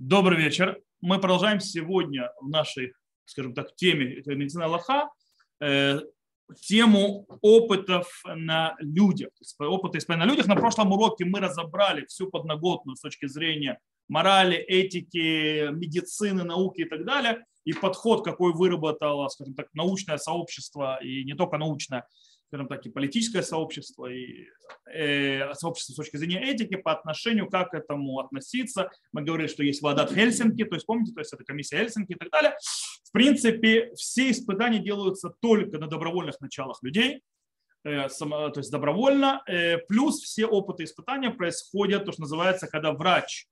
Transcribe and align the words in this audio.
Добрый 0.00 0.38
вечер. 0.38 0.80
Мы 1.02 1.20
продолжаем 1.20 1.60
сегодня 1.60 2.32
в 2.40 2.48
нашей, 2.48 2.94
скажем 3.26 3.52
так, 3.52 3.76
теме 3.76 4.22
медицина 4.24 4.64
Аллаха 4.64 5.10
э, 5.60 6.00
тему 6.62 7.26
опытов 7.42 8.22
на 8.24 8.76
людях. 8.78 9.28
Опыты 9.58 9.98
испытаний 9.98 10.24
на 10.24 10.30
людях. 10.30 10.46
На 10.46 10.56
прошлом 10.56 10.90
уроке 10.92 11.26
мы 11.26 11.40
разобрали 11.40 12.06
всю 12.06 12.30
подноготную 12.30 12.96
с 12.96 13.00
точки 13.02 13.26
зрения 13.26 13.78
морали, 14.08 14.56
этики, 14.56 15.70
медицины, 15.70 16.44
науки 16.44 16.80
и 16.80 16.86
так 16.86 17.04
далее. 17.04 17.44
И 17.66 17.74
подход, 17.74 18.24
какой 18.24 18.54
выработало, 18.54 19.28
скажем 19.28 19.52
так, 19.52 19.68
научное 19.74 20.16
сообщество, 20.16 20.98
и 21.02 21.24
не 21.24 21.34
только 21.34 21.58
научное, 21.58 22.06
скажем 22.50 22.66
так, 22.66 22.84
и 22.84 22.90
политическое 22.90 23.42
сообщество, 23.42 24.06
и 24.06 24.48
э, 24.92 25.54
сообщество 25.54 25.92
с 25.92 25.96
точки 25.96 26.16
зрения 26.16 26.42
этики 26.42 26.74
по 26.74 26.90
отношению, 26.90 27.48
как 27.48 27.70
к 27.70 27.74
этому 27.74 28.18
относиться. 28.18 28.90
Мы 29.12 29.22
говорили, 29.22 29.46
что 29.46 29.62
есть 29.62 29.82
Владат 29.82 30.12
Хельсинки, 30.12 30.64
то 30.64 30.74
есть 30.74 30.84
помните, 30.84 31.12
то 31.12 31.20
есть 31.20 31.32
это 31.32 31.44
комиссия 31.44 31.78
Хельсинки 31.78 32.12
и 32.12 32.16
так 32.16 32.28
далее. 32.30 32.56
В 33.04 33.12
принципе, 33.12 33.92
все 33.94 34.32
испытания 34.32 34.80
делаются 34.80 35.32
только 35.40 35.78
на 35.78 35.86
добровольных 35.86 36.40
началах 36.40 36.82
людей, 36.82 37.22
э, 37.84 38.08
то 38.08 38.52
есть 38.56 38.72
добровольно, 38.72 39.44
э, 39.46 39.78
плюс 39.78 40.20
все 40.20 40.44
опыты 40.44 40.82
испытания 40.82 41.30
происходят, 41.30 42.04
то, 42.04 42.10
что 42.10 42.22
называется, 42.22 42.66
когда 42.66 42.90
врач 42.90 43.46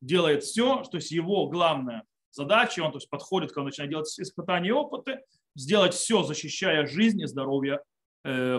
делает 0.00 0.44
все, 0.44 0.84
то 0.84 0.98
есть 0.98 1.10
его 1.10 1.48
главная 1.48 2.04
задача, 2.30 2.82
он 2.82 2.92
то 2.92 2.98
есть, 2.98 3.10
подходит, 3.10 3.50
когда 3.50 3.64
начинает 3.64 3.90
делать 3.90 4.20
испытания 4.20 4.68
и 4.68 4.72
опыты, 4.72 5.22
сделать 5.56 5.94
все, 5.94 6.22
защищая 6.22 6.86
жизнь 6.86 7.20
и 7.20 7.26
здоровье 7.26 7.80
Э, 7.80 7.93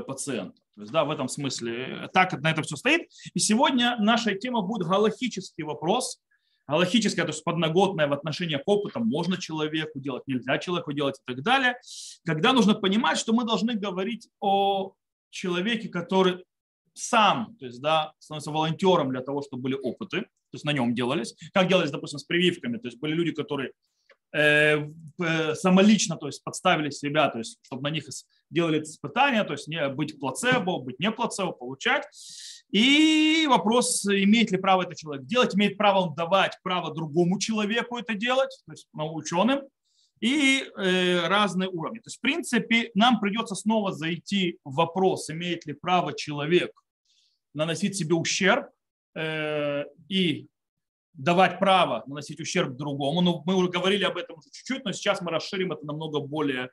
пациента. 0.07 0.61
То 0.75 0.81
есть, 0.81 0.91
да, 0.91 1.05
в 1.05 1.11
этом 1.11 1.29
смысле 1.29 2.03
э, 2.03 2.07
так 2.13 2.33
на 2.41 2.51
это 2.51 2.61
все 2.61 2.75
стоит. 2.75 3.09
И 3.33 3.39
сегодня 3.39 3.95
наша 3.97 4.35
тема 4.35 4.61
будет 4.61 4.87
галахический 4.87 5.63
вопрос. 5.63 6.19
Галахическая, 6.67 7.25
то 7.25 7.31
есть 7.31 7.43
подноготная 7.43 8.07
в 8.07 8.13
отношении 8.13 8.57
к 8.57 8.63
опыту, 8.65 8.99
можно 8.99 9.37
человеку 9.37 9.99
делать, 9.99 10.23
нельзя 10.25 10.57
человеку 10.57 10.93
делать 10.93 11.19
и 11.19 11.33
так 11.33 11.43
далее. 11.43 11.77
Когда 12.25 12.53
нужно 12.53 12.73
понимать, 12.73 13.19
что 13.19 13.33
мы 13.33 13.45
должны 13.45 13.75
говорить 13.75 14.27
о 14.41 14.93
человеке, 15.29 15.89
который 15.89 16.43
сам, 16.93 17.55
то 17.59 17.65
есть, 17.65 17.81
да, 17.81 18.13
становится 18.17 18.51
волонтером 18.51 19.11
для 19.11 19.21
того, 19.21 19.43
чтобы 19.43 19.63
были 19.63 19.75
опыты, 19.75 20.21
то 20.21 20.53
есть 20.53 20.65
на 20.65 20.73
нем 20.73 20.95
делались, 20.95 21.35
как 21.53 21.67
делались, 21.67 21.91
допустим, 21.91 22.17
с 22.17 22.23
прививками, 22.23 22.77
то 22.77 22.87
есть 22.87 22.99
были 22.99 23.13
люди, 23.13 23.31
которые 23.31 23.71
Э, 24.35 24.85
самолично, 25.53 26.17
то 26.17 26.27
есть 26.27 26.43
подставили 26.43 26.89
себя, 26.89 27.29
то 27.29 27.37
есть 27.37 27.57
чтобы 27.61 27.83
на 27.83 27.89
них 27.89 28.05
делали 28.55 28.81
испытания, 28.81 29.43
то 29.43 29.53
есть 29.53 29.67
не 29.67 29.87
быть 29.89 30.19
плацебо, 30.19 30.79
быть 30.79 30.99
не 30.99 31.11
плацебо, 31.11 31.51
получать. 31.51 32.05
И 32.71 33.45
вопрос, 33.47 34.05
имеет 34.05 34.51
ли 34.51 34.57
право 34.57 34.81
этот 34.81 34.97
человек 34.97 35.25
делать, 35.25 35.55
имеет 35.55 35.77
право 35.77 35.99
он 35.99 36.15
давать 36.15 36.57
право 36.63 36.93
другому 36.93 37.39
человеку 37.39 37.97
это 37.97 38.15
делать, 38.15 38.57
то 38.65 38.71
есть 38.71 38.87
ну, 38.93 39.13
ученым, 39.13 39.61
и 40.19 40.63
э, 40.63 41.27
разные 41.27 41.69
уровни. 41.69 41.99
То 41.99 42.07
есть, 42.07 42.17
в 42.17 42.21
принципе, 42.21 42.89
нам 42.95 43.19
придется 43.19 43.53
снова 43.53 43.93
зайти 43.93 44.57
в 44.63 44.75
вопрос, 44.75 45.29
имеет 45.29 45.65
ли 45.65 45.73
право 45.73 46.13
человек 46.13 46.71
наносить 47.53 47.95
себе 47.95 48.15
ущерб 48.15 48.69
э, 49.15 49.83
и 50.09 50.47
давать 51.13 51.59
право 51.59 52.03
наносить 52.07 52.39
ущерб 52.39 52.75
другому. 52.75 53.21
Ну, 53.21 53.43
мы 53.45 53.55
уже 53.55 53.69
говорили 53.69 54.03
об 54.03 54.17
этом 54.17 54.39
чуть-чуть, 54.41 54.83
но 54.83 54.91
сейчас 54.91 55.21
мы 55.21 55.31
расширим 55.31 55.71
это 55.71 55.85
намного 55.85 56.19
более, 56.19 56.69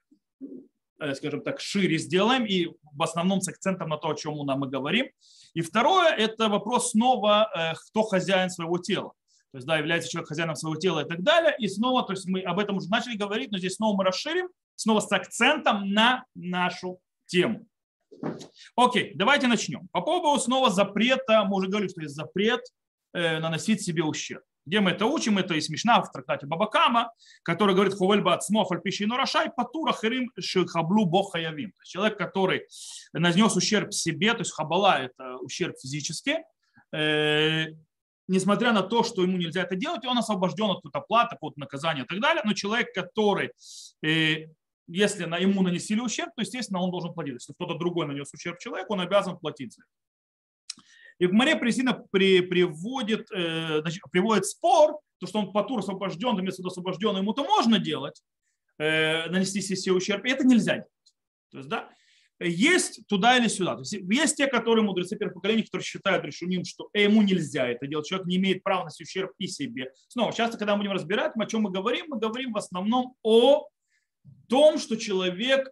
скажем 1.15 1.43
так, 1.43 1.61
шире 1.61 1.99
сделаем 1.99 2.45
и 2.45 2.69
в 2.93 3.03
основном 3.03 3.41
с 3.41 3.49
акцентом 3.49 3.89
на 3.89 3.97
то, 3.97 4.11
о 4.11 4.15
чем 4.15 4.35
мы 4.35 4.69
говорим. 4.69 5.07
И 5.55 5.61
второе– 5.61 6.11
это 6.17 6.49
вопрос 6.49 6.93
снова, 6.93 7.51
э, 7.55 7.75
кто 7.89 8.03
хозяин 8.03 8.51
своего 8.51 8.79
тела. 8.79 9.13
То 9.53 9.59
есть, 9.59 9.67
да, 9.67 9.77
является 9.77 10.09
человек 10.09 10.29
хозяином 10.29 10.57
своего 10.57 10.77
тела 10.77 11.01
и 11.01 11.09
так 11.09 11.23
далее. 11.23 11.55
И 11.59 11.69
снова, 11.69 12.05
то 12.05 12.13
есть 12.13 12.27
мы 12.27 12.41
об 12.41 12.59
этом 12.59 12.77
уже 12.77 12.89
начали 12.89 13.17
говорить, 13.17 13.51
но 13.51 13.59
здесь 13.59 13.75
снова 13.75 13.97
мы 13.97 14.05
расширим, 14.05 14.49
снова 14.77 15.01
с 15.01 15.13
акцентом 15.13 15.91
на 15.93 16.25
нашу 16.35 17.01
тему. 17.27 17.67
Окей, 18.77 19.13
давайте 19.15 19.47
начнем. 19.47 19.89
По 19.93 20.01
поводу 20.01 20.41
снова 20.41 20.71
запрета, 20.71 21.45
мы 21.45 21.57
уже 21.57 21.69
говорили, 21.69 21.91
что 21.91 22.03
есть 22.03 22.15
запрет 22.15 22.63
Э, 23.15 23.41
наносить 23.41 23.83
себе 23.83 24.03
ущерб. 24.05 24.43
Где 24.65 24.81
мы 24.81 24.93
это 24.93 25.07
учим? 25.07 25.39
Это 25.39 25.55
и 25.55 25.61
смешно 25.61 26.03
в 26.03 26.13
трактате 26.13 26.47
Бабакама, 26.47 27.13
который 27.43 27.75
говорит 27.75 27.95
«Хувельба 27.95 28.35
ацмо 28.35 28.65
фальпиши 28.65 29.07
рашай 29.07 29.51
патура 29.51 29.93
херим 29.93 30.31
шихаблу 30.39 31.05
бог 31.05 31.33
хаявим». 31.33 31.73
Человек, 31.85 32.17
который 32.17 32.67
нанес 33.13 33.57
ущерб 33.57 33.93
себе, 33.93 34.33
то 34.35 34.41
есть 34.41 34.53
хабала– 34.53 34.99
это 35.03 35.37
ущерб 35.39 35.77
физически, 35.81 36.45
э, 36.93 37.67
несмотря 38.29 38.73
на 38.73 38.83
то, 38.83 39.03
что 39.03 39.23
ему 39.23 39.37
нельзя 39.37 39.63
это 39.63 39.75
делать, 39.75 40.05
он 40.07 40.19
освобожден 40.19 40.71
от 40.71 40.77
какой-то 40.77 41.01
платы, 41.01 41.37
от 41.41 41.57
наказания 41.57 42.03
и 42.03 42.07
так 42.07 42.21
далее. 42.21 42.43
Но 42.45 42.53
человек, 42.53 42.95
который, 42.95 43.51
э, 44.05 44.47
если 44.87 45.25
на 45.25 45.39
ему 45.39 45.63
нанесли 45.63 46.01
ущерб, 46.01 46.31
то, 46.37 46.43
естественно, 46.43 46.81
он 46.81 46.91
должен 46.91 47.13
платить. 47.13 47.35
Если 47.35 47.53
кто-то 47.53 47.75
другой 47.75 48.07
нанес 48.07 48.33
ущерб 48.33 48.59
человеку, 48.59 48.93
он 48.93 49.01
обязан 49.01 49.39
платить 49.39 49.75
за 49.75 49.83
это. 49.83 49.91
И 51.19 51.27
в 51.27 51.33
море 51.33 51.57
Пресина 51.57 52.05
при, 52.11 52.41
приводит, 52.41 53.31
э, 53.33 53.81
значит, 53.81 54.03
приводит 54.11 54.47
спор, 54.47 54.99
то, 55.19 55.27
что 55.27 55.39
он 55.39 55.53
Патур 55.53 55.81
освобожден, 55.81 56.37
вместо 56.37 56.67
освобожден, 56.67 57.17
ему-то 57.17 57.45
можно 57.45 57.79
делать, 57.79 58.23
э, 58.79 59.29
нанести 59.31 59.61
себе 59.61 59.95
ущерб, 59.95 60.25
и 60.25 60.31
это 60.31 60.45
нельзя 60.45 60.75
делать. 60.75 60.89
То 61.51 61.59
есть, 61.59 61.69
да, 61.69 61.91
есть 62.41 63.07
туда 63.07 63.37
или 63.37 63.49
сюда. 63.49 63.75
То 63.75 63.81
есть, 63.81 63.93
есть 63.93 64.37
те, 64.37 64.47
которые 64.47 64.85
мудрецы 64.85 65.17
первых 65.17 65.35
поколений, 65.35 65.63
которые 65.63 65.85
считают 65.85 66.25
решением, 66.25 66.65
что 66.65 66.89
ему 66.93 67.23
нельзя 67.23 67.69
это 67.69 67.87
делать, 67.87 68.07
человек 68.07 68.27
не 68.27 68.37
имеет 68.37 68.63
права 68.63 68.81
наносить 68.81 69.07
ущерб 69.07 69.33
и 69.39 69.47
себе. 69.47 69.93
Снова, 70.09 70.33
часто, 70.33 70.59
когда 70.59 70.75
мы 70.75 70.81
будем 70.81 70.93
разбирать, 70.93 71.33
о 71.37 71.47
чем 71.47 71.63
мы 71.63 71.71
говорим, 71.71 72.07
мы 72.09 72.19
говорим 72.19 72.53
в 72.53 72.57
основном 72.57 73.15
о 73.23 73.69
том, 74.49 74.79
что 74.79 74.97
человек 74.97 75.71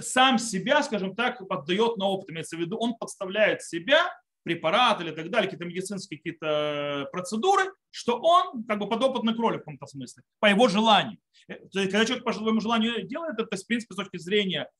сам 0.00 0.38
себя, 0.38 0.82
скажем 0.82 1.14
так, 1.14 1.46
поддает 1.46 1.96
на 1.96 2.06
опыт, 2.06 2.30
имеется 2.30 2.56
в 2.56 2.60
виду, 2.60 2.76
он 2.76 2.94
подставляет 2.94 3.62
себя, 3.62 4.10
препарат 4.44 5.00
или 5.00 5.10
так 5.10 5.30
далее, 5.30 5.50
какие-то 5.50 5.64
медицинские 5.64 6.18
какие-то 6.18 7.08
процедуры, 7.10 7.64
что 7.90 8.20
он 8.20 8.64
как 8.64 8.78
бы 8.78 8.88
подопытный 8.88 9.34
кролик 9.34 9.62
в 9.62 9.64
каком-то 9.64 9.86
смысле, 9.86 10.22
по 10.38 10.46
его 10.46 10.68
желанию. 10.68 11.18
Э, 11.48 11.54
то 11.72 11.80
есть, 11.80 11.90
когда 11.90 12.04
человек 12.04 12.24
по 12.24 12.32
своему 12.32 12.60
желанию 12.60 13.06
делает 13.06 13.38
это, 13.38 13.56
в 13.56 13.66
принципе, 13.66 13.94
с 13.94 13.96
точки 13.96 14.18
зрения 14.18 14.70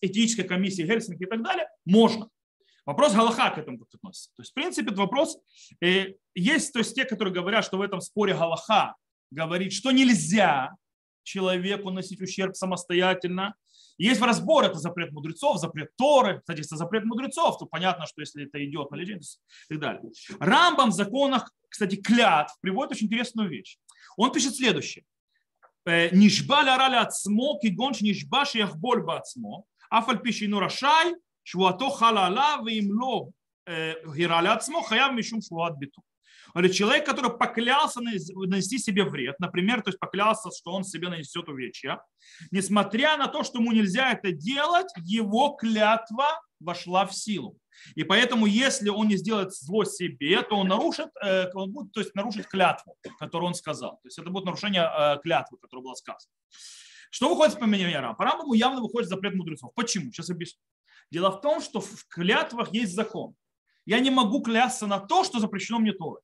этической 0.00 0.44
комиссии 0.44 0.82
Хельсинки 0.82 1.22
и 1.22 1.26
так 1.26 1.42
далее, 1.42 1.68
можно. 1.84 2.28
Вопрос 2.84 3.14
Галаха 3.14 3.50
к 3.50 3.58
этому 3.58 3.78
как 3.78 3.94
относится. 3.94 4.30
То 4.34 4.42
есть, 4.42 4.50
в 4.50 4.54
принципе, 4.54 4.86
этот 4.86 4.98
вопрос 4.98 5.38
э, 5.80 6.14
есть, 6.34 6.72
то 6.72 6.80
есть 6.80 6.94
те, 6.94 7.04
которые 7.04 7.34
говорят, 7.34 7.64
что 7.64 7.76
в 7.76 7.82
этом 7.82 8.00
споре 8.00 8.34
Галаха 8.34 8.96
говорит, 9.30 9.72
что 9.72 9.92
нельзя 9.92 10.74
человеку 11.22 11.90
носить 11.90 12.20
ущерб 12.20 12.56
самостоятельно, 12.56 13.54
есть 14.04 14.20
в 14.20 14.24
разбор, 14.24 14.64
это 14.64 14.78
запрет 14.78 15.12
мудрецов, 15.12 15.58
запрет 15.58 15.90
Торы. 15.96 16.40
Кстати, 16.40 16.58
если 16.58 16.76
запрет 16.76 17.04
мудрецов, 17.04 17.58
то 17.58 17.66
понятно, 17.66 18.06
что 18.06 18.20
если 18.20 18.46
это 18.46 18.64
идет 18.64 18.90
на 18.90 18.96
лечение 18.96 19.22
и 19.22 19.74
так 19.74 19.80
далее. 19.80 20.02
Рамбам 20.40 20.90
в 20.90 20.94
законах, 20.94 21.50
кстати, 21.68 21.96
клятв 21.96 22.56
приводит 22.60 22.92
очень 22.92 23.06
интересную 23.06 23.48
вещь. 23.48 23.78
Он 24.16 24.32
пишет 24.32 24.56
следующее. 24.56 25.04
«Э, 25.84 26.14
нишба 26.14 26.62
ляраля 26.62 27.02
ацмо, 27.02 27.58
кигон 27.60 27.92
нишба 28.00 28.44
шияхболь 28.44 29.02
бацмо, 29.02 29.64
афаль 29.90 30.20
пишину 30.20 30.60
рашай, 30.60 31.14
швуато 31.42 31.90
халала, 31.90 32.62
вимло 32.64 33.32
гираля 33.66 34.54
ацмо, 34.54 34.82
хаяв 34.82 35.14
мишум 35.14 35.42
швуат 35.42 35.76
биту. 35.78 36.02
Говорит, 36.54 36.74
человек, 36.74 37.06
который 37.06 37.36
поклялся 37.36 38.00
нанести 38.00 38.78
себе 38.78 39.04
вред, 39.04 39.38
например, 39.38 39.82
то 39.82 39.88
есть 39.88 39.98
поклялся, 39.98 40.50
что 40.50 40.72
он 40.72 40.84
себе 40.84 41.08
нанесет 41.08 41.48
увечья, 41.48 42.00
несмотря 42.50 43.16
на 43.16 43.28
то, 43.28 43.42
что 43.42 43.58
ему 43.58 43.72
нельзя 43.72 44.12
это 44.12 44.32
делать, 44.32 44.88
его 45.04 45.50
клятва 45.50 46.40
вошла 46.60 47.06
в 47.06 47.14
силу. 47.14 47.58
И 47.94 48.04
поэтому, 48.04 48.46
если 48.46 48.88
он 48.88 49.08
не 49.08 49.16
сделает 49.16 49.52
зло 49.54 49.84
себе, 49.84 50.42
то 50.42 50.56
он 50.56 50.68
нарушит, 50.68 51.08
э, 51.24 51.50
он 51.54 51.72
будет, 51.72 51.92
то 51.92 52.00
есть 52.00 52.14
нарушить 52.14 52.46
клятву, 52.46 52.96
которую 53.18 53.48
он 53.48 53.54
сказал. 53.54 53.92
То 54.02 54.08
есть 54.08 54.18
это 54.18 54.30
будет 54.30 54.44
нарушение 54.44 54.82
э, 54.82 55.18
клятвы, 55.22 55.58
которая 55.58 55.84
была 55.84 55.94
сказана. 55.94 56.32
Что 57.10 57.28
выходит 57.28 57.54
из 57.54 57.58
применения 57.58 58.00
Рам? 58.00 58.16
По 58.16 58.24
Рамбаму 58.24 58.54
явно 58.54 58.80
выходит 58.80 59.08
запрет 59.08 59.34
мудрецов. 59.34 59.72
Почему? 59.74 60.12
Сейчас 60.12 60.30
объясню. 60.30 60.60
Дело 61.10 61.30
в 61.30 61.40
том, 61.40 61.60
что 61.60 61.80
в 61.80 62.06
клятвах 62.08 62.72
есть 62.72 62.94
закон. 62.94 63.34
Я 63.84 64.00
не 64.00 64.10
могу 64.10 64.42
клясться 64.42 64.86
на 64.86 64.98
то, 64.98 65.24
что 65.24 65.38
запрещено 65.38 65.78
мне 65.78 65.92
Торой. 65.92 66.20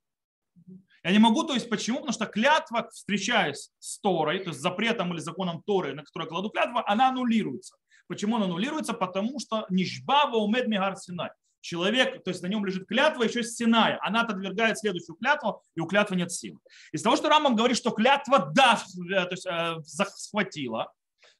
Я 1.09 1.13
не 1.13 1.21
могу, 1.21 1.43
то 1.43 1.55
есть 1.55 1.71
почему? 1.71 2.01
Потому 2.01 2.13
что 2.13 2.27
клятва, 2.27 2.91
встречаясь 2.93 3.71
с 3.79 3.99
Торой, 3.99 4.41
то 4.41 4.51
есть 4.51 4.61
запретом 4.61 5.15
или 5.15 5.21
законом 5.21 5.63
Торы, 5.63 5.95
на 5.95 6.03
который 6.05 6.29
кладу 6.29 6.51
клятву, 6.51 6.83
она 6.85 7.09
аннулируется. 7.09 7.77
Почему 8.09 8.37
она 8.37 8.45
аннулируется? 8.45 8.93
Потому 8.93 9.41
что 9.41 9.65
нишбава 9.71 10.37
умед 10.37 10.69
мигар 10.69 10.97
синай. 10.97 11.31
Человек, 11.63 12.23
то 12.25 12.29
есть 12.31 12.43
на 12.43 12.47
нем 12.49 12.63
лежит 12.67 12.87
клятва 12.87 13.23
еще 13.23 13.43
с 13.43 13.57
Синая. 13.57 13.99
Она 14.03 14.21
отвергает 14.21 14.79
следующую 14.79 15.17
клятву, 15.17 15.63
и 15.75 15.81
у 15.81 15.87
клятвы 15.87 16.17
нет 16.17 16.31
силы. 16.31 16.59
Из 16.93 17.01
того, 17.01 17.17
что 17.17 17.31
Рамбам 17.31 17.57
говорит, 17.57 17.79
что 17.79 17.91
клятва 17.91 18.51
да, 18.55 18.79
э, 19.11 19.25
то 19.25 19.31
есть, 19.31 19.47
э, 19.47 19.77
захватила, 19.85 20.93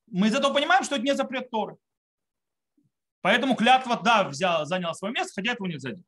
мы 0.07 0.29
из 0.29 0.35
этого 0.35 0.55
понимаем, 0.55 0.83
что 0.83 0.97
это 0.97 1.05
не 1.05 1.15
запрет 1.15 1.51
Торы. 1.51 1.77
Поэтому 3.21 3.55
клятва 3.55 4.01
да 4.03 4.25
взяла, 4.25 4.65
заняла 4.65 4.95
свое 4.95 5.13
место, 5.13 5.35
хотя 5.37 5.53
этого 5.53 5.67
нельзя 5.67 5.91
делать. 5.91 6.07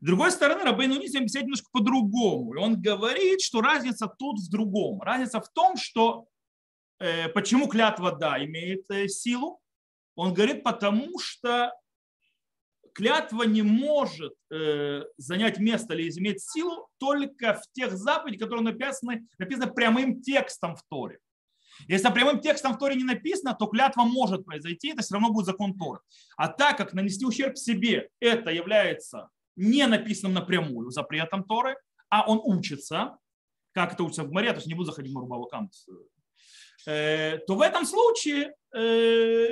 С 0.00 0.04
другой 0.04 0.30
стороны, 0.30 0.64
Рабейну 0.64 0.98
Низи 0.98 1.16
объясняет 1.16 1.46
немножко 1.46 1.68
по-другому. 1.72 2.54
И 2.54 2.58
он 2.58 2.80
говорит, 2.80 3.40
что 3.40 3.60
разница 3.60 4.06
тут 4.06 4.38
в 4.38 4.50
другом. 4.50 5.00
Разница 5.02 5.40
в 5.40 5.48
том, 5.50 5.76
что 5.76 6.26
э, 7.00 7.28
почему 7.28 7.68
клятва 7.68 8.12
«да» 8.12 8.42
имеет 8.44 8.90
э, 8.90 9.08
силу. 9.08 9.60
Он 10.14 10.34
говорит, 10.34 10.62
потому 10.62 11.18
что 11.18 11.72
клятва 12.94 13.44
не 13.44 13.62
может 13.62 14.34
э, 14.50 15.02
занять 15.16 15.58
место 15.58 15.94
или 15.94 16.10
иметь 16.18 16.42
силу 16.42 16.88
только 16.98 17.54
в 17.54 17.72
тех 17.72 17.96
заповедях, 17.96 18.40
которые 18.40 18.64
написаны, 18.64 19.26
написаны 19.38 19.72
прямым 19.72 20.20
текстом 20.20 20.74
в 20.74 20.82
Торе. 20.88 21.18
Если 21.86 22.10
прямым 22.10 22.40
текстом 22.40 22.74
в 22.74 22.78
Торе 22.78 22.96
не 22.96 23.04
написано, 23.04 23.54
то 23.54 23.66
клятва 23.66 24.02
может 24.02 24.44
произойти, 24.44 24.90
это 24.90 25.02
все 25.02 25.14
равно 25.14 25.30
будет 25.30 25.46
закон 25.46 25.78
Торы. 25.78 26.00
А 26.36 26.48
так 26.48 26.76
как 26.76 26.92
нанести 26.92 27.24
ущерб 27.24 27.56
себе, 27.56 28.08
это 28.20 28.50
является 28.50 29.28
не 29.58 29.86
написанным 29.86 30.34
напрямую 30.34 30.90
запретом 30.90 31.44
Торы, 31.44 31.76
а 32.08 32.24
он 32.26 32.40
учится, 32.42 33.18
как 33.72 33.92
это 33.92 34.04
учится 34.04 34.24
в 34.24 34.32
море, 34.32 34.50
то 34.50 34.56
есть 34.56 34.66
не 34.66 34.74
буду 34.74 34.86
заходить 34.86 35.12
в 35.12 35.14
Марубавакам, 35.14 35.70
э, 36.86 37.38
то 37.46 37.54
в 37.54 37.60
этом 37.60 37.84
случае 37.84 38.54
э, 38.74 39.48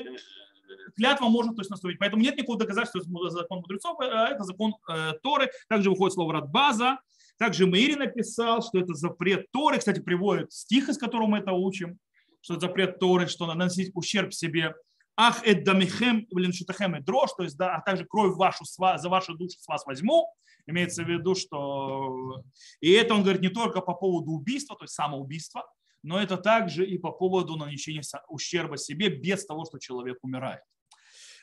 клятва 0.97 1.27
может 1.29 1.55
то 1.57 1.61
есть, 1.61 1.71
наступить. 1.71 1.99
Поэтому 1.99 2.23
нет 2.23 2.37
никакого 2.37 2.59
доказательства, 2.59 3.03
что 3.03 3.27
это 3.27 3.37
закон 3.37 3.59
мудрецов, 3.59 3.99
а 4.01 4.29
это 4.29 4.45
закон 4.45 4.75
э, 4.89 5.13
Торы. 5.23 5.51
Также 5.69 5.91
выходит 5.91 6.15
слово 6.15 6.35
«радбаза». 6.35 6.99
Также 7.39 7.67
Мейри 7.67 7.97
написал, 7.97 8.63
что 8.63 8.79
это 8.79 8.95
запрет 8.95 9.51
Торы. 9.53 9.79
Кстати, 9.79 10.01
приводит 10.01 10.53
стих, 10.53 10.89
из 10.89 10.97
которого 10.97 11.27
мы 11.27 11.39
это 11.39 11.53
учим, 11.53 11.99
что 12.41 12.55
это 12.55 12.67
запрет 12.67 12.99
Торы, 12.99 13.27
что 13.27 13.47
наносить 13.47 13.91
ущерб 13.95 14.33
себе. 14.33 14.75
Ах, 15.17 15.47
эддамихем, 15.47 16.27
блин, 16.31 16.53
шутахем 16.53 16.95
и 16.97 17.01
дрожь, 17.01 17.31
то 17.37 17.43
есть, 17.43 17.57
да, 17.57 17.77
а 17.77 17.81
также 17.81 18.05
кровь 18.05 18.37
вашу, 18.37 18.65
за 18.65 19.09
вашу 19.09 19.35
душу 19.35 19.59
с 19.59 19.67
вас 19.67 19.87
возьму. 19.87 20.31
Имеется 20.67 21.05
в 21.05 21.09
виду, 21.09 21.35
что... 21.35 22.43
И 22.81 22.91
это 22.93 23.15
он 23.15 23.23
говорит 23.23 23.41
не 23.41 23.49
только 23.49 23.81
по 23.81 23.95
поводу 23.95 24.33
убийства, 24.33 24.77
то 24.77 24.85
есть 24.85 24.95
самоубийства, 24.95 25.65
но 26.03 26.21
это 26.21 26.37
также 26.37 26.85
и 26.85 26.99
по 26.99 27.13
поводу 27.13 27.57
нанесения 27.57 28.03
ущерба 28.29 28.77
себе 28.77 29.09
без 29.09 29.47
того, 29.47 29.65
что 29.65 29.79
человек 29.79 30.19
умирает. 30.23 30.63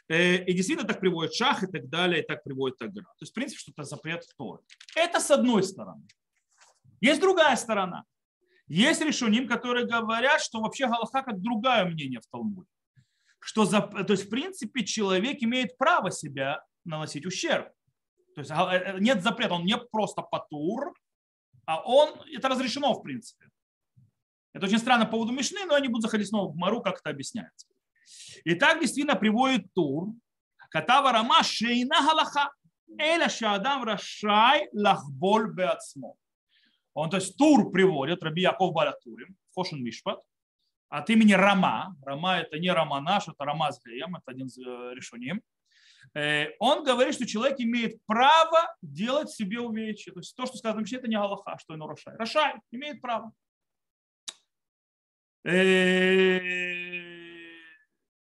Э, 0.08 0.44
и 0.44 0.54
действительно 0.54 0.88
так 0.88 1.00
приводит 1.00 1.34
шах 1.34 1.64
и 1.64 1.68
так 1.68 1.90
далее, 1.90 2.22
и 2.22 2.26
так 2.26 2.44
приводит 2.44 2.78
Тагра. 2.78 3.04
То 3.04 3.22
есть, 3.22 3.32
в 3.32 3.36
принципе, 3.36 3.60
что 3.60 3.72
это 3.72 3.84
запрет 3.84 4.24
Торы. 4.38 4.62
Это 4.96 5.20
с 5.20 5.32
одной 5.32 5.64
стороны. 5.64 6.06
Есть 7.02 7.22
другая 7.22 7.56
сторона. 7.56 8.04
Есть 8.68 9.02
решением, 9.02 9.48
которые 9.48 9.86
говорят, 9.86 10.42
что 10.42 10.62
вообще 10.62 10.88
Галаха 10.88 11.24
как 11.24 11.42
другое 11.42 11.86
мнение 11.86 12.20
в 12.20 12.28
Талмуде. 12.28 12.68
Что 13.44 13.66
за, 13.66 13.82
то 13.82 14.14
есть, 14.14 14.28
в 14.28 14.30
принципе, 14.30 14.86
человек 14.86 15.44
имеет 15.44 15.78
право 15.78 16.12
себя 16.12 16.64
наносить 16.86 17.26
ущерб. 17.26 17.68
То 18.36 18.42
есть 18.42 18.52
э, 18.52 18.56
э, 18.56 19.00
нет 19.00 19.22
запрета, 19.22 19.56
он 19.56 19.66
не 19.66 19.78
просто 19.78 20.22
патур, 20.22 20.94
а 21.66 21.82
он, 21.84 22.22
это 22.34 22.48
разрешено 22.48 22.94
в 22.94 23.04
принципе. 23.04 23.50
Это 24.54 24.66
очень 24.66 24.78
странно 24.78 25.06
по 25.06 25.12
поводу 25.12 25.34
Мишны, 25.34 25.66
но 25.66 25.74
я 25.74 25.82
не 25.82 25.88
буду 25.88 26.02
заходить 26.02 26.30
снова 26.30 26.52
в 26.52 26.56
Мару, 26.56 26.82
как 26.82 27.00
это 27.00 27.10
объясняется. 27.10 27.68
И 28.46 28.56
так 28.56 28.80
действительно 28.80 29.16
приводит 29.16 29.74
Тур, 29.74 30.14
Катава 30.70 31.12
Рама 31.12 31.44
Шейна 31.44 32.02
Галаха, 32.02 32.50
Эля 32.98 33.30
Шадам 33.30 33.84
Рашай 33.84 34.70
Лахболь 34.74 35.54
Беацмо. 35.54 36.16
Он, 36.94 37.10
то 37.10 37.18
есть 37.18 37.36
Тур 37.38 37.72
приводит, 37.72 38.24
Раби 38.24 38.42
Яков 38.42 38.74
Балатурим, 38.74 39.36
Хошин 39.54 39.84
Мишпат, 39.84 40.22
от 40.94 41.10
имени 41.10 41.34
Рама. 41.34 41.96
Рама 42.06 42.38
это 42.38 42.60
не 42.60 42.72
Рама 42.72 43.02
наш, 43.02 43.28
это 43.28 43.44
Рама 43.44 43.72
с 43.72 43.84
Геем, 43.84 44.16
это 44.16 44.26
один 44.28 44.46
из 44.46 44.60
э, 44.60 44.94
решений. 44.94 45.42
Э, 46.14 46.50
он 46.60 46.84
говорит, 46.84 47.16
что 47.16 47.26
человек 47.26 47.60
имеет 47.60 47.98
право 48.06 48.76
делать 48.84 49.32
себе 49.32 49.60
увечья. 49.60 50.12
То 50.12 50.20
есть 50.20 50.36
то, 50.36 50.46
что 50.46 50.58
сказано 50.58 50.86
в 50.86 50.94
это 50.94 51.08
не 51.08 51.16
Галаха, 51.16 51.58
что 51.58 51.74
ино 51.74 51.88
Рашай. 51.88 52.16
Рашай 52.16 52.54
имеет 52.72 53.02
право. 53.02 53.32
Э, 55.46 56.38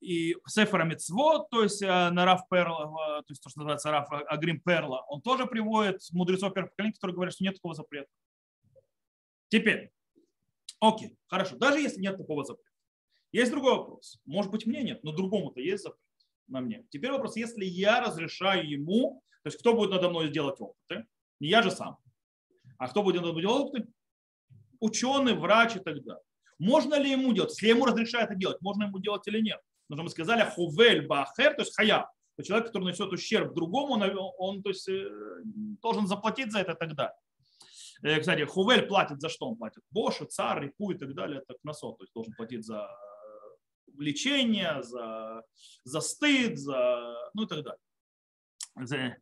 и 0.01 0.37
Сефера 0.47 0.85
Мецвод, 0.85 1.49
то 1.49 1.63
есть 1.63 1.81
на 1.81 2.25
Раф 2.27 2.43
Перла, 2.51 3.23
то 3.23 3.31
есть 3.31 3.43
то, 3.43 3.49
что 3.49 3.61
называется 3.61 3.91
Раф 3.91 4.09
Агрим 4.11 4.61
Перла, 4.61 5.05
он 5.09 5.23
тоже 5.23 5.47
приводит 5.47 6.01
мудрецов 6.13 6.53
первых 6.53 6.73
поколений, 6.73 6.93
которые 6.93 7.15
говорят, 7.15 7.35
что 7.35 7.45
нет 7.45 7.55
такого 7.55 7.75
запрета. 7.75 8.09
Теперь, 9.49 9.91
окей, 10.81 11.17
хорошо, 11.27 11.57
даже 11.57 11.81
если 11.81 12.01
нет 12.01 12.17
такого 12.17 12.45
запрета. 12.45 12.71
Есть 13.33 13.51
другой 13.51 13.77
вопрос. 13.77 14.21
Может 14.25 14.51
быть, 14.51 14.67
мне 14.67 14.83
нет, 14.83 15.05
но 15.05 15.13
другому-то 15.13 15.61
есть 15.61 15.83
запрет 15.83 16.01
на 16.47 16.61
мне. 16.61 16.85
Теперь 16.91 17.13
вопрос, 17.13 17.37
если 17.37 17.65
я 17.65 18.01
разрешаю 18.01 18.69
ему, 18.69 19.23
то 19.43 19.49
есть 19.49 19.59
кто 19.59 19.75
будет 19.75 19.91
надо 19.91 20.09
мной 20.09 20.31
делать 20.31 20.61
опыты? 20.61 21.07
Не 21.41 21.49
я 21.49 21.63
же 21.63 21.71
сам. 21.71 21.99
А 22.79 22.89
кто 22.89 23.03
будет 23.03 23.17
надо 23.17 23.33
мной 23.33 23.43
делать 23.43 23.69
опыты? 23.69 23.89
Ученый, 24.81 25.35
врач 25.35 25.77
и 25.77 25.81
так 25.81 26.03
далее. 26.03 26.23
Можно 26.59 26.97
ли 26.97 27.11
ему 27.11 27.33
делать? 27.33 27.51
Если 27.51 27.69
ему 27.69 27.85
разрешают 27.85 28.31
это 28.31 28.39
делать, 28.39 28.61
можно 28.61 28.85
ему 28.85 28.99
делать 28.99 29.27
или 29.29 29.41
нет? 29.41 29.61
Потому 29.89 30.09
что 30.09 30.21
мы 30.21 30.27
сказали 30.27 30.49
хувель 30.49 31.07
бахер, 31.07 31.55
то 31.55 31.63
есть 31.63 31.75
хая. 31.75 32.09
То 32.37 32.43
человек, 32.45 32.69
который 32.69 32.93
несет 32.93 33.13
ущерб 33.13 33.55
другому, 33.55 33.95
он, 33.95 34.33
он 34.39 34.63
то 34.63 34.69
есть, 34.69 34.89
э, 34.89 35.09
должен 35.83 36.07
заплатить 36.07 36.53
за 36.53 36.61
это 36.61 36.75
тогда. 36.75 37.07
Э, 37.07 37.28
кстати, 38.03 38.45
Хувель 38.45 38.87
платит 38.87 39.21
за 39.21 39.29
что 39.29 39.49
он 39.49 39.57
платит? 39.57 39.83
Бошу, 39.91 40.27
царь, 40.27 40.65
Рипу 40.65 40.91
и 40.91 40.99
так 40.99 41.15
далее. 41.15 41.43
Это 41.47 41.59
кносот, 41.61 41.99
то 41.99 42.05
есть 42.05 42.13
должен 42.15 42.33
платить 42.35 42.65
за 42.65 42.89
лечение, 43.99 44.83
за, 44.83 45.43
за 45.85 46.01
стыд, 46.01 46.59
за, 46.59 47.31
ну 47.35 47.45
и 47.45 47.47
так 47.47 47.65
далее. 47.65 49.21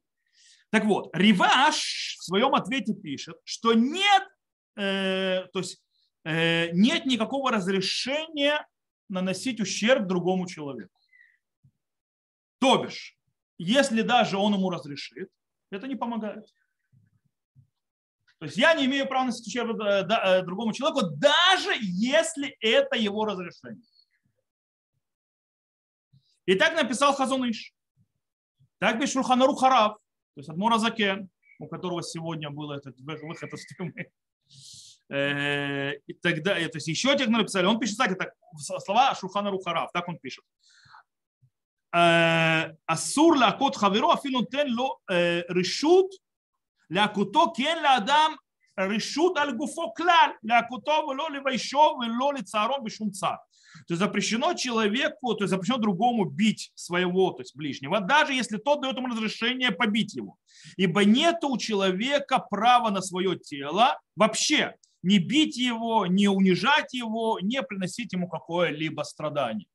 Так 0.71 0.85
вот, 0.85 1.09
Риваш 1.15 2.17
в 2.19 2.25
своем 2.25 2.55
ответе 2.55 2.93
пишет, 2.93 3.37
что 3.45 3.73
нет, 3.73 4.29
э, 4.77 5.47
то 5.53 5.61
есть 5.61 5.81
Э, 6.27 6.73
нет 6.73 7.07
никакого 7.07 7.53
разрешения 7.53 8.67
наносить 9.09 9.61
ущерб 9.61 10.09
другому 10.09 10.49
человеку. 10.49 11.01
То 12.59 12.83
бишь, 12.83 13.17
если 13.59 14.03
даже 14.03 14.37
он 14.37 14.55
ему 14.55 14.71
разрешит, 14.71 15.31
это 15.71 15.87
не 15.87 15.95
помогает. 15.95 16.53
То 18.42 18.46
есть 18.46 18.58
я 18.58 18.74
не 18.74 18.86
имею 18.86 19.08
права 19.08 19.26
наносить 19.26 19.46
ущерб 19.46 19.80
э, 19.82 20.04
э, 20.10 20.42
другому 20.42 20.74
человеку, 20.74 21.12
даже 21.12 21.72
если 21.80 22.58
это 22.60 22.98
его 22.98 23.24
разрешение. 23.26 23.84
И 26.48 26.56
так 26.56 26.74
написал 26.74 27.14
Хазуныш. 27.14 27.72
Так 28.80 29.00
пишет 29.00 29.14
Шурханару 29.14 29.54
Харав, 29.54 29.94
то 30.34 30.40
есть 30.40 30.50
Адмора 30.50 30.80
Закен, 30.80 31.30
у 31.60 31.68
которого 31.68 32.02
сегодня 32.02 32.50
был 32.50 32.72
этот 32.72 33.00
выход 33.02 33.54
из 33.54 33.66
тюрьмы. 33.68 34.08
Э, 35.10 35.94
и 36.08 36.14
тогда, 36.14 36.56
то 36.56 36.78
есть 36.78 36.88
еще 36.88 37.16
тех 37.16 37.28
написали, 37.28 37.68
он 37.68 37.80
пишет, 37.80 38.00
кстати, 38.00 38.16
так, 38.16 38.34
слова 38.58 39.14
Шухана 39.14 39.52
Рухарав, 39.52 39.92
так 39.92 40.08
он 40.08 40.18
пишет. 40.18 40.44
אסור 42.88 43.36
להכות 43.36 43.76
חברו 43.76 44.14
אפילו 44.14 44.40
נותן 44.40 44.68
לו 44.68 44.96
רשות 45.50 46.06
להכותו 46.90 47.54
כי 47.56 47.68
אין 47.68 47.84
לאדם 47.84 48.32
רשות 48.80 49.38
על 49.38 49.52
גופו 49.58 49.94
כלל 49.94 50.30
להכותו 50.44 50.92
ולא 51.10 51.32
לביישו 51.32 51.98
ולא 52.00 52.34
לצערו 52.34 52.84
בשום 52.84 53.10
צער. 53.10 53.36
То 53.88 53.94
есть 53.94 54.00
запрещено 54.00 54.54
человеку, 54.54 55.34
то 55.34 55.44
есть 55.44 55.52
запрещено 55.52 55.78
другому 55.78 56.26
бить 56.26 56.72
своего, 56.76 57.32
то 57.32 57.42
есть 57.42 57.56
ближнего, 57.56 58.00
даже 58.02 58.34
если 58.34 58.58
тот 58.58 58.82
дает 58.82 58.98
ему 58.98 59.08
разрешение 59.08 59.72
побить 59.72 60.14
его. 60.14 60.38
Ибо 60.78 61.06
нет 61.06 61.44
у 61.44 61.58
человека 61.58 62.40
права 62.40 62.90
на 62.90 63.02
свое 63.02 63.38
тело 63.38 64.00
вообще 64.16 64.76
не 65.04 65.20
бить 65.20 65.58
его, 65.58 66.06
не 66.06 66.28
унижать 66.28 66.94
его, 66.94 67.40
не 67.42 67.64
приносить 67.64 68.14
ему 68.14 68.28
какое-либо 68.28 69.04
страдание. 69.04 69.68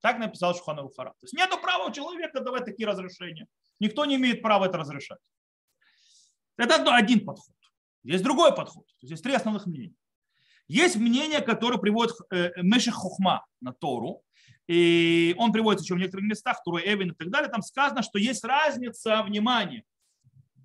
Так 0.00 0.18
написал 0.18 0.54
Шухана 0.54 0.82
Рухара. 0.82 1.10
То 1.10 1.24
есть 1.24 1.34
нет 1.34 1.50
права 1.60 1.86
у 1.88 1.92
человека 1.92 2.40
давать 2.40 2.64
такие 2.64 2.86
разрешения. 2.86 3.46
Никто 3.80 4.04
не 4.04 4.16
имеет 4.16 4.42
права 4.42 4.66
это 4.66 4.78
разрешать. 4.78 5.18
Это 6.57 6.95
один 6.95 7.25
подход. 7.25 7.55
Есть 8.03 8.23
другой 8.23 8.55
подход. 8.55 8.85
То 8.85 8.97
есть, 9.01 9.11
есть 9.11 9.23
три 9.23 9.33
основных 9.33 9.65
мнения. 9.65 9.95
Есть 10.67 10.95
мнение, 10.95 11.41
которое 11.41 11.77
приводит 11.77 12.15
э, 12.31 12.51
Меших 12.61 12.95
Хухма 12.95 13.45
на 13.61 13.73
Тору. 13.73 14.23
И 14.67 15.35
он 15.37 15.51
приводится 15.51 15.83
еще 15.83 15.95
в 15.95 15.99
некоторых 15.99 16.25
местах, 16.25 16.61
Турой 16.63 16.83
Эвен 16.85 17.11
и 17.11 17.15
так 17.15 17.29
далее. 17.29 17.49
Там 17.49 17.61
сказано, 17.61 18.01
что 18.01 18.17
есть 18.17 18.43
разница, 18.43 19.23
внимания 19.23 19.83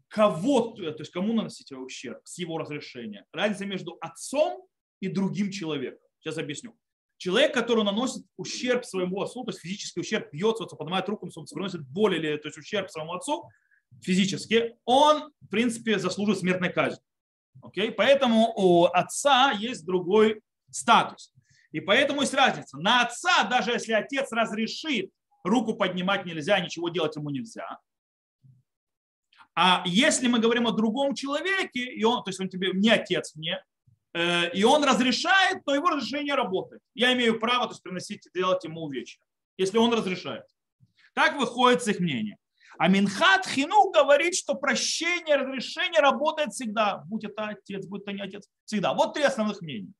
кого, 0.09 0.73
то 0.73 0.97
есть 0.99 1.11
кому 1.11 1.33
наносить 1.35 1.71
ущерб 1.73 2.21
с 2.25 2.39
его 2.39 2.59
разрешения. 2.59 3.27
Разница 3.33 3.67
между 3.67 3.99
отцом 4.01 4.67
и 5.01 5.09
другим 5.09 5.51
человеком. 5.51 6.01
Сейчас 6.21 6.39
объясню. 6.39 6.75
Человек, 7.19 7.53
который 7.53 7.85
наносит 7.85 8.25
ущерб 8.37 8.85
своему 8.85 9.21
отцу, 9.21 9.45
то 9.45 9.51
есть 9.51 9.61
физический 9.61 10.01
ущерб, 10.01 10.33
бьется, 10.33 10.65
поднимает 10.65 11.09
руку, 11.09 11.29
приносит 11.53 11.83
боль 11.83 12.17
или 12.17 12.37
то 12.37 12.49
есть 12.49 12.59
ущерб 12.59 12.91
своему 12.91 13.13
отцу 13.13 13.49
физически, 14.03 14.77
он, 14.85 15.33
в 15.41 15.49
принципе, 15.49 15.99
заслуживает 15.99 16.41
смертной 16.41 16.73
казни. 16.73 17.03
Okay? 17.63 17.91
Поэтому 17.93 18.53
у 18.57 18.85
отца 18.85 19.53
есть 19.53 19.85
другой 19.85 20.43
статус. 20.71 21.33
И 21.73 21.81
поэтому 21.81 22.23
есть 22.23 22.35
разница. 22.35 22.79
На 22.79 23.03
отца, 23.03 23.45
даже 23.45 23.73
если 23.73 23.93
отец 23.93 24.33
разрешит, 24.33 25.11
руку 25.45 25.75
поднимать 25.75 26.25
нельзя, 26.25 26.61
ничего 26.61 26.89
делать 26.89 27.17
ему 27.17 27.31
нельзя. 27.31 27.79
А 29.55 29.83
если 29.87 30.29
мы 30.29 30.39
говорим 30.39 30.67
о 30.67 30.73
другом 30.73 31.15
человеке, 31.15 31.81
и 31.81 32.05
он, 32.05 32.23
то 32.23 32.31
есть 32.31 32.41
он 32.41 32.49
тебе 32.49 32.71
не 32.73 32.91
отец 32.91 33.35
мне, 33.35 33.63
э, 34.15 34.51
и 34.53 34.63
он 34.63 34.85
разрешает, 34.85 35.65
то 35.65 35.75
его 35.75 35.91
разрешение 35.91 36.35
работает. 36.35 36.81
Я 36.95 37.13
имею 37.13 37.41
право 37.41 37.65
то 37.67 37.73
есть, 37.73 37.83
приносить, 37.83 38.23
делать 38.33 38.63
ему 38.65 38.85
увечья, 38.85 39.21
если 39.57 39.79
он 39.79 39.93
разрешает. 39.93 40.45
Так 41.13 41.37
выходит 41.37 41.83
с 41.83 41.89
их 41.89 41.99
мнения. 41.99 42.39
А 42.79 42.87
Минхат 42.87 43.45
Хину 43.47 43.91
говорит, 43.91 44.37
что 44.37 44.55
прощение, 44.55 45.35
разрешение 45.35 46.01
работает 46.01 46.53
всегда, 46.53 47.03
будь 47.07 47.25
это 47.25 47.49
отец, 47.49 47.85
будь 47.87 48.03
это 48.03 48.13
не 48.13 48.23
отец, 48.23 48.49
всегда. 48.65 48.95
Вот 48.95 49.15
три 49.15 49.25
основных 49.25 49.61
мнения. 49.61 49.93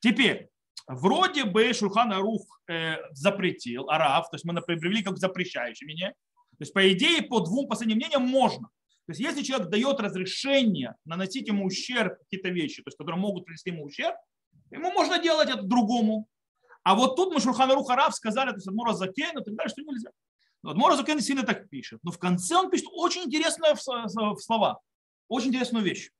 Теперь, 0.00 0.50
вроде 0.86 1.44
бы 1.44 1.72
Шурхан 1.72 2.12
Арух 2.12 2.60
э, 2.68 2.96
запретил, 3.12 3.88
Араф, 3.88 4.28
то 4.30 4.34
есть 4.34 4.44
мы 4.44 4.60
привели 4.60 5.02
как 5.02 5.16
запрещающий 5.16 5.86
меня. 5.86 6.10
То 6.10 6.64
есть, 6.64 6.74
по 6.74 6.92
идее, 6.92 7.22
по 7.22 7.40
двум 7.40 7.66
последним 7.66 7.96
мнениям 7.96 8.22
можно. 8.22 8.68
То 9.06 9.12
есть, 9.12 9.20
если 9.20 9.42
человек 9.42 9.68
дает 9.68 9.98
разрешение 9.98 10.94
наносить 11.06 11.48
ему 11.48 11.64
ущерб, 11.64 12.18
какие-то 12.18 12.50
вещи, 12.50 12.82
то 12.82 12.88
есть, 12.88 12.98
которые 12.98 13.18
могут 13.18 13.46
принести 13.46 13.70
ему 13.70 13.84
ущерб, 13.84 14.14
ему 14.70 14.92
можно 14.92 15.18
делать 15.18 15.48
это 15.48 15.62
другому. 15.62 16.28
А 16.82 16.94
вот 16.94 17.16
тут 17.16 17.32
мы 17.32 17.40
Шурхан 17.40 17.70
Арух 17.70 17.88
Араф 17.88 18.14
сказали, 18.14 18.50
то 18.50 18.56
есть, 18.56 18.68
Адмура 18.68 18.92
Закен 18.92 19.38
и 19.38 19.42
так 19.42 19.54
далее, 19.54 19.70
что 19.70 19.80
нельзя. 19.80 20.10
Вот 20.62 20.76
Морозукен 20.76 21.20
сильно 21.20 21.42
так 21.42 21.68
пишет. 21.68 22.00
Но 22.02 22.10
в 22.10 22.18
конце 22.18 22.56
он 22.56 22.70
пишет 22.70 22.86
очень 22.92 23.24
интересные 23.24 23.74
слова. 23.76 24.80
Очень 25.28 25.48
интересную 25.48 25.84
вещь. 25.84 26.10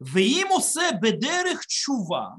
Веимусе 0.00 0.92
бедерих 1.00 1.66
чува, 1.66 2.38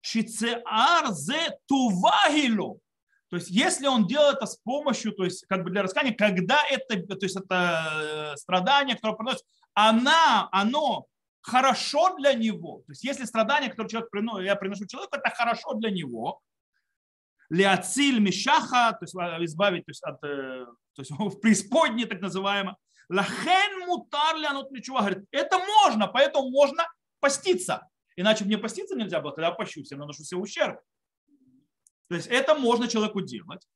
шицеар 0.00 1.12
зе 1.12 1.58
тувагилу. 1.66 2.80
То 3.28 3.36
есть, 3.36 3.50
если 3.50 3.86
он 3.86 4.06
делает 4.06 4.36
это 4.36 4.46
с 4.46 4.56
помощью, 4.56 5.12
то 5.12 5.24
есть, 5.24 5.46
как 5.48 5.64
бы 5.64 5.70
для 5.70 5.82
раскаяния, 5.82 6.14
когда 6.14 6.62
это, 6.68 6.96
то 7.16 7.24
есть, 7.24 7.36
это 7.36 8.32
э, 8.34 8.36
страдание, 8.36 8.94
которое 8.94 9.16
приносит, 9.16 9.44
она, 9.74 10.48
оно 10.52 11.06
хорошо 11.40 12.16
для 12.16 12.34
него. 12.34 12.82
То 12.86 12.92
есть, 12.92 13.04
если 13.04 13.24
страдание, 13.24 13.70
которое 13.70 13.88
человек 13.88 14.10
приносит, 14.10 14.44
я 14.44 14.54
приношу 14.54 14.86
человеку, 14.86 15.16
это 15.16 15.30
хорошо 15.34 15.74
для 15.74 15.90
него, 15.90 16.40
Леоциль 17.50 18.20
Мишаха, 18.20 18.92
то 18.92 18.98
есть 19.02 19.14
а, 19.16 19.42
избавить 19.44 19.84
то 19.86 19.90
есть, 19.90 20.02
от 20.02 20.22
э, 20.24 20.66
то 20.94 21.02
есть, 21.02 21.10
в 21.18 21.40
преисподней, 21.40 22.06
так 22.06 22.20
называемо. 22.20 22.76
Лахен 23.08 23.86
мутар 23.86 24.36
лянут 24.36 24.70
ничего. 24.72 24.98
Говорит, 24.98 25.24
это 25.30 25.58
можно, 25.58 26.08
поэтому 26.08 26.50
можно 26.50 26.86
поститься. 27.20 27.88
Иначе 28.16 28.44
мне 28.44 28.58
поститься 28.58 28.96
нельзя 28.96 29.20
было, 29.20 29.30
когда 29.30 29.48
я 29.48 29.54
пощусь, 29.54 29.90
я 29.90 29.96
наношу 29.96 30.24
себе 30.24 30.40
ущерб. 30.40 30.80
То 32.08 32.14
есть 32.14 32.28
это 32.28 32.54
можно 32.54 32.88
человеку 32.88 33.20
делать. 33.20 33.66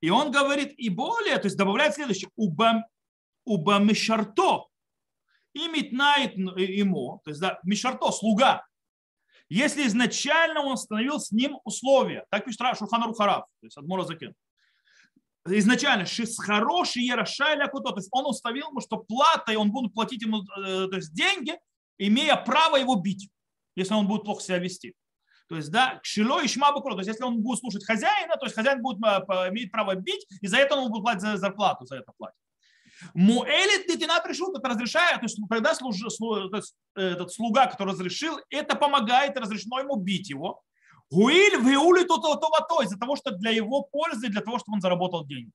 И 0.00 0.10
он 0.10 0.30
говорит, 0.30 0.74
и 0.78 0.88
более, 0.88 1.36
то 1.38 1.46
есть 1.46 1.56
добавляет 1.56 1.94
следующее, 1.94 2.30
уба, 2.36 2.84
уба 3.44 3.78
мишарто, 3.78 4.66
и 5.52 5.68
метнает 5.68 6.36
ему, 6.36 7.20
то 7.24 7.30
есть 7.30 7.40
да, 7.40 7.58
мишарто, 7.64 8.10
слуга, 8.12 8.64
если 9.50 9.86
изначально 9.86 10.62
он 10.62 10.72
установил 10.72 11.18
с 11.18 11.32
ним 11.32 11.58
условия. 11.64 12.24
Так 12.30 12.44
пишет 12.44 12.60
Шурхан 12.78 13.04
Рухарав, 13.04 13.44
то 13.60 13.66
есть 13.66 13.76
Адмура 13.76 14.04
Закен. 14.04 14.34
Изначально 15.46 16.04
и 16.04 17.00
ярошайля 17.00 17.66
куто. 17.66 17.90
То 17.90 17.96
есть 17.96 18.08
он 18.12 18.26
установил 18.26 18.68
ему, 18.68 18.80
что 18.80 18.98
платой 18.98 19.56
он 19.56 19.72
будет 19.72 19.92
платить 19.92 20.22
ему 20.22 20.42
э, 20.42 20.86
то 20.88 20.96
есть 20.96 21.12
деньги, 21.14 21.58
имея 21.98 22.36
право 22.36 22.76
его 22.76 22.94
бить, 22.94 23.28
если 23.74 23.94
он 23.94 24.06
будет 24.06 24.24
плохо 24.24 24.42
себя 24.42 24.58
вести. 24.58 24.94
То 25.48 25.56
есть, 25.56 25.70
да, 25.70 25.98
кшило 26.00 26.40
и 26.42 26.46
шма 26.46 26.72
То 26.72 26.96
есть, 26.98 27.08
если 27.08 27.24
он 27.24 27.42
будет 27.42 27.58
слушать 27.58 27.84
хозяина, 27.84 28.36
то 28.36 28.46
есть 28.46 28.54
хозяин 28.54 28.82
будет 28.82 28.98
э, 29.02 29.48
иметь 29.48 29.72
право 29.72 29.96
бить, 29.96 30.24
и 30.40 30.46
за 30.46 30.58
это 30.58 30.76
он 30.76 30.92
будет 30.92 31.02
платить 31.02 31.22
за 31.22 31.36
зарплату, 31.38 31.86
за 31.86 31.96
это 31.96 32.12
платить. 32.16 32.38
Муэлит 33.14 33.86
детинат 33.86 34.26
решил, 34.26 34.54
это 34.54 34.68
разрешает, 34.68 35.20
то 35.20 35.24
есть 35.24 35.38
когда 35.48 35.74
служ, 35.74 35.96
служ, 36.08 36.50
этот 36.94 37.32
слуга, 37.32 37.66
который 37.66 37.92
разрешил, 37.92 38.38
это 38.50 38.76
помогает, 38.76 39.36
разрешено 39.36 39.80
ему 39.80 39.96
бить 39.96 40.30
его. 40.30 40.62
Гуиль 41.10 41.56
виули 41.56 42.04
то 42.04 42.18
то 42.18 42.36
то 42.36 42.48
то 42.68 42.82
из-за 42.82 42.98
того, 42.98 43.16
что 43.16 43.32
для 43.32 43.50
его 43.50 43.82
пользы, 43.82 44.28
для 44.28 44.42
того, 44.42 44.58
чтобы 44.58 44.76
он 44.76 44.80
заработал 44.80 45.26
деньги. 45.26 45.50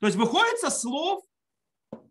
То 0.00 0.06
есть 0.06 0.16
выходит 0.16 0.58
со 0.58 0.70
слов 0.70 1.22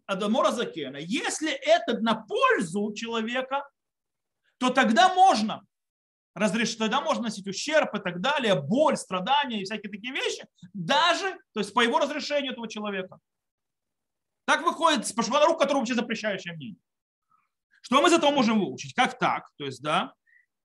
Адамора 0.05 0.51
Закена, 0.51 0.97
если 0.97 1.51
это 1.51 1.99
на 1.99 2.15
пользу 2.15 2.93
человека, 2.93 3.67
то 4.57 4.69
тогда 4.69 5.13
можно 5.13 5.65
разрешить, 6.35 6.77
тогда 6.77 7.01
можно 7.01 7.23
носить 7.23 7.47
ущерб 7.47 7.93
и 7.95 7.99
так 7.99 8.21
далее, 8.21 8.55
боль, 8.55 8.97
страдания 8.97 9.61
и 9.61 9.65
всякие 9.65 9.91
такие 9.91 10.13
вещи, 10.13 10.45
даже 10.73 11.37
то 11.53 11.59
есть 11.59 11.73
по 11.73 11.81
его 11.81 11.99
разрешению 11.99 12.53
этого 12.53 12.69
человека. 12.69 13.19
Так 14.53 14.63
выходит 14.63 15.07
с 15.07 15.17
рук, 15.47 15.59
который 15.59 15.79
вообще 15.79 15.95
запрещающее 15.95 16.53
мнение. 16.53 16.77
Что 17.81 18.03
мы 18.03 18.09
из 18.09 18.13
этого 18.13 18.29
можем 18.29 18.59
выучить? 18.59 18.93
Как 18.93 19.17
так? 19.17 19.49
То 19.57 19.65
есть, 19.65 19.81
да, 19.81 20.13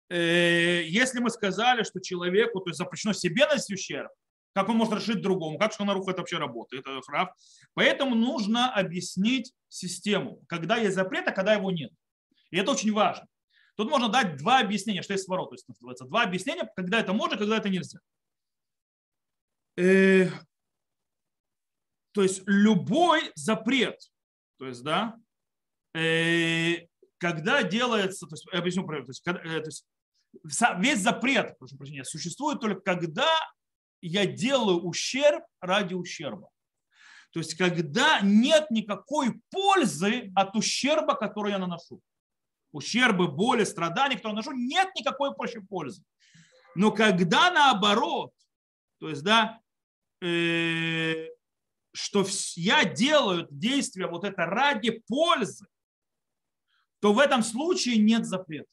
э, 0.09 0.83
если 0.85 1.19
мы 1.19 1.29
сказали, 1.29 1.83
что 1.83 2.01
человеку 2.01 2.59
то 2.59 2.69
есть 2.69 2.79
запрещено 2.79 3.13
себе 3.13 3.47
носить 3.47 3.71
ущерб, 3.71 4.11
как 4.51 4.67
он 4.67 4.75
может 4.75 4.95
решить 4.95 5.21
другому, 5.21 5.57
как 5.57 5.71
руку 5.79 6.11
это 6.11 6.19
вообще 6.19 6.37
работает, 6.37 6.85
это 6.85 6.99
прав. 6.99 7.29
Поэтому 7.75 8.13
нужно 8.13 8.73
объяснить 8.73 9.53
систему, 9.69 10.41
когда 10.49 10.75
есть 10.75 10.95
запрет, 10.95 11.25
а 11.29 11.31
когда 11.31 11.53
его 11.53 11.71
нет. 11.71 11.91
И 12.51 12.57
это 12.57 12.71
очень 12.71 12.91
важно. 12.91 13.25
Тут 13.77 13.89
можно 13.89 14.09
дать 14.09 14.35
два 14.35 14.59
объяснения, 14.59 15.01
что 15.01 15.13
есть 15.13 15.23
сворот, 15.23 15.51
то 15.51 15.55
есть 15.55 15.65
называется 15.69 16.03
два 16.03 16.23
объяснения, 16.23 16.69
когда 16.75 16.99
это 16.99 17.13
можно, 17.13 17.37
когда 17.37 17.55
это 17.55 17.69
нельзя. 17.69 17.99
То 22.17 22.23
есть 22.23 22.41
любой 22.47 23.31
запрет, 23.35 24.01
то 24.57 24.65
есть, 24.65 24.81
да, 24.83 25.19
э, 25.93 26.87
когда 27.19 27.61
делается, 27.61 28.25
то 28.25 28.33
есть, 28.33 28.47
я 28.51 28.57
объясню, 28.57 28.87
то 28.87 28.95
есть, 29.05 29.21
когда, 29.21 29.39
э, 29.41 29.59
то 29.61 29.67
есть 29.67 29.85
весь 30.79 30.97
запрет, 30.97 31.55
прошу 31.59 31.77
прощения, 31.77 32.03
существует 32.03 32.59
только 32.59 32.81
когда 32.81 33.29
я 34.01 34.25
делаю 34.25 34.79
ущерб 34.79 35.43
ради 35.61 35.93
ущерба. 35.93 36.49
То 37.33 37.39
есть, 37.39 37.53
когда 37.53 38.19
нет 38.21 38.71
никакой 38.71 39.39
пользы 39.51 40.31
от 40.33 40.55
ущерба, 40.55 41.13
который 41.13 41.51
я 41.51 41.59
наношу. 41.59 42.01
Ущербы, 42.71 43.27
боли, 43.27 43.63
страдания, 43.63 44.15
которые 44.15 44.37
я 44.37 44.41
наношу, 44.41 44.53
нет 44.53 44.89
никакой 44.95 45.35
пользы. 45.35 46.03
Но 46.73 46.89
когда 46.89 47.51
наоборот, 47.51 48.31
то 48.99 49.07
есть, 49.07 49.21
да, 49.21 49.59
э, 50.23 51.27
что 51.97 52.25
я 52.55 52.85
делаю 52.85 53.47
действие 53.49 54.07
вот 54.07 54.23
это 54.23 54.45
ради 54.45 54.91
пользы, 55.07 55.67
то 56.99 57.13
в 57.13 57.19
этом 57.19 57.41
случае 57.43 57.97
нет 57.97 58.25
запрета. 58.25 58.69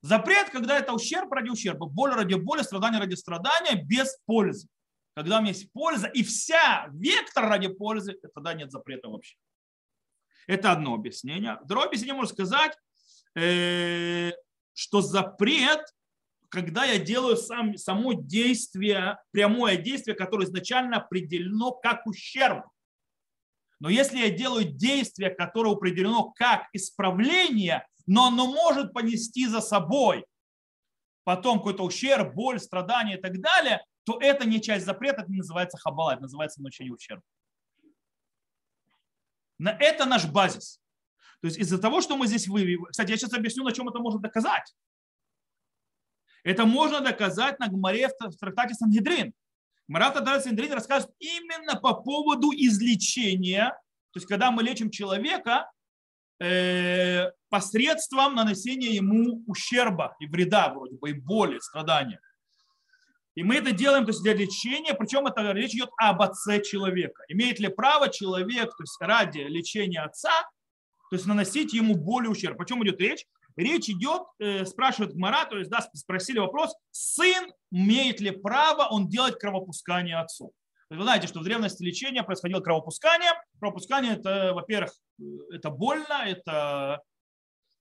Запрет, 0.00 0.50
когда 0.50 0.78
это 0.78 0.92
ущерб 0.92 1.32
ради 1.32 1.48
ущерба, 1.48 1.86
боль 1.86 2.12
ради 2.12 2.34
боли, 2.34 2.62
страдание 2.62 3.00
ради 3.00 3.14
страдания, 3.14 3.82
без 3.82 4.18
пользы. 4.26 4.68
Когда 5.14 5.38
у 5.38 5.40
меня 5.40 5.52
есть 5.52 5.72
польза 5.72 6.06
и 6.08 6.22
вся 6.22 6.88
вектор 6.92 7.48
ради 7.48 7.68
пользы, 7.68 8.14
тогда 8.34 8.54
нет 8.54 8.70
запрета 8.70 9.08
вообще. 9.08 9.36
Это 10.46 10.72
одно 10.72 10.94
объяснение. 10.94 11.58
Второе 11.64 11.86
объяснение 11.86 12.14
можно 12.14 12.32
сказать, 12.32 12.76
э, 13.34 14.32
что 14.74 15.00
запрет 15.00 15.80
когда 16.54 16.84
я 16.84 16.98
делаю 16.98 17.36
сам, 17.36 17.76
само 17.76 18.12
действие, 18.12 19.18
прямое 19.32 19.76
действие, 19.76 20.14
которое 20.14 20.44
изначально 20.46 20.98
определено 20.98 21.72
как 21.72 22.06
ущерб. 22.06 22.64
Но 23.80 23.88
если 23.88 24.18
я 24.18 24.30
делаю 24.30 24.64
действие, 24.64 25.30
которое 25.30 25.74
определено 25.74 26.30
как 26.30 26.68
исправление, 26.72 27.86
но 28.06 28.28
оно 28.28 28.46
может 28.46 28.92
понести 28.92 29.46
за 29.46 29.60
собой 29.60 30.24
потом 31.24 31.58
какой-то 31.58 31.84
ущерб, 31.84 32.34
боль, 32.34 32.60
страдания 32.60 33.18
и 33.18 33.20
так 33.20 33.40
далее, 33.40 33.84
то 34.04 34.18
это 34.20 34.46
не 34.46 34.60
часть 34.60 34.84
запрета, 34.84 35.22
это 35.22 35.30
не 35.30 35.38
называется 35.38 35.78
хабала, 35.78 36.12
это 36.12 36.22
называется 36.22 36.62
нанесение 36.62 36.94
ущерба. 36.94 37.22
На 39.58 39.70
это 39.70 40.04
наш 40.04 40.26
базис. 40.26 40.80
То 41.40 41.48
есть 41.48 41.58
из-за 41.58 41.78
того, 41.78 42.00
что 42.00 42.16
мы 42.16 42.26
здесь 42.26 42.46
вывели, 42.46 42.78
кстати, 42.90 43.10
я 43.10 43.16
сейчас 43.16 43.32
объясню, 43.32 43.64
на 43.64 43.72
чем 43.72 43.88
это 43.88 43.98
можно 43.98 44.20
доказать. 44.20 44.74
Это 46.44 46.66
можно 46.66 47.00
доказать 47.00 47.58
на 47.58 47.68
Гмаре 47.68 48.08
в 48.08 48.36
трактате 48.36 48.74
Сангидрин. 48.74 49.32
Гмара 49.88 50.10
в 50.10 50.12
трактате 50.12 50.44
Сангидрин 50.44 50.74
рассказывает 50.74 51.14
именно 51.18 51.76
по 51.76 51.94
поводу 51.94 52.52
излечения, 52.52 53.70
то 54.12 54.18
есть 54.18 54.26
когда 54.26 54.50
мы 54.50 54.62
лечим 54.62 54.90
человека 54.90 55.70
э, 56.40 57.30
посредством 57.48 58.34
нанесения 58.34 58.90
ему 58.90 59.42
ущерба 59.46 60.14
и 60.20 60.26
вреда, 60.26 60.72
вроде 60.72 60.96
бы, 60.96 61.10
и 61.10 61.12
боли, 61.14 61.58
страдания. 61.58 62.20
И 63.34 63.42
мы 63.42 63.56
это 63.56 63.72
делаем 63.72 64.04
то 64.04 64.10
есть 64.10 64.22
для 64.22 64.34
лечения, 64.34 64.94
причем 64.94 65.26
это 65.26 65.50
речь 65.52 65.74
идет 65.74 65.90
об 65.96 66.22
отце 66.22 66.62
человека. 66.62 67.24
Имеет 67.28 67.58
ли 67.58 67.68
право 67.68 68.08
человек 68.08 68.76
то 68.76 68.82
есть 68.82 69.00
ради 69.00 69.38
лечения 69.38 70.00
отца 70.00 70.30
то 71.10 71.16
есть 71.16 71.26
наносить 71.26 71.72
ему 71.72 71.96
боль 71.96 72.26
и 72.26 72.28
ущерб. 72.28 72.60
О 72.60 72.64
чем 72.64 72.82
идет 72.84 73.00
речь? 73.00 73.26
Речь 73.56 73.88
идет, 73.88 74.22
э, 74.38 74.64
спрашивает 74.64 75.14
Мара, 75.14 75.44
то 75.44 75.58
есть 75.58 75.70
да, 75.70 75.80
спросили 75.94 76.38
вопрос, 76.38 76.74
сын 76.90 77.52
имеет 77.70 78.20
ли 78.20 78.30
право 78.30 78.88
он 78.90 79.08
делать 79.08 79.38
кровопускание 79.38 80.18
отцу? 80.18 80.52
Вы 80.90 81.02
знаете, 81.02 81.26
что 81.26 81.40
в 81.40 81.44
древности 81.44 81.82
лечения 81.82 82.22
происходило 82.22 82.60
кровопускание. 82.60 83.30
Кровопускание 83.58 84.14
это, 84.14 84.52
во-первых, 84.54 84.92
это 85.50 85.70
больно, 85.70 86.24
это 86.26 87.00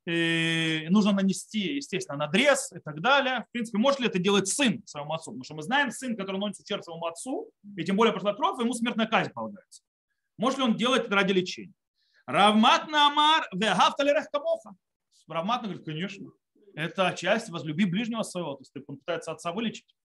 и 0.05 0.85
нужно 0.89 1.13
нанести, 1.13 1.75
естественно, 1.75 2.17
надрез 2.17 2.71
и 2.73 2.79
так 2.79 2.99
далее. 3.01 3.45
В 3.47 3.51
принципе, 3.51 3.77
может 3.77 4.01
ли 4.01 4.07
это 4.07 4.19
делать 4.19 4.47
сын 4.47 4.83
своему 4.85 5.13
отцу? 5.13 5.31
Потому 5.31 5.43
что 5.43 5.55
мы 5.55 5.63
знаем, 5.63 5.91
сын, 5.91 6.17
который 6.17 6.37
носит 6.37 6.59
ущерб 6.61 6.83
своему 6.83 7.05
отцу, 7.05 7.49
и 7.77 7.83
тем 7.85 7.95
более 7.95 8.13
пошла 8.13 8.33
кровь, 8.33 8.59
ему 8.59 8.73
смертная 8.73 9.07
казнь 9.07 9.31
полагается. 9.31 9.81
Может 10.37 10.59
ли 10.59 10.65
он 10.65 10.75
делать 10.75 11.05
это 11.05 11.15
ради 11.15 11.31
лечения? 11.31 11.73
Равмат 12.25 12.89
Амар 12.93 13.47
вегафталерех 13.53 14.29
камоха. 14.29 14.75
Равмат 15.27 15.63
говорит, 15.63 15.85
конечно. 15.85 16.31
Это 16.75 17.13
часть 17.17 17.49
возлюби 17.49 17.85
ближнего 17.85 18.23
своего. 18.23 18.55
То 18.55 18.61
есть 18.61 18.73
он 18.87 18.97
пытается 18.97 19.31
отца 19.31 19.51
вылечить. 19.51 19.95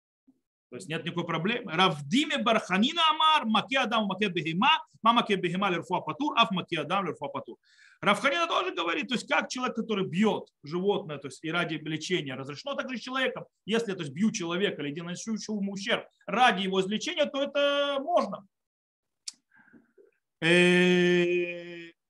То 0.70 0.76
есть 0.76 0.88
нет 0.88 1.04
никакой 1.04 1.24
проблемы. 1.24 1.72
Равдиме 1.72 2.38
барханина 2.38 3.00
амар, 3.10 3.46
маке 3.46 3.78
адам, 3.78 4.04
маке 4.04 4.28
бегима, 4.28 4.84
мама 5.02 5.22
маке 5.22 5.36
бегима 5.36 5.70
лерфуа 5.70 6.00
патур, 6.00 6.38
аф 6.38 6.50
маке 6.50 6.80
адам 6.80 7.06
лерфуа 7.06 7.28
патур. 7.28 7.56
Равханина 8.02 8.46
тоже 8.46 8.74
говорит, 8.74 9.08
то 9.08 9.14
есть 9.14 9.26
как 9.26 9.48
человек, 9.48 9.76
который 9.76 10.06
бьет 10.06 10.48
животное, 10.62 11.16
то 11.18 11.28
есть 11.28 11.42
и 11.42 11.50
ради 11.50 11.76
лечения 11.76 12.34
разрешено, 12.34 12.74
так 12.74 12.90
же 12.90 12.98
человеком. 12.98 13.46
Если 13.64 13.92
то 13.94 14.00
есть, 14.00 14.12
бью 14.12 14.30
человека 14.30 14.82
или 14.82 15.00
нанесу 15.00 15.34
ему 15.34 15.72
ущерб 15.72 16.06
ради 16.26 16.62
его 16.64 16.80
излечения, 16.80 17.24
то 17.24 17.42
это 17.42 17.98
можно. 18.00 18.46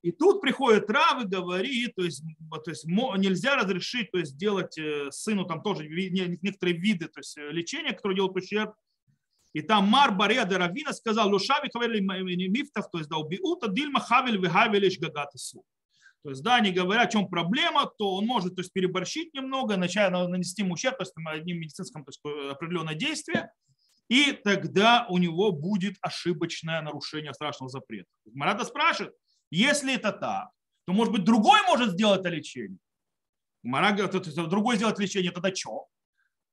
Э, 0.08 0.10
и 0.10 0.12
тут 0.12 0.40
приходит 0.40 0.90
Рав 0.90 1.22
и 1.22 1.26
говорит, 1.26 1.94
то 1.96 2.02
есть, 2.02 2.22
то 2.64 2.70
есть 2.70 2.86
нельзя 2.86 3.56
разрешить 3.56 4.10
то 4.10 4.18
есть, 4.18 4.36
делать 4.36 4.78
э, 4.78 5.10
сыну 5.10 5.44
там 5.44 5.62
тоже 5.62 5.88
некоторые 5.88 6.76
виды 6.76 7.06
то 7.06 7.20
есть, 7.20 7.36
э, 7.38 7.50
лечения, 7.50 7.92
которые 7.92 8.16
делают 8.16 8.36
ущерб. 8.36 8.74
И 9.54 9.62
там 9.62 9.86
Мар 9.86 10.12
Бария 10.12 10.44
Равина 10.44 10.92
сказал, 10.92 11.30
Лушави 11.30 11.70
хавели 11.72 12.00
мифтах, 12.00 12.90
то 12.90 12.98
есть 12.98 13.10
да 13.10 13.16
убиута 13.16 13.68
дильма 13.68 14.00
хавель 14.00 14.38
вихавелиш 14.38 14.98
гагатасу. 14.98 15.64
То 16.22 16.30
есть, 16.30 16.42
да, 16.42 16.56
они 16.56 16.70
говорят, 16.72 17.08
в 17.08 17.12
чем 17.12 17.28
проблема, 17.28 17.90
то 17.98 18.16
он 18.16 18.26
может 18.26 18.56
то 18.56 18.60
есть, 18.60 18.72
переборщить 18.72 19.32
немного, 19.34 19.76
начать 19.76 20.10
нанести 20.10 20.62
ему 20.62 20.74
ущерб, 20.74 20.98
то 20.98 21.02
есть 21.02 21.14
одним 21.24 21.60
медицинским 21.60 22.04
то 22.04 22.10
есть, 22.10 22.20
определенное 22.50 22.94
действие, 22.94 23.50
и 24.08 24.32
тогда 24.32 25.06
у 25.08 25.18
него 25.18 25.52
будет 25.52 25.96
ошибочное 26.02 26.82
нарушение 26.82 27.32
страшного 27.32 27.70
запрета. 27.70 28.08
Марата 28.34 28.64
спрашивает, 28.64 29.14
если 29.50 29.94
это 29.94 30.12
так, 30.12 30.50
то, 30.86 30.92
может 30.92 31.12
быть, 31.12 31.24
другой 31.24 31.60
может 31.66 31.90
сделать 31.90 32.20
это 32.20 32.28
лечение. 32.28 32.78
Гмара 33.62 33.92
говорит, 33.92 34.48
другой 34.48 34.76
сделать 34.76 34.98
лечение, 34.98 35.32
тогда 35.32 35.54
что? 35.54 35.88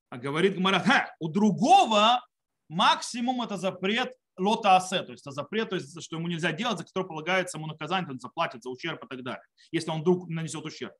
А 0.10 0.18
говорит 0.18 0.56
Гмара, 0.56 1.16
у 1.20 1.30
другого 1.30 2.26
максимум 2.68 3.42
это 3.42 3.58
запрет 3.58 4.14
лота 4.38 4.76
асе, 4.76 5.02
то 5.04 5.12
есть 5.12 5.24
это 5.26 5.32
запрет, 5.32 5.70
то 5.70 5.76
есть, 5.76 6.02
что 6.04 6.18
ему 6.18 6.28
нельзя 6.28 6.52
делать, 6.52 6.78
за 6.78 6.86
который 6.86 7.08
полагается 7.08 7.58
ему 7.58 7.68
наказание, 7.68 8.10
он 8.10 8.20
заплатит 8.20 8.64
за 8.64 8.70
ущерб 8.70 9.04
и 9.04 9.08
так 9.08 9.24
далее, 9.24 9.44
если 9.72 9.92
он 9.92 10.02
вдруг 10.02 10.28
нанесет 10.30 10.66
ущерб. 10.66 10.94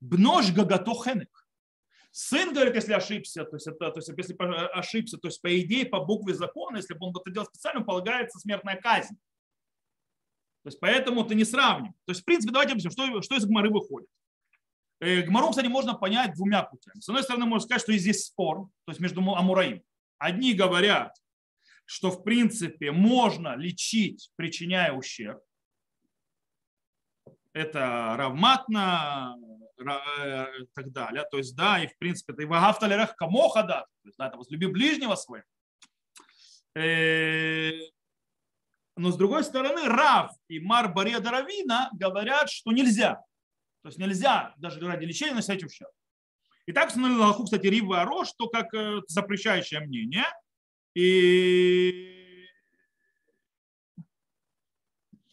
Бнож 0.00 0.52
гагато 0.52 0.92
хенек. 0.94 1.48
Сын 2.10 2.54
говорит, 2.54 2.76
если 2.76 2.92
ошибся, 2.92 3.44
то 3.44 3.56
есть, 3.56 3.66
это, 3.66 3.90
то 3.90 3.98
есть 3.98 4.08
если 4.08 4.36
ошибся, 4.72 5.18
то 5.18 5.28
есть 5.28 5.42
по 5.42 5.60
идее, 5.60 5.84
по 5.84 6.00
букве 6.00 6.32
закона, 6.32 6.76
если 6.76 6.94
бы 6.94 7.06
он 7.06 7.14
это 7.16 7.30
делал 7.30 7.46
специально, 7.46 7.82
полагается 7.82 8.38
смертная 8.38 8.76
казнь. 8.80 9.16
То 10.64 10.68
есть 10.68 10.80
поэтому 10.80 11.24
ты 11.24 11.34
не 11.34 11.44
сравним. 11.44 11.92
То 12.06 12.12
есть, 12.12 12.22
в 12.22 12.24
принципе, 12.24 12.50
давайте 12.50 12.72
объясним, 12.72 12.90
что, 12.90 13.20
что 13.20 13.36
из 13.36 13.44
Гмары 13.44 13.68
выходит. 13.68 14.08
Э, 14.98 15.20
Гмару, 15.20 15.50
кстати, 15.50 15.66
можно 15.66 15.92
понять 15.92 16.34
двумя 16.34 16.62
путями. 16.62 17.00
С 17.00 17.08
одной 17.08 17.22
стороны, 17.22 17.44
можно 17.44 17.66
сказать, 17.66 17.82
что 17.82 17.92
здесь 17.92 18.24
спор, 18.24 18.68
то 18.86 18.90
есть 18.90 18.98
между 18.98 19.20
Амураим. 19.20 19.82
Одни 20.16 20.54
говорят, 20.54 21.14
что 21.84 22.10
в 22.10 22.24
принципе 22.24 22.92
можно 22.92 23.56
лечить, 23.56 24.30
причиняя 24.36 24.92
ущерб. 24.92 25.42
Это 27.52 28.14
равматно 28.16 29.36
э, 29.78 30.62
и 30.62 30.66
так 30.72 30.92
далее. 30.92 31.24
То 31.30 31.36
есть, 31.36 31.54
да, 31.54 31.84
и 31.84 31.88
в 31.88 31.98
принципе, 31.98 32.32
это 32.32 32.40
и 32.40 32.46
вагавталерах 32.46 33.16
камоха, 33.16 33.64
да, 33.64 33.80
то 33.82 34.06
есть, 34.06 34.16
да, 34.16 34.28
это 34.28 34.38
возлюби 34.38 34.66
ближнего 34.66 35.14
своего. 35.14 35.44
Но 38.96 39.10
с 39.10 39.16
другой 39.16 39.44
стороны, 39.44 39.88
Рав 39.88 40.30
и 40.48 40.60
Мар 40.60 40.92
Бария 40.92 41.20
Даравина 41.20 41.90
говорят, 41.94 42.50
что 42.50 42.72
нельзя. 42.72 43.14
То 43.82 43.88
есть 43.88 43.98
нельзя 43.98 44.54
даже 44.56 44.80
ради 44.80 45.04
лечения 45.04 45.34
носить 45.34 45.64
ущерб. 45.64 45.90
И 46.66 46.72
так 46.72 46.88
установили 46.88 47.18
Галаху, 47.18 47.44
кстати, 47.44 47.66
Рива 47.66 48.02
Арош, 48.02 48.28
что 48.28 48.48
как 48.48 48.72
э, 48.74 49.00
запрещающее 49.08 49.80
мнение– 49.80 50.24
и, 50.94 52.46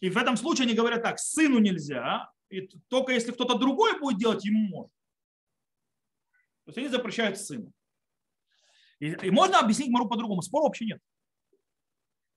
и 0.00 0.10
в 0.10 0.16
этом 0.16 0.36
случае 0.36 0.64
они 0.66 0.74
говорят 0.74 1.02
так, 1.02 1.18
сыну 1.18 1.58
нельзя, 1.58 2.30
и 2.50 2.66
только 2.88 3.12
если 3.12 3.30
кто-то 3.32 3.56
другой 3.56 3.98
будет 3.98 4.18
делать, 4.18 4.44
ему 4.44 4.68
можно. 4.68 4.92
То 6.64 6.68
есть 6.68 6.78
они 6.78 6.88
запрещают 6.88 7.38
сыну. 7.38 7.72
И, 8.98 9.10
и 9.10 9.30
можно 9.30 9.60
объяснить 9.60 9.90
Мару 9.90 10.08
по-другому. 10.08 10.42
Спора 10.42 10.64
вообще 10.64 10.84
нет. 10.86 11.00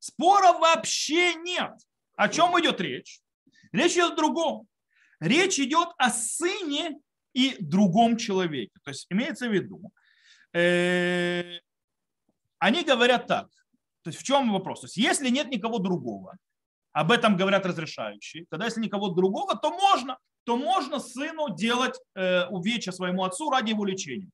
Спора 0.06 0.54
вообще 0.54 1.34
нет. 1.34 1.74
О 2.16 2.30
чем 2.30 2.60
идет 2.60 2.80
речь? 2.80 3.22
Речь 3.72 3.94
идет 3.94 4.14
о 4.14 4.16
другом. 4.16 4.68
Речь 5.20 5.58
идет 5.60 5.90
о 5.98 6.12
сыне 6.12 7.00
и 7.34 7.56
другом 7.60 8.16
человеке. 8.16 8.78
То 8.84 8.92
есть 8.92 9.08
имеется 9.10 9.50
в 9.50 9.52
виду, 9.52 9.82
э, 10.54 11.60
они 12.60 12.84
говорят 12.84 13.26
так. 13.26 13.48
То 14.04 14.12
есть 14.12 14.20
в 14.20 14.24
чем 14.24 14.52
вопрос? 14.54 14.82
То 14.82 14.86
есть 14.86 14.98
если 14.98 15.30
нет 15.30 15.50
никого 15.50 15.80
другого, 15.80 16.38
об 16.92 17.12
этом 17.12 17.36
говорят 17.36 17.66
разрешающие, 17.66 18.46
тогда 18.52 18.66
если 18.66 18.82
никого 18.82 19.10
другого, 19.10 19.56
то 19.56 19.72
можно, 19.72 20.20
то 20.44 20.56
можно 20.56 21.00
сыну 21.00 21.56
делать 21.56 22.00
э, 22.14 22.46
увечья 22.50 22.92
своему 22.92 23.24
отцу 23.24 23.50
ради 23.50 23.72
его 23.72 23.86
лечения. 23.86 24.30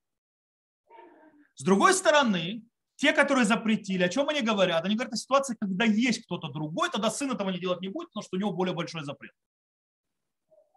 С 1.56 1.64
другой 1.64 1.94
стороны, 1.94 2.62
те, 3.02 3.14
которые 3.14 3.46
запретили, 3.46 4.04
о 4.04 4.10
чем 4.10 4.30
они 4.30 4.42
говорят? 4.42 4.86
Они 4.86 4.94
говорят 4.94 5.14
о 5.14 5.18
ситуации, 5.18 5.58
когда 5.60 5.86
есть 5.86 6.24
кто-то 6.24 6.50
другой, 6.50 6.92
тогда 6.92 7.10
сын 7.10 7.32
этого 7.32 7.50
не 7.50 7.60
делать 7.60 7.82
не 7.82 7.90
будет, 7.90 8.10
потому 8.10 8.24
что 8.24 8.38
у 8.38 8.40
него 8.40 8.52
более 8.52 8.76
большой 8.76 9.04
запрет. 9.04 9.32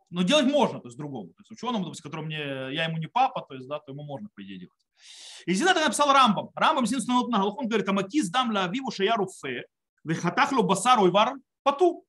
Но 0.09 0.23
делать 0.23 0.47
можно, 0.47 0.81
то 0.81 0.89
есть 0.89 0.97
другому. 0.97 1.29
То 1.29 1.41
есть 1.41 1.51
ученому, 1.51 1.85
допустим, 1.85 2.05
которому 2.05 2.29
мне, 2.29 2.39
я 2.39 2.85
ему 2.85 2.97
не 2.97 3.09
папа, 3.09 3.45
то 3.47 3.55
есть, 3.55 3.69
да, 3.69 3.79
то 3.79 3.93
ему 3.93 4.05
можно, 4.05 4.31
по 4.35 4.43
идее, 4.43 4.59
делать. 4.59 4.87
И 5.45 5.53
Зина 5.53 5.75
написал 5.75 6.15
Рамбам. 6.15 6.49
Рамбам 6.55 6.87
становит 6.87 7.29
на 7.29 7.41
Галаху, 7.41 7.61
он 7.61 7.69
говорит, 7.69 7.89
амакис 7.91 8.31
дам 8.31 8.53
ла 8.53 8.65
авиву 8.65 8.91
шая 8.91 9.17
руфе, 9.17 9.67
вехатахлу 10.03 10.63
басару 10.63 11.07
ивар 11.09 11.35
пату. 11.63 12.07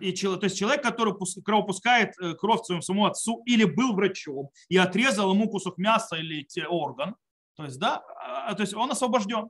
И, 0.00 0.12
то 0.12 0.40
есть 0.42 0.58
человек, 0.58 0.82
который 0.82 1.14
кровопускает 1.44 2.18
э, 2.18 2.34
кровь 2.34 2.64
своему 2.64 2.82
самому 2.82 3.06
отцу 3.06 3.42
или 3.44 3.64
был 3.64 3.94
врачом 3.94 4.48
и 4.70 4.76
отрезал 4.76 5.32
ему 5.32 5.48
кусок 5.50 5.78
мяса 5.78 6.16
или 6.16 6.48
орган, 6.66 7.14
то 7.56 7.64
есть, 7.64 7.78
да, 7.78 8.02
а, 8.20 8.54
то 8.54 8.62
есть 8.62 8.74
он 8.74 8.90
освобожден. 8.90 9.48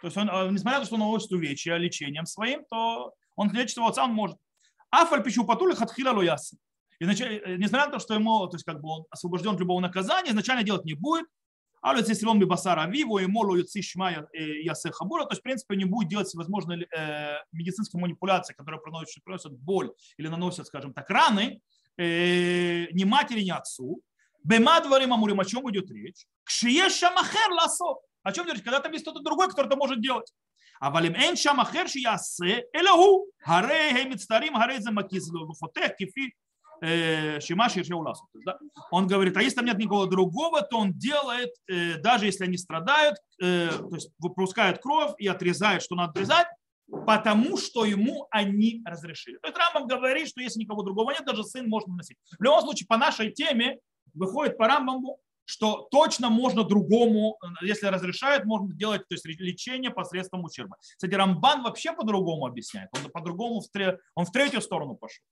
То 0.00 0.06
есть 0.06 0.16
он, 0.16 0.28
а, 0.30 0.48
несмотря 0.48 0.78
на 0.78 0.80
то, 0.80 0.86
что 0.86 0.94
он 0.94 1.00
наносит 1.00 1.32
увечья 1.32 1.76
лечением 1.76 2.26
своим, 2.26 2.64
то 2.68 3.14
он 3.36 3.50
лечит 3.52 3.74
своего 3.74 3.90
отца, 3.90 4.04
он 4.04 4.12
может. 4.12 4.36
Афаль 4.90 5.22
пищу 5.22 5.44
патули 5.44 5.74
хатхила 5.74 6.12
лоясы. 6.12 6.56
И 6.98 7.04
э, 7.04 7.56
несмотря 7.56 7.86
на 7.86 7.92
то, 7.92 7.98
что 7.98 8.14
ему, 8.14 8.46
то 8.48 8.56
есть 8.56 8.64
как 8.64 8.80
бы 8.80 8.88
он 8.88 9.04
освобожден 9.10 9.54
от 9.54 9.60
любого 9.60 9.80
наказания, 9.80 10.30
изначально 10.30 10.64
делать 10.64 10.84
не 10.84 10.94
будет, 10.94 11.26
а 11.80 11.96
если 11.96 12.14
силон 12.14 12.44
басара 12.46 12.88
виво 12.88 13.20
и 13.20 13.26
моло 13.26 13.56
юци 13.56 13.82
шма 13.82 14.26
ясе 14.32 14.90
хабура, 14.90 15.24
то 15.24 15.30
есть, 15.30 15.40
в 15.40 15.44
принципе, 15.44 15.76
не 15.76 15.84
будет 15.84 16.08
делать 16.08 16.26
всевозможные 16.26 16.86
э, 16.86 17.36
медицинские 17.52 18.00
манипуляции, 18.00 18.52
которые 18.54 18.80
приносят, 18.80 19.22
приносят 19.22 19.52
боль 19.52 19.92
или 20.16 20.26
наносят, 20.26 20.66
скажем 20.66 20.92
так, 20.92 21.08
раны 21.08 21.60
э, 21.96 22.86
ни 22.92 23.04
матери, 23.04 23.42
ни 23.42 23.50
отцу. 23.50 24.02
Бема 24.44 24.80
дворим 24.80 25.12
амурим, 25.12 25.40
о 25.40 25.44
чем 25.44 25.70
идет 25.70 25.90
речь? 25.90 26.26
Кшие 26.44 26.88
шамахер 26.88 27.52
ласот. 27.52 27.98
О 28.22 28.32
чем 28.32 28.46
речь? 28.46 28.62
Когда 28.62 28.80
там 28.80 28.92
есть 28.92 29.04
кто-то 29.04 29.20
другой, 29.20 29.48
который 29.48 29.66
это 29.66 29.76
может 29.76 30.00
делать. 30.00 30.32
А 30.80 30.90
валим 30.90 31.14
эн 31.14 31.36
шамахер 31.36 31.88
ши 31.88 31.98
ясе 31.98 32.64
элаху. 32.72 33.26
Харей 33.40 33.94
хемит 33.94 34.20
старим, 34.20 34.54
харей 34.54 34.80
замакизлу. 34.80 35.52
Хотех 35.60 35.96
кифи 35.96 36.34
э, 36.80 37.40
Шима 37.40 37.68
Шишеуласу. 37.68 38.28
Да? 38.44 38.58
Он 38.90 39.06
говорит, 39.06 39.36
а 39.36 39.42
если 39.42 39.56
там 39.56 39.66
нет 39.66 39.78
никого 39.78 40.06
другого, 40.06 40.62
то 40.62 40.78
он 40.78 40.92
делает, 40.92 41.50
э, 41.68 41.98
даже 41.98 42.26
если 42.26 42.44
они 42.44 42.56
страдают, 42.56 43.16
э, 43.42 43.70
то 43.70 43.94
есть 43.94 44.10
выпускает 44.18 44.80
кровь 44.80 45.12
и 45.18 45.26
отрезает, 45.26 45.82
что 45.82 45.94
надо 45.94 46.10
отрезать, 46.10 46.46
потому 47.06 47.56
что 47.56 47.84
ему 47.84 48.26
они 48.30 48.82
разрешили. 48.84 49.38
То 49.38 49.48
есть 49.48 49.58
Рамбам 49.58 49.86
говорит, 49.86 50.28
что 50.28 50.40
если 50.40 50.60
никого 50.60 50.82
другого 50.82 51.10
нет, 51.10 51.24
даже 51.24 51.44
сын 51.44 51.68
может 51.68 51.88
наносить. 51.88 52.16
В 52.38 52.42
любом 52.42 52.60
случае, 52.62 52.86
по 52.86 52.96
нашей 52.96 53.32
теме, 53.32 53.78
выходит 54.14 54.58
по 54.58 54.66
Рамбаму, 54.66 55.18
что 55.44 55.88
точно 55.90 56.28
можно 56.28 56.62
другому, 56.62 57.38
если 57.62 57.86
разрешают, 57.86 58.44
можно 58.44 58.74
делать 58.74 59.08
то 59.08 59.14
есть, 59.14 59.24
лечение 59.24 59.90
посредством 59.90 60.44
ущерба. 60.44 60.76
Кстати, 60.80 61.14
Рамбан 61.14 61.62
вообще 61.62 61.92
по-другому 61.92 62.46
объясняет. 62.46 62.90
Он 62.92 63.10
по-другому, 63.10 63.62
он 64.14 64.26
в 64.26 64.30
третью 64.30 64.60
сторону 64.60 64.94
пошел 64.94 65.24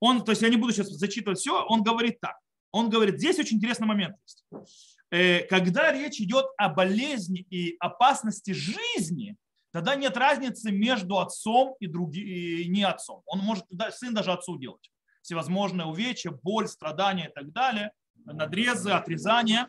он, 0.00 0.24
то 0.24 0.32
есть 0.32 0.42
я 0.42 0.48
не 0.48 0.56
буду 0.56 0.72
сейчас 0.72 0.88
зачитывать 0.88 1.38
все, 1.38 1.64
он 1.64 1.82
говорит 1.82 2.20
так. 2.20 2.36
Он 2.72 2.90
говорит, 2.90 3.18
здесь 3.18 3.38
очень 3.38 3.56
интересный 3.56 3.86
момент 3.86 4.16
есть. 4.22 4.44
Э, 5.10 5.40
когда 5.46 5.92
речь 5.92 6.20
идет 6.20 6.46
о 6.58 6.68
болезни 6.68 7.46
и 7.48 7.76
опасности 7.78 8.50
жизни, 8.50 9.36
тогда 9.72 9.94
нет 9.94 10.16
разницы 10.16 10.70
между 10.70 11.18
отцом 11.18 11.76
и, 11.80 11.86
други, 11.86 12.62
и 12.62 12.68
не 12.68 12.82
отцом. 12.82 13.22
Он 13.26 13.38
может 13.38 13.64
сын 13.92 14.12
даже 14.12 14.32
отцу 14.32 14.58
делать. 14.58 14.90
Всевозможные 15.26 15.88
увечья, 15.88 16.30
боль, 16.30 16.68
страдания 16.68 17.28
и 17.28 17.32
так 17.32 17.50
далее, 17.50 17.90
надрезы, 18.14 18.90
отрезания. 18.90 19.68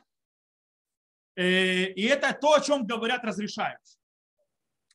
Э, 1.36 1.86
и 1.86 2.04
это 2.04 2.32
то, 2.39 2.54
о 2.54 2.62
чем 2.62 2.86
говорят 2.86 3.24
разрешающие. 3.24 4.00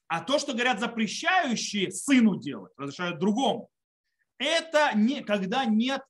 А 0.07 0.21
то, 0.21 0.39
что 0.39 0.53
говорят 0.53 0.79
запрещающие 0.79 1.91
сыну 1.91 2.39
делать, 2.39 2.73
разрешают 2.77 3.19
другому, 3.19 3.71
это 4.39 4.93
не, 4.95 5.25
когда 5.25 5.65
нет 5.65 6.03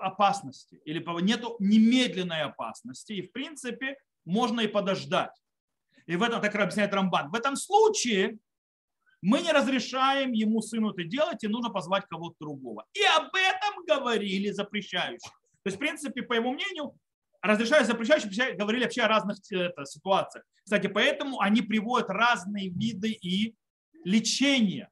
опасности 0.00 0.80
или 0.84 1.04
нет 1.22 1.42
немедленной 1.58 2.42
опасности. 2.42 3.12
И 3.12 3.22
в 3.26 3.32
принципе 3.32 3.96
можно 4.24 4.60
и 4.60 4.68
подождать. 4.68 5.34
И 6.06 6.14
в 6.14 6.22
этом 6.22 6.40
так 6.40 6.54
объясняет 6.54 6.94
Рамбан. 6.94 7.30
В 7.30 7.34
этом 7.34 7.56
случае 7.56 8.38
мы 9.22 9.40
не 9.40 9.52
разрешаем 9.52 10.32
ему 10.32 10.60
сыну 10.60 10.90
это 10.90 11.04
делать, 11.04 11.42
и 11.42 11.48
нужно 11.48 11.70
позвать 11.70 12.06
кого-то 12.06 12.36
другого. 12.38 12.84
И 12.94 13.02
об 13.16 13.34
этом 13.34 13.84
говорили 13.86 14.50
запрещающие. 14.50 15.30
То 15.62 15.68
есть, 15.68 15.76
в 15.76 15.80
принципе, 15.80 16.22
по 16.22 16.34
его 16.34 16.52
мнению, 16.52 16.94
разрешают 17.42 17.86
запрещающие 17.86 18.54
говорили 18.54 18.84
вообще 18.84 19.02
о 19.02 19.08
разных 19.08 19.38
это, 19.50 19.84
ситуациях. 19.84 20.44
Кстати, 20.64 20.86
поэтому 20.86 21.40
они 21.40 21.62
приводят 21.62 22.10
разные 22.10 22.68
виды 22.68 23.10
и 23.10 23.54
лечения. 24.04 24.90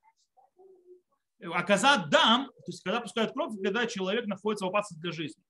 Оказать 1.52 2.08
дам, 2.08 2.46
то 2.46 2.64
есть 2.68 2.82
когда 2.82 3.00
пускают 3.00 3.32
кровь, 3.32 3.52
когда 3.62 3.86
человек 3.86 4.26
находится 4.26 4.64
в 4.64 4.68
опасности 4.68 5.00
для 5.00 5.12
жизни. 5.12 5.42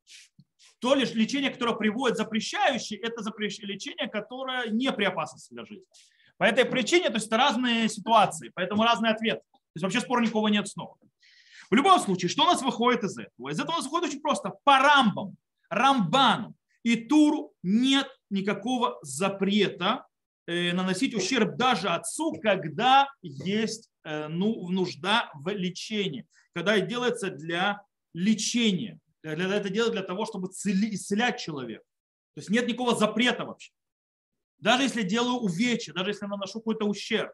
То 0.81 0.95
лишь 0.95 1.15
лечение, 1.15 1.51
которое 1.51 1.77
приводит 1.77 2.17
запрещающий, 2.17 2.97
это 2.97 3.23
лечение, 3.67 4.09
которое 4.09 4.69
не 4.71 4.91
при 4.93 5.05
опасности 5.05 5.55
для 5.55 5.65
жизни. 5.65 5.87
По 6.45 6.49
этой 6.49 6.67
причине, 6.67 7.09
то 7.09 7.15
есть 7.15 7.29
это 7.29 7.39
разные 7.39 7.89
ситуации, 7.89 8.53
поэтому 8.55 8.83
разные 8.83 9.13
ответы. 9.13 9.41
То 9.51 9.77
есть 9.77 9.83
вообще 9.83 10.03
спора 10.03 10.23
никого 10.23 10.51
нет 10.51 10.69
снова. 10.69 10.99
В 11.71 11.75
любом 11.75 11.99
случае, 11.99 12.29
что 12.29 12.43
у 12.43 12.47
нас 12.47 12.61
выходит 12.61 13.03
из 13.03 13.17
этого? 13.17 13.49
Из 13.49 13.59
этого 13.59 13.77
у 13.77 13.79
нас 13.79 13.87
выходит 13.87 14.11
очень 14.11 14.21
просто. 14.21 14.53
По 14.63 14.79
рамбам, 14.79 15.39
рамбану 15.71 16.55
и 16.83 16.97
туру 16.97 17.55
нет 17.63 18.11
никакого 18.29 18.99
запрета 19.01 20.07
э, 20.47 20.75
наносить 20.75 21.15
ущерб 21.15 21.57
даже 21.57 21.89
отцу, 21.89 22.35
когда 22.43 23.09
есть 23.23 23.89
э, 24.05 24.29
ну, 24.29 24.69
нужда 24.69 25.31
в 25.33 25.49
лечении, 25.49 26.27
когда 26.55 26.79
делается 26.79 27.31
для 27.31 27.81
лечения. 28.13 28.99
Для, 29.23 29.49
это 29.49 29.71
делать 29.71 29.93
для 29.93 30.03
того, 30.03 30.27
чтобы 30.27 30.49
исцелять 30.49 31.41
человека. 31.41 31.85
То 32.35 32.41
есть 32.41 32.51
нет 32.51 32.67
никакого 32.67 32.95
запрета 32.95 33.47
вообще. 33.47 33.73
Даже 34.59 34.85
если 34.85 35.03
делаю 35.03 35.37
увечья, 35.37 35.93
даже 35.93 36.11
если 36.11 36.27
наношу 36.27 36.61
какой-то 36.61 36.87
ущерб. 36.87 37.33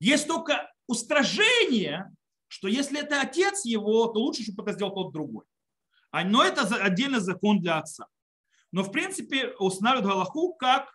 Есть 0.00 0.26
только 0.26 0.70
устражение, 0.86 2.10
что 2.48 2.68
если 2.68 3.00
это 3.00 3.20
отец 3.20 3.64
его, 3.64 4.06
то 4.06 4.20
лучше, 4.20 4.42
чтобы 4.42 4.62
это 4.62 4.72
сделал 4.72 4.94
тот 4.94 5.12
другой. 5.12 5.44
А, 6.10 6.24
но 6.24 6.44
это 6.44 6.62
отдельный 6.76 7.20
закон 7.20 7.60
для 7.60 7.78
отца. 7.78 8.06
Но 8.72 8.82
в 8.82 8.92
принципе 8.92 9.54
устанавливают 9.58 10.12
Галаху 10.12 10.54
как 10.54 10.90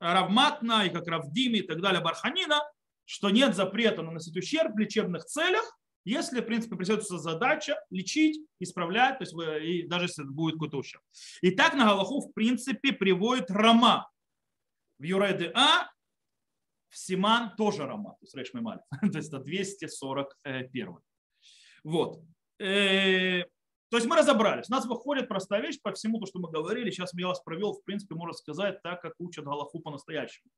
Равматна 0.00 0.86
и 0.86 0.90
как 0.90 1.06
Равдими 1.06 1.58
и 1.58 1.62
так 1.62 1.80
далее 1.80 2.02
Барханина, 2.02 2.60
что 3.04 3.30
нет 3.30 3.54
запрета 3.54 4.02
наносить 4.02 4.36
ущерб 4.36 4.74
в 4.74 4.78
лечебных 4.78 5.24
целях, 5.24 5.64
если, 6.04 6.40
в 6.40 6.44
принципе, 6.44 6.76
преследуется 6.76 7.18
задача 7.18 7.78
лечить, 7.90 8.46
исправлять, 8.60 9.18
то 9.18 9.24
есть 9.24 9.34
и 9.64 9.86
даже 9.86 10.04
если 10.04 10.24
будет 10.24 10.54
какой-то 10.54 10.78
ущерб. 10.78 11.02
И 11.40 11.50
так 11.50 11.74
на 11.74 11.86
Галаху, 11.86 12.20
в 12.20 12.32
принципе, 12.32 12.92
приводит 12.92 13.50
Рама. 13.50 14.10
В 14.98 15.02
Юреде 15.02 15.50
А 15.54 15.90
в 16.88 16.96
Симан 16.98 17.56
тоже 17.56 17.86
Рама, 17.86 18.10
то 18.10 18.18
есть 18.22 18.34
Рейш 18.34 18.54
Мемаль, 18.54 18.78
то 19.00 19.18
есть 19.18 19.28
это 19.28 19.40
241. 19.40 20.98
Вот. 21.82 22.22
Э, 22.60 23.42
то 23.90 23.96
есть 23.96 24.06
мы 24.06 24.16
разобрались. 24.16 24.68
У 24.68 24.72
нас 24.72 24.86
выходит 24.86 25.28
простая 25.28 25.60
вещь 25.60 25.80
по 25.82 25.92
всему, 25.92 26.18
то, 26.18 26.26
что 26.26 26.38
мы 26.38 26.50
говорили. 26.50 26.90
Сейчас 26.90 27.12
я 27.14 27.28
вас 27.28 27.40
провел, 27.40 27.74
в 27.74 27.84
принципе, 27.84 28.14
можно 28.14 28.32
сказать, 28.32 28.82
так, 28.82 29.02
как 29.02 29.14
учат 29.18 29.44
Галаху 29.44 29.80
по-настоящему. 29.80 30.50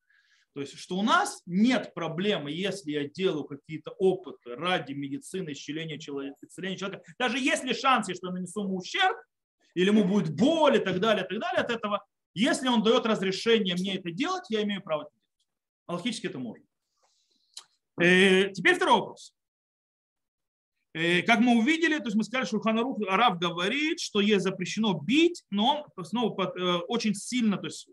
То 0.54 0.60
есть, 0.60 0.78
что 0.78 0.96
у 0.96 1.02
нас 1.02 1.42
нет 1.44 1.92
проблемы, 1.92 2.50
если 2.50 2.92
я 2.92 3.06
делаю 3.06 3.44
какие-то 3.44 3.90
опыты 3.98 4.56
ради 4.56 4.94
медицины, 4.94 5.52
исцеления 5.52 5.98
человека, 5.98 6.38
исцеления 6.42 6.78
человека, 6.78 7.04
даже 7.18 7.38
если 7.38 7.74
шансы, 7.74 8.14
что 8.14 8.28
я 8.28 8.32
нанесу 8.32 8.62
ему 8.62 8.76
ущерб, 8.78 9.18
или 9.74 9.88
ему 9.90 10.04
будет 10.04 10.34
боль 10.34 10.76
и 10.76 10.80
так 10.80 10.98
далее, 10.98 11.26
и 11.26 11.28
так 11.28 11.38
далее 11.38 11.60
от 11.60 11.70
этого, 11.70 12.06
если 12.38 12.68
он 12.68 12.82
дает 12.82 13.06
разрешение 13.06 13.74
мне 13.74 13.96
это 13.96 14.10
делать, 14.10 14.44
я 14.50 14.62
имею 14.62 14.82
право 14.82 15.02
это 15.02 15.10
делать. 15.12 16.02
Логически 16.02 16.26
это 16.26 16.38
можно. 16.38 16.64
Э, 18.00 18.50
теперь 18.50 18.74
второй 18.74 19.00
вопрос. 19.00 19.34
Э, 20.92 21.22
как 21.22 21.40
мы 21.40 21.58
увидели, 21.58 21.98
то 21.98 22.04
есть 22.04 22.16
мы 22.16 22.24
сказали, 22.24 22.46
что 22.46 22.60
Ханарух 22.60 22.98
Араб 23.08 23.38
говорит, 23.38 24.00
что 24.00 24.20
есть 24.20 24.44
запрещено 24.44 24.92
бить, 24.94 25.44
но 25.50 25.86
он 25.96 26.04
снова 26.04 26.52
э, 26.54 26.76
очень 26.88 27.14
сильно 27.14 27.56
то 27.56 27.66
есть, 27.66 27.88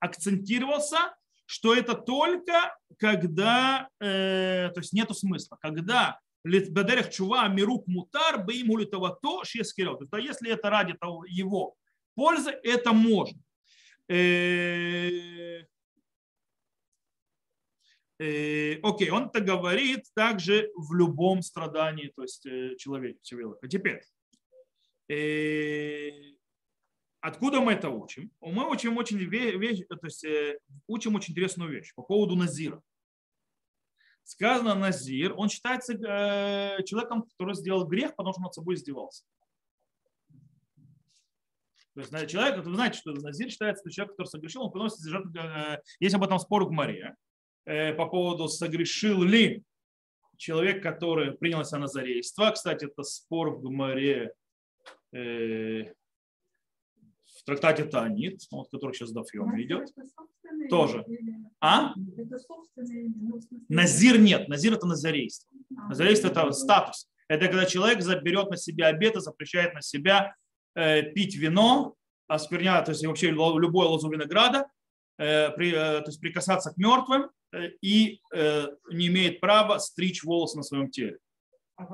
акцентировался 0.00 1.14
что 1.46 1.74
это 1.74 1.94
только 1.94 2.74
когда, 2.98 3.88
то 3.98 4.72
есть 4.76 4.94
нету 4.94 5.12
смысла, 5.12 5.58
когда 5.60 6.18
бедерех 6.44 7.10
чува 7.10 7.46
мирук 7.48 7.86
мутар 7.86 8.42
бы 8.42 8.54
ему 8.54 8.78
то 9.20 9.44
шескирет. 9.44 9.98
То 10.10 10.16
если 10.16 10.50
это 10.50 10.70
ради 10.70 10.94
того, 10.94 11.26
его 11.28 11.74
пользы, 12.14 12.50
это 12.62 12.92
можно. 12.92 13.38
Э, 14.08 15.62
э, 18.18 18.78
окей, 18.82 19.10
он 19.10 19.26
это 19.26 19.40
говорит 19.40 20.04
также 20.14 20.70
в 20.76 20.94
любом 20.94 21.42
страдании, 21.42 22.12
то 22.14 22.22
есть 22.22 22.44
э, 22.46 22.76
человека. 22.76 23.20
Теперь, 23.68 24.02
Откуда 27.20 27.60
мы 27.60 27.72
это 27.72 27.88
учим? 27.88 28.32
Мы 28.40 28.68
учим 28.68 28.96
очень, 28.96 29.18
вещь, 29.18 29.82
то 29.88 29.98
есть, 30.02 30.26
учим 30.88 31.14
очень 31.14 31.32
интересную 31.32 31.70
вещь 31.70 31.94
по 31.94 32.02
поводу 32.02 32.34
Назира. 32.34 32.82
Сказано 34.24 34.74
Назир, 34.74 35.32
он 35.36 35.48
считается 35.48 35.94
человеком, 36.84 37.22
который 37.22 37.54
сделал 37.54 37.86
грех, 37.86 38.16
потому 38.16 38.32
что 38.32 38.42
над 38.42 38.54
собой 38.54 38.74
издевался. 38.74 39.24
То 41.94 42.00
есть 42.00 42.30
человек, 42.30 42.64
вы 42.64 42.74
знаете, 42.74 42.98
что 42.98 43.12
Назир 43.12 43.50
считается 43.50 43.90
человек, 43.90 44.12
который 44.12 44.28
согрешил, 44.28 44.62
он 44.62 44.72
приносит 44.72 45.00
жертву, 45.00 45.32
э, 45.38 45.78
есть 46.00 46.14
об 46.14 46.24
этом 46.24 46.38
спор 46.38 46.64
в 46.64 46.70
Маре 46.70 47.16
по 47.64 48.06
поводу 48.06 48.48
согрешил 48.48 49.22
ли 49.22 49.62
человек, 50.36 50.82
который 50.82 51.30
принялся 51.30 51.78
на 51.78 51.86
зарейство. 51.86 52.50
Кстати, 52.50 52.86
это 52.86 53.04
спор 53.04 53.50
в 53.50 53.60
Гумаре 53.60 54.32
в 57.42 57.44
трактате 57.44 57.84
Таанит, 57.84 58.40
вот, 58.50 58.68
который 58.70 58.94
сейчас 58.94 59.12
Дафьем 59.12 59.60
идет, 59.60 59.88
тоже. 60.70 61.04
А? 61.60 61.94
Назир 63.68 64.18
нет. 64.18 64.48
Назир 64.48 64.74
это 64.74 64.86
назарейство. 64.86 65.48
А. 65.76 65.88
Назарейство 65.88 66.28
это 66.28 66.52
статус. 66.52 67.08
Это 67.28 67.46
когда 67.46 67.64
человек 67.66 68.02
заберет 68.02 68.50
на 68.50 68.56
себя 68.56 68.88
обед 68.88 69.16
и 69.16 69.20
запрещает 69.20 69.74
на 69.74 69.82
себя 69.82 70.28
э, 70.28 70.41
пить 70.74 71.36
вино, 71.36 71.96
осквернять, 72.34 72.84
то 72.84 72.92
есть 72.92 73.04
вообще 73.04 73.30
любое 73.30 73.86
лозу 73.86 74.10
винограда, 74.10 74.66
э, 75.18 75.50
при, 75.50 75.70
э, 75.70 76.00
то 76.00 76.06
есть 76.06 76.20
прикасаться 76.20 76.72
к 76.72 76.76
мертвым 76.76 77.30
э, 77.52 77.70
и 77.80 78.20
э, 78.34 78.66
не 78.90 79.08
имеет 79.08 79.40
права 79.40 79.78
стричь 79.78 80.24
волосы 80.24 80.56
на 80.56 80.62
своем 80.62 80.90
теле. 80.90 81.18
А 81.76 81.86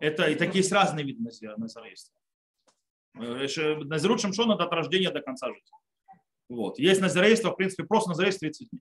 это 0.00 0.28
и 0.30 0.34
такие 0.34 0.58
есть 0.58 0.72
разные 0.72 1.04
виды 1.04 1.22
назарейства. 1.56 2.14
Назирут 3.14 4.20
Шамшон 4.20 4.50
это 4.52 4.64
от 4.64 4.72
рождения 4.72 5.10
до 5.10 5.20
конца 5.20 5.48
жизни. 5.48 5.70
Вот. 6.48 6.78
Есть 6.78 7.00
назирейство, 7.00 7.50
в 7.50 7.56
принципе, 7.56 7.84
просто 7.84 8.10
назирейство 8.10 8.40
30 8.40 8.70
дней. 8.70 8.80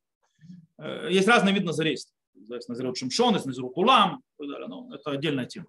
Э, 0.77 1.07
есть 1.11 1.27
разные 1.27 1.53
виды 1.53 1.65
назирейства. 1.65 2.15
Есть 2.33 2.69
назирут 2.69 2.97
Шамшон, 2.97 3.35
есть 3.35 3.45
назирут 3.45 3.77
Улам. 3.77 4.23
Это 4.39 5.11
отдельная 5.11 5.45
тема. 5.45 5.67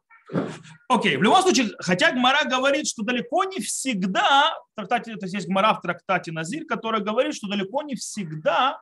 Окей, 0.89 1.17
в 1.17 1.23
любом 1.23 1.43
случае, 1.43 1.71
хотя 1.79 2.13
Гмара 2.13 2.49
говорит, 2.49 2.87
что 2.87 3.03
далеко 3.03 3.45
не 3.45 3.61
всегда, 3.61 4.55
в 4.73 4.77
трактате, 4.77 5.17
то 5.17 5.27
есть 5.27 5.35
есть 5.35 5.49
Гмара 5.49 5.75
в 5.75 5.81
трактате 5.81 6.33
Назир, 6.33 6.65
который 6.67 7.03
говорит, 7.03 7.35
что 7.35 7.49
далеко 7.49 7.83
не 7.83 7.95
всегда 7.95 8.81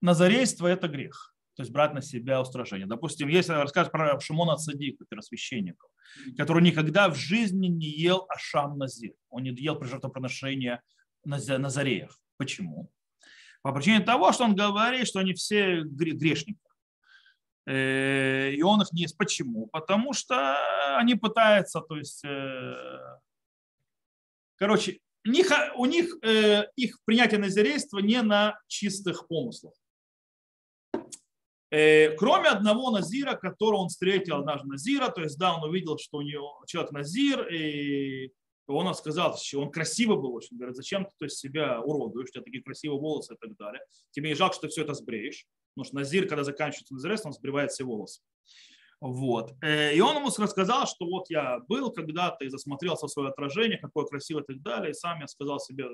назарейство– 0.00 0.66
это 0.68 0.88
грех 0.88 1.34
то 1.58 1.62
есть 1.62 1.72
брать 1.72 1.92
на 1.92 2.00
себя 2.00 2.40
устражение. 2.40 2.86
Допустим, 2.86 3.26
если 3.26 3.52
рассказ 3.52 3.88
про 3.88 4.20
Шимона 4.20 4.54
Цадика, 4.54 5.04
первосвященника, 5.10 5.88
который 6.36 6.62
никогда 6.62 7.08
в 7.08 7.16
жизни 7.16 7.66
не 7.66 7.88
ел 7.88 8.26
ашам 8.28 8.78
назир. 8.78 9.14
Он 9.28 9.42
не 9.42 9.50
ел 9.50 9.74
при 9.74 9.88
жертвоприношении 9.88 10.80
на 11.24 11.68
зареях. 11.68 12.16
Почему? 12.36 12.92
По 13.62 13.72
причине 13.72 13.98
того, 13.98 14.30
что 14.30 14.44
он 14.44 14.54
говорит, 14.54 15.08
что 15.08 15.18
они 15.18 15.34
все 15.34 15.82
грешники. 15.82 16.60
Э, 17.68 18.50
и 18.50 18.62
он 18.62 18.80
их 18.80 18.92
не 18.92 19.02
ест. 19.02 19.16
Почему? 19.18 19.66
Потому 19.66 20.14
что 20.14 20.96
они 20.96 21.16
пытаются, 21.16 21.80
то 21.80 21.98
есть, 21.98 22.24
э, 22.24 23.18
короче, 24.56 25.00
у 25.26 25.30
них, 25.30 25.52
у 25.76 25.84
них 25.84 26.16
э, 26.22 26.64
их 26.76 26.98
принятие 27.04 27.38
назирейства 27.38 27.98
не 27.98 28.22
на 28.22 28.58
чистых 28.68 29.28
помыслах. 29.28 29.74
Кроме 31.70 32.48
одного 32.48 32.90
назира, 32.90 33.34
которого 33.34 33.80
он 33.82 33.88
встретил 33.88 34.36
однажды 34.36 34.66
назира, 34.68 35.08
то 35.08 35.20
есть 35.20 35.38
да, 35.38 35.54
он 35.54 35.68
увидел, 35.68 35.98
что 35.98 36.16
у 36.16 36.22
него 36.22 36.64
человек 36.66 36.92
назир, 36.92 37.46
и 37.48 38.32
он 38.66 38.94
сказал, 38.94 39.36
что 39.36 39.60
он 39.60 39.70
красивый 39.70 40.16
был 40.16 40.32
очень, 40.34 40.56
говорит, 40.56 40.76
зачем 40.76 41.04
ты 41.04 41.10
то 41.18 41.26
есть, 41.26 41.36
себя 41.36 41.82
уродуешь, 41.82 42.30
у 42.30 42.32
тебя 42.32 42.42
такие 42.42 42.62
красивые 42.62 42.98
волосы 42.98 43.34
и 43.34 43.36
так 43.36 43.54
далее. 43.58 43.82
Тебе 44.12 44.30
не 44.30 44.34
жалко, 44.34 44.54
что 44.54 44.62
ты 44.62 44.68
все 44.68 44.82
это 44.82 44.94
сбреешь, 44.94 45.46
потому 45.78 45.84
что 45.84 45.96
назир, 45.96 46.26
когда 46.26 46.42
заканчивается 46.42 46.94
назирейство, 46.94 47.28
он 47.28 47.34
сбривает 47.34 47.70
все 47.70 47.84
волосы. 47.84 48.20
Вот. 49.00 49.52
Э, 49.62 49.94
и 49.94 50.00
он 50.00 50.16
ему 50.16 50.28
рассказал, 50.36 50.88
что 50.88 51.06
вот 51.06 51.30
я 51.30 51.60
был 51.68 51.92
когда-то 51.92 52.44
и 52.44 52.48
засмотрелся 52.48 53.06
в 53.06 53.10
свое 53.10 53.28
отражение, 53.28 53.78
какое 53.78 54.04
красивое 54.06 54.42
и 54.42 54.46
так 54.46 54.60
далее, 54.60 54.90
и 54.90 54.94
сам 54.94 55.20
я 55.20 55.28
сказал 55.28 55.60
себе, 55.60 55.86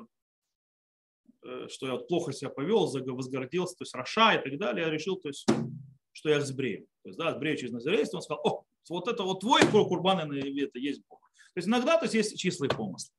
э, 1.45 1.69
что 1.69 1.87
я 1.87 1.93
вот 1.93 2.09
плохо 2.09 2.33
себя 2.33 2.49
повел, 2.49 2.91
возгордился, 2.91 3.77
то 3.77 3.83
есть 3.83 3.95
Раша 3.95 4.33
и 4.33 4.43
так 4.43 4.59
далее, 4.59 4.87
я 4.87 4.91
решил, 4.91 5.17
то 5.17 5.29
есть, 5.29 5.47
что 6.13 6.31
я 6.31 6.41
сбрею. 6.41 6.87
То 7.03 7.11
есть, 7.11 7.19
да, 7.19 7.35
сбрею 7.35 7.59
через 7.59 7.73
назирейство, 7.73 8.17
он 8.17 8.23
сказал, 8.23 8.41
о, 8.43 8.65
вот 8.89 9.09
это 9.09 9.23
вот 9.23 9.41
твой 9.41 9.61
курбан, 9.71 10.33
это 10.33 10.79
есть 10.79 11.03
Бог. 11.11 11.21
То 11.53 11.59
есть 11.59 11.69
иногда 11.69 11.99
то 11.99 12.07
есть, 12.07 12.15
есть 12.15 12.39
числые 12.39 12.71
помыслы. 12.71 13.13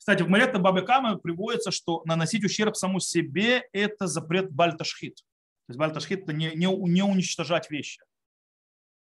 Кстати, 0.00 0.22
в 0.22 0.30
Марет 0.30 0.58
Бабе 0.58 0.80
Кама 0.80 1.18
приводится, 1.18 1.70
что 1.70 2.00
наносить 2.06 2.42
ущерб 2.42 2.74
саму 2.74 3.00
себе– 3.00 3.68
это 3.74 4.06
запрет 4.06 4.50
Бальташхит. 4.50 5.16
То 5.16 5.22
есть 5.68 5.78
Бальташхит– 5.78 6.22
это 6.22 6.32
не, 6.32 6.46
не, 6.54 6.74
не 6.74 7.02
уничтожать 7.02 7.70
вещи. 7.70 8.00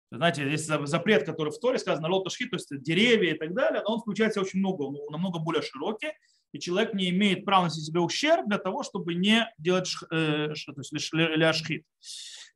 Знаете, 0.09 0.49
есть 0.49 0.65
запрет, 0.65 1.23
который 1.23 1.53
в 1.53 1.59
Торе 1.59 1.77
сказано, 1.77 2.07
народ 2.07 2.23
ташхит, 2.23 2.49
то 2.49 2.55
есть 2.55 2.81
деревья 2.81 3.35
и 3.35 3.37
так 3.37 3.53
далее, 3.53 3.83
но 3.85 3.93
он 3.93 3.99
включается 3.99 4.41
очень 4.41 4.57
много, 4.57 4.81
он 4.83 4.97
намного 5.11 5.37
более 5.37 5.61
широкий, 5.61 6.13
и 6.51 6.59
человек 6.59 6.95
не 6.95 7.09
имеет 7.09 7.45
права 7.45 7.65
носить 7.65 7.85
себе 7.85 7.99
ущерб 7.99 8.47
для 8.47 8.57
того, 8.57 8.81
чтобы 8.81 9.13
не 9.13 9.47
делать 9.59 9.93
э, 10.09 10.47
то 10.47 10.73
есть, 10.77 11.13
ляшхит. 11.13 11.85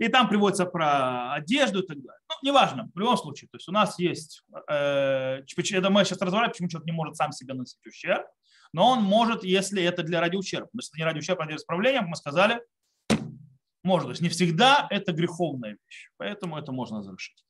И 0.02 0.08
там 0.08 0.28
приводится 0.28 0.66
про 0.66 1.34
одежду 1.34 1.84
и 1.84 1.86
так 1.86 1.96
далее. 2.02 2.20
Ну, 2.28 2.36
неважно, 2.42 2.90
в 2.96 2.98
любом 2.98 3.18
случае. 3.18 3.50
То 3.52 3.58
есть 3.58 3.70
у 3.70 3.72
нас 3.72 4.00
есть, 4.00 4.44
э, 4.68 5.44
это 5.46 5.90
мы 5.92 6.04
сейчас 6.06 6.20
разговариваем, 6.20 6.52
почему 6.54 6.70
человек 6.70 6.88
не 6.88 6.92
может 6.92 7.18
сам 7.18 7.32
себе 7.32 7.54
носить 7.54 7.86
ущерб, 7.86 8.26
но 8.74 8.88
он 8.88 9.04
может, 9.04 9.44
если 9.44 9.84
это 9.84 10.02
для 10.02 10.20
ради 10.20 10.38
ущерба. 10.38 10.70
Если 10.74 10.90
это 10.90 10.98
не 10.98 11.06
ради 11.06 11.20
ущерба, 11.20 11.44
а 11.44 11.46
ради 11.46 11.58
исправления, 11.58 12.02
мы 12.02 12.16
сказали, 12.16 12.64
можно. 13.84 14.08
То 14.08 14.12
есть 14.14 14.24
не 14.24 14.30
всегда 14.30 14.88
это 14.90 15.12
греховная 15.12 15.78
вещь, 15.86 16.10
поэтому 16.18 16.58
это 16.58 16.72
можно 16.72 16.98
разрешить. 16.98 17.46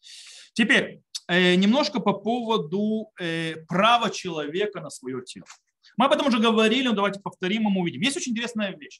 Теперь 0.52 1.04
э, 1.30 1.56
немножко 1.56 2.02
по 2.02 2.12
поводу 2.12 3.14
э, 3.18 3.64
права 3.70 4.10
человека 4.10 4.82
на 4.82 4.90
свое 4.90 5.24
тело. 5.24 5.48
Мы 5.96 6.08
об 6.08 6.12
этом 6.12 6.28
уже 6.28 6.40
говорили, 6.40 6.90
но 6.90 6.96
давайте 6.96 7.22
повторим, 7.22 7.70
и 7.70 7.72
мы 7.72 7.80
увидим. 7.80 8.02
Есть 8.02 8.18
очень 8.18 8.34
интересная 8.34 8.76
вещь. 8.76 9.00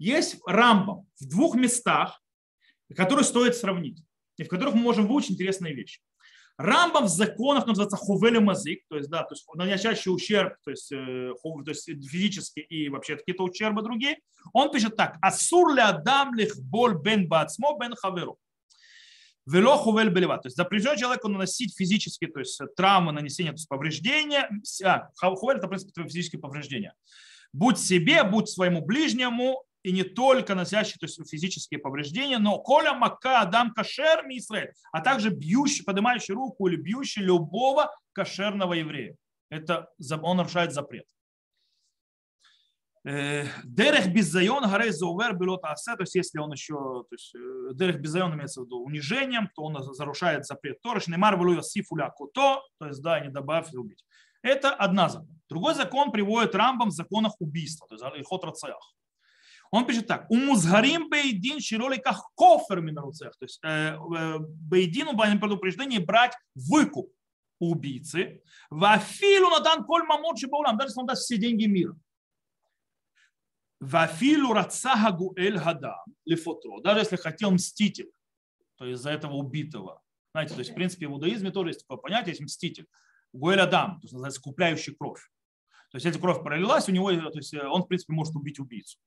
Есть 0.00 0.40
рамбам 0.46 1.06
в 1.20 1.28
двух 1.28 1.54
местах, 1.54 2.20
которые 2.94 3.24
стоит 3.24 3.56
сравнить, 3.56 4.02
и 4.36 4.44
в 4.44 4.48
которых 4.48 4.74
мы 4.74 4.80
можем 4.80 5.06
выучить 5.06 5.32
интересные 5.32 5.74
вещи. 5.74 6.00
Рамбам 6.58 7.04
в 7.04 7.08
законах 7.08 7.66
называется 7.66 7.96
хувели 7.96 8.38
мазик, 8.38 8.82
то 8.88 8.96
есть, 8.96 9.08
да, 9.08 9.22
то 9.22 9.34
есть 9.34 9.46
наносящий 9.54 10.10
ущерб, 10.10 10.54
то 10.64 10.72
есть, 10.72 10.90
э, 10.90 11.32
то 11.40 11.70
есть 11.70 11.86
физически 11.86 12.58
и 12.58 12.88
вообще 12.88 13.16
какие-то 13.16 13.44
ущербы 13.44 13.82
другие. 13.82 14.18
Он 14.52 14.72
пишет 14.72 14.96
так. 14.96 15.18
Асур 15.22 15.72
ли 15.72 15.80
адам 15.80 16.34
лих 16.34 16.58
боль 16.58 16.98
бен 17.00 17.28
бацмо 17.28 17.78
бен 17.78 17.94
хаверу. 17.94 18.38
Вело 19.46 19.76
хувель 19.76 20.10
белева. 20.10 20.36
То 20.38 20.48
есть 20.48 20.56
запрещено 20.56 20.96
человеку 20.96 21.28
наносить 21.28 21.76
физически, 21.76 22.26
то 22.26 22.40
есть 22.40 22.60
травмы, 22.76 23.12
нанесение, 23.12 23.52
то 23.52 23.58
есть 23.58 23.68
повреждения. 23.68 24.50
А, 24.84 25.08
хувель 25.14 25.58
это, 25.58 25.68
в 25.68 25.70
принципе, 25.70 26.02
физические 26.02 26.40
повреждения. 26.40 26.92
Будь 27.52 27.78
себе, 27.78 28.24
будь 28.24 28.48
своему 28.48 28.84
ближнему, 28.84 29.62
и 29.82 29.92
не 29.92 30.02
только 30.02 30.54
носящие 30.54 30.98
то 30.98 31.06
есть 31.06 31.20
физические 31.28 31.80
повреждения, 31.80 32.38
но 32.38 32.58
коля 32.58 32.94
мака 32.94 33.40
адам 33.40 33.72
кашер 33.72 34.24
Израиль, 34.28 34.72
а 34.92 35.00
также 35.00 35.30
бьющий, 35.30 35.84
поднимающий 35.84 36.34
руку 36.34 36.66
или 36.68 36.76
бьющий 36.76 37.22
любого 37.22 37.90
кошерного 38.12 38.74
еврея. 38.74 39.16
Это 39.50 39.88
он 40.22 40.36
нарушает 40.36 40.72
запрет. 40.72 41.04
Э, 43.04 43.46
дерех 43.64 44.12
беззайон 44.12 44.68
гарей 44.68 44.90
заувер 44.90 45.34
белот 45.34 45.64
асе, 45.64 45.94
то 45.96 46.02
есть 46.02 46.14
если 46.14 46.38
он 46.40 46.52
еще, 46.52 46.74
то 46.74 47.12
есть 47.12 47.34
э, 47.34 47.74
дерех 47.74 48.00
беззайон 48.00 48.34
имеется 48.34 48.60
в 48.60 48.64
виду 48.64 48.80
унижением, 48.80 49.48
то 49.54 49.62
он 49.62 49.72
нарушает 49.72 50.44
запрет 50.44 50.82
Ториш, 50.82 51.06
немар 51.06 51.38
велу 51.38 51.62
сифуля 51.62 52.10
куто, 52.10 52.60
то 52.78 52.86
есть 52.86 53.00
да, 53.00 53.20
не 53.20 53.30
добавь 53.30 53.72
убить. 53.72 54.04
Это 54.42 54.74
одна 54.74 55.08
закон. 55.08 55.40
Другой 55.48 55.74
закон 55.74 56.12
приводит 56.12 56.54
Рамбам 56.54 56.90
в 56.90 56.92
законах 56.92 57.32
убийства, 57.38 57.86
то 57.88 57.94
есть 57.94 58.04
Алихот 58.04 58.44
Рацаях. 58.44 58.94
Он 59.70 59.86
пишет 59.86 60.06
так. 60.06 60.30
У 60.30 60.36
музгарим 60.36 61.10
бейдин 61.10 61.60
широли 61.60 61.98
как 61.98 62.16
кофер 62.34 62.80
минаруцех. 62.80 63.36
То 63.38 63.44
есть 63.44 63.60
э, 63.62 63.96
э, 63.96 64.38
бейдину 64.38 65.16
предупреждение 65.16 66.00
брать 66.00 66.34
выкуп 66.54 67.12
у 67.58 67.72
убийцы. 67.72 68.42
Вафилу 68.70 69.50
натан 69.50 69.84
коль 69.84 70.04
мамот 70.04 70.38
шибаулам. 70.38 70.76
Даже 70.78 70.90
если 70.90 71.00
он 71.00 71.06
даст 71.06 71.24
все 71.24 71.36
деньги 71.36 71.66
мира. 71.66 71.96
Вафилу 73.80 74.52
рацага 74.52 75.12
гуэль 75.12 75.58
хадам 75.58 76.04
лифотро. 76.24 76.80
Даже 76.80 77.00
если 77.00 77.16
хотел 77.16 77.50
мститель, 77.50 78.10
то 78.76 78.86
есть 78.86 79.02
за 79.02 79.10
этого 79.10 79.34
убитого. 79.34 80.02
Знаете, 80.32 80.54
то 80.54 80.60
есть 80.60 80.72
в 80.72 80.74
принципе 80.74 81.08
в 81.08 81.12
иудаизме 81.12 81.50
тоже 81.50 81.70
есть 81.70 81.80
такое 81.80 81.98
понятие, 81.98 82.30
есть 82.30 82.40
мститель. 82.40 82.86
Гуэль 83.32 83.60
адам, 83.60 84.00
то 84.00 84.04
есть 84.04 84.12
называется 84.12 84.40
купляющий 84.40 84.94
кровь. 84.94 85.20
То 85.90 85.96
есть 85.96 86.06
если 86.06 86.20
кровь 86.20 86.42
пролилась, 86.42 86.88
у 86.88 86.92
него, 86.92 87.10
то 87.10 87.38
есть 87.38 87.54
он, 87.54 87.82
в 87.82 87.86
принципе, 87.86 88.12
может 88.12 88.34
убить 88.34 88.58
убийцу 88.58 88.98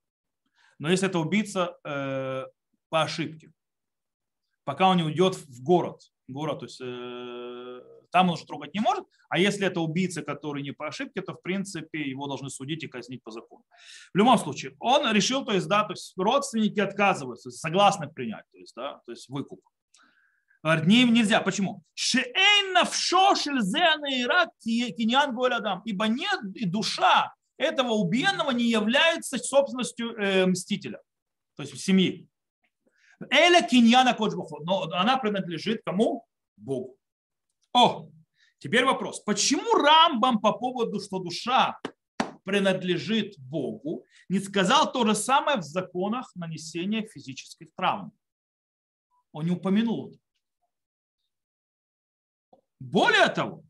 но 0.81 0.89
если 0.89 1.07
это 1.07 1.19
убийца 1.19 1.77
э, 1.83 2.45
по 2.89 3.03
ошибке, 3.03 3.51
пока 4.63 4.89
он 4.89 4.97
не 4.97 5.03
уйдет 5.03 5.35
в 5.35 5.61
город, 5.61 6.01
город, 6.27 6.61
то 6.61 6.65
есть 6.65 6.81
э, 6.81 7.81
там 8.11 8.29
он 8.29 8.33
уже 8.33 8.47
трогать 8.47 8.73
не 8.73 8.79
может, 8.79 9.05
а 9.29 9.37
если 9.37 9.67
это 9.67 9.79
убийца, 9.79 10.23
который 10.23 10.63
не 10.63 10.71
по 10.71 10.87
ошибке, 10.87 11.21
то 11.21 11.35
в 11.35 11.41
принципе 11.43 12.01
его 12.01 12.25
должны 12.25 12.49
судить 12.49 12.83
и 12.83 12.87
казнить 12.87 13.21
по 13.21 13.29
закону. 13.29 13.63
В 14.11 14.17
любом 14.17 14.39
случае, 14.39 14.75
он 14.79 15.13
решил, 15.13 15.45
то 15.45 15.53
есть, 15.53 15.67
да, 15.67 15.83
то 15.83 15.93
есть 15.93 16.13
родственники 16.17 16.79
отказываются, 16.79 17.51
согласны 17.51 18.07
принять, 18.07 18.45
то 18.51 18.57
есть, 18.57 18.73
да, 18.75 19.01
то 19.05 19.11
есть 19.11 19.29
выкуп. 19.29 19.61
Не, 20.63 21.03
нельзя. 21.03 21.41
Почему? 21.41 21.83
Ибо 25.85 26.07
нет 26.07 26.39
и 26.55 26.65
душа 26.65 27.35
этого 27.61 27.91
убиенного 27.91 28.51
не 28.51 28.65
является 28.65 29.37
собственностью 29.37 30.15
э, 30.17 30.45
мстителя, 30.47 30.99
то 31.55 31.63
есть 31.63 31.79
семьи. 31.79 32.27
Эля 33.29 33.61
киньяна 33.61 34.15
коджбахот, 34.15 34.65
но 34.65 34.83
она 34.91 35.17
принадлежит 35.17 35.81
кому? 35.85 36.25
Богу. 36.57 36.97
О, 37.71 38.09
теперь 38.57 38.83
вопрос. 38.83 39.19
Почему 39.21 39.75
Рамбам 39.75 40.41
по 40.41 40.53
поводу, 40.53 40.99
что 40.99 41.19
душа 41.19 41.79
принадлежит 42.43 43.35
Богу, 43.37 44.05
не 44.27 44.39
сказал 44.39 44.91
то 44.91 45.05
же 45.05 45.13
самое 45.13 45.57
в 45.57 45.63
законах 45.63 46.31
нанесения 46.35 47.07
физических 47.07 47.67
травм? 47.75 48.11
Он 49.31 49.45
не 49.45 49.51
упомянул 49.51 50.09
это. 50.09 50.17
Более 52.79 53.27
того, 53.27 53.63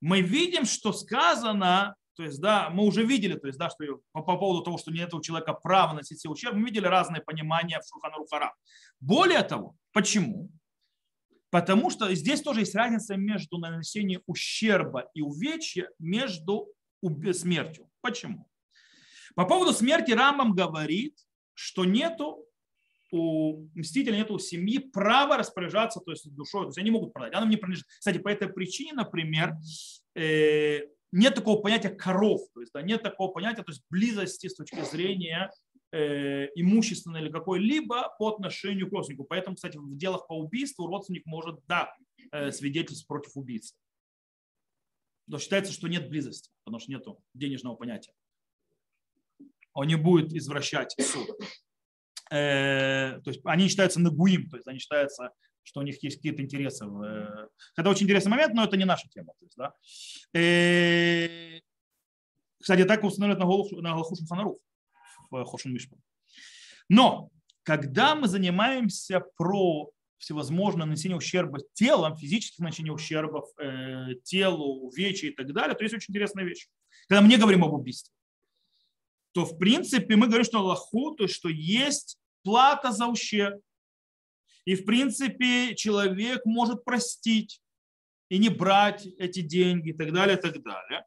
мы 0.00 0.20
видим, 0.20 0.66
что 0.66 0.92
сказано 0.92 1.96
то 2.18 2.24
есть, 2.24 2.40
да, 2.40 2.68
мы 2.70 2.84
уже 2.84 3.04
видели, 3.04 3.34
то 3.34 3.46
есть, 3.46 3.60
да, 3.60 3.70
что 3.70 4.00
по, 4.10 4.22
по 4.22 4.36
поводу 4.36 4.64
того, 4.64 4.76
что 4.76 4.90
нет 4.90 5.14
у 5.14 5.20
человека 5.20 5.52
права 5.52 5.92
носить 5.92 6.20
себе 6.20 6.32
ущерб, 6.32 6.56
мы 6.56 6.64
видели 6.64 6.86
разные 6.86 7.22
понимания 7.22 7.78
в 7.78 7.86
Шуханарухара. 7.86 8.56
Более 8.98 9.44
того, 9.44 9.76
почему? 9.92 10.50
Потому 11.50 11.90
что 11.90 12.12
здесь 12.16 12.42
тоже 12.42 12.60
есть 12.60 12.74
разница 12.74 13.16
между 13.16 13.58
нанесением 13.58 14.22
ущерба 14.26 15.08
и 15.14 15.22
увечья 15.22 15.90
между 16.00 16.66
смертью. 17.32 17.88
Почему? 18.00 18.48
По 19.36 19.44
поводу 19.44 19.72
смерти 19.72 20.10
Рамбам 20.10 20.54
говорит, 20.56 21.16
что 21.54 21.84
нету 21.84 22.44
у 23.12 23.68
мстителя, 23.76 24.16
нету 24.16 24.34
у 24.34 24.38
семьи 24.40 24.78
права 24.80 25.36
распоряжаться 25.36 26.00
то 26.00 26.10
есть 26.10 26.28
душой, 26.34 26.62
то 26.62 26.68
есть 26.70 26.78
они 26.78 26.90
могут 26.90 27.12
продать, 27.12 27.32
она 27.34 27.46
мне 27.46 27.58
принадлежит. 27.58 27.86
Кстати, 27.86 28.18
по 28.18 28.28
этой 28.28 28.48
причине, 28.48 28.94
например, 28.94 29.54
э, 30.16 30.80
нет 31.12 31.34
такого 31.34 31.60
понятия 31.60 31.90
коров, 31.90 32.42
то 32.52 32.60
есть 32.60 32.72
да, 32.72 32.82
нет 32.82 33.02
такого 33.02 33.30
понятия, 33.30 33.62
то 33.62 33.70
есть 33.70 33.82
близости 33.90 34.46
с 34.46 34.54
точки 34.54 34.82
зрения 34.84 35.50
э, 35.92 36.48
имущественной 36.54 37.22
или 37.22 37.30
какой-либо 37.30 38.14
по 38.18 38.28
отношению 38.28 38.88
к 38.88 38.92
родственнику. 38.92 39.24
Поэтому, 39.24 39.56
кстати, 39.56 39.76
в 39.76 39.96
делах 39.96 40.26
по 40.26 40.38
убийству 40.38 40.86
родственник 40.86 41.24
может, 41.26 41.60
да, 41.66 41.94
э, 42.32 42.52
свидетельств 42.52 43.06
против 43.06 43.36
убийцы. 43.36 43.74
Но 45.26 45.38
считается, 45.38 45.72
что 45.72 45.88
нет 45.88 46.08
близости, 46.08 46.50
потому 46.64 46.80
что 46.80 46.90
нет 46.90 47.04
денежного 47.34 47.76
понятия. 47.76 48.12
Он 49.74 49.86
не 49.86 49.96
будет 49.96 50.32
извращать 50.32 50.94
суд. 51.00 51.28
Э, 52.30 53.20
то 53.22 53.30
есть 53.30 53.40
они 53.44 53.68
считаются 53.68 54.00
нагуим, 54.00 54.48
то 54.50 54.56
есть 54.56 54.68
они 54.68 54.78
считаются 54.78 55.32
что 55.68 55.80
у 55.80 55.82
них 55.82 56.02
есть 56.02 56.16
какие-то 56.16 56.42
интересы. 56.42 56.86
В... 56.86 57.50
Это 57.76 57.90
очень 57.90 58.04
интересный 58.04 58.30
момент, 58.30 58.54
но 58.54 58.64
это 58.64 58.76
не 58.76 58.86
наша 58.86 59.06
тема. 59.08 59.34
То 59.38 59.44
есть, 59.44 59.56
да. 59.56 59.74
и... 60.34 61.62
Кстати, 62.60 62.84
так 62.84 63.04
установят 63.04 63.38
на 63.38 63.44
Галаху 63.44 63.80
на 63.80 63.96
Шульханарух 64.02 64.58
в 65.30 65.44
Хошин 65.44 65.74
Мишпа. 65.74 65.96
Но 66.88 67.30
когда 67.62 68.14
мы 68.14 68.28
занимаемся 68.28 69.20
про 69.36 69.90
всевозможное 70.16 70.86
нанесение 70.86 71.18
ущерба 71.18 71.58
телом, 71.74 72.16
физических 72.16 72.60
нанесение 72.60 72.92
ущербов 72.92 73.46
э, 73.58 74.14
телу, 74.24 74.86
увечья 74.86 75.28
и 75.28 75.34
так 75.34 75.52
далее, 75.52 75.76
то 75.76 75.84
есть 75.84 75.94
очень 75.94 76.10
интересная 76.10 76.44
вещь. 76.44 76.66
Когда 77.08 77.20
мы 77.20 77.28
не 77.28 77.36
говорим 77.36 77.62
об 77.62 77.74
убийстве, 77.74 78.12
то 79.32 79.44
в 79.44 79.58
принципе 79.58 80.16
мы 80.16 80.26
говорим, 80.26 80.44
что 80.44 80.58
Аллаху, 80.58 81.14
то 81.14 81.24
есть 81.24 81.34
что 81.34 81.48
есть 81.50 82.18
плата 82.42 82.90
за 82.90 83.06
ущерб. 83.06 83.60
И 84.68 84.74
в 84.74 84.84
принципе 84.84 85.74
человек 85.74 86.44
может 86.44 86.84
простить 86.84 87.62
и 88.28 88.36
не 88.36 88.50
брать 88.50 89.06
эти 89.18 89.40
деньги 89.40 89.88
и 89.88 89.92
так 89.94 90.12
далее, 90.12 90.36
и 90.36 90.40
так 90.42 90.62
далее. 90.62 91.06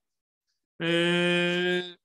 Э, 0.80 1.96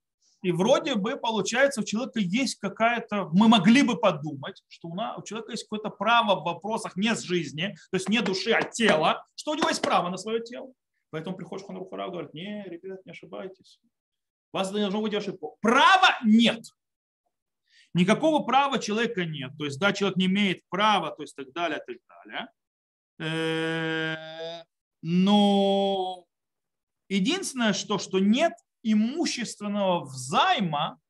и 0.43 0.53
вроде 0.53 0.97
бы, 0.97 1.17
получается, 1.17 1.81
у 1.81 1.85
человека 1.85 2.21
есть 2.21 2.57
какая-то, 2.57 3.31
мы 3.33 3.49
могли 3.49 3.83
бы 3.83 3.97
подумать, 3.97 4.63
что 4.69 4.89
у, 4.89 4.95
нас, 4.95 5.17
у 5.17 5.23
человека 5.23 5.53
есть 5.53 5.63
какое-то 5.63 5.89
право 5.89 6.39
в 6.39 6.45
вопросах 6.45 6.95
не 6.95 7.15
с 7.15 7.23
жизни, 7.23 7.75
то 7.91 7.97
есть 7.97 8.11
не 8.11 8.21
души, 8.21 8.51
а 8.51 8.61
тела, 8.61 9.25
что 9.35 9.53
у 9.53 9.55
него 9.55 9.71
есть 9.71 9.81
право 9.81 10.11
на 10.11 10.19
свое 10.19 10.41
тело. 10.41 10.71
Поэтому 11.09 11.39
приходишь 11.39 11.65
к 11.65 11.69
Ханрухара 11.69 12.09
и 12.09 12.11
говорит, 12.11 12.35
не, 12.35 12.65
ребят, 12.65 13.01
не 13.07 13.13
ошибайтесь. 13.13 13.81
Вас 14.53 14.71
должно 14.71 15.01
быть 15.01 15.15
ошибка. 15.15 15.47
Права 15.63 16.19
нет. 16.23 16.67
Никакого 17.97 18.45
права 18.45 18.79
человека 18.79 19.25
нет. 19.25 19.53
То 19.57 19.65
есть, 19.65 19.79
да, 19.81 19.95
человек 19.95 20.19
не 20.19 20.27
имеет 20.27 20.69
права, 20.69 21.13
то 21.13 21.23
есть 21.23 21.35
так 21.35 21.51
далее, 21.55 21.81
так 21.87 21.97
далее. 22.27 22.49
Э, 23.19 24.63
но 25.01 26.27
единственное, 27.09 27.73
что, 27.73 27.99
что 27.99 28.19
нет 28.19 28.53
имущественного 28.83 30.05
взайма, 30.05 31.01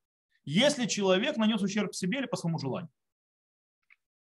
если 0.45 0.87
человек 0.87 1.37
нанес 1.37 1.61
ущерб 1.61 1.93
себе 1.93 2.21
или 2.21 2.27
по 2.27 2.37
своему 2.37 2.61
желанию. 2.61 2.93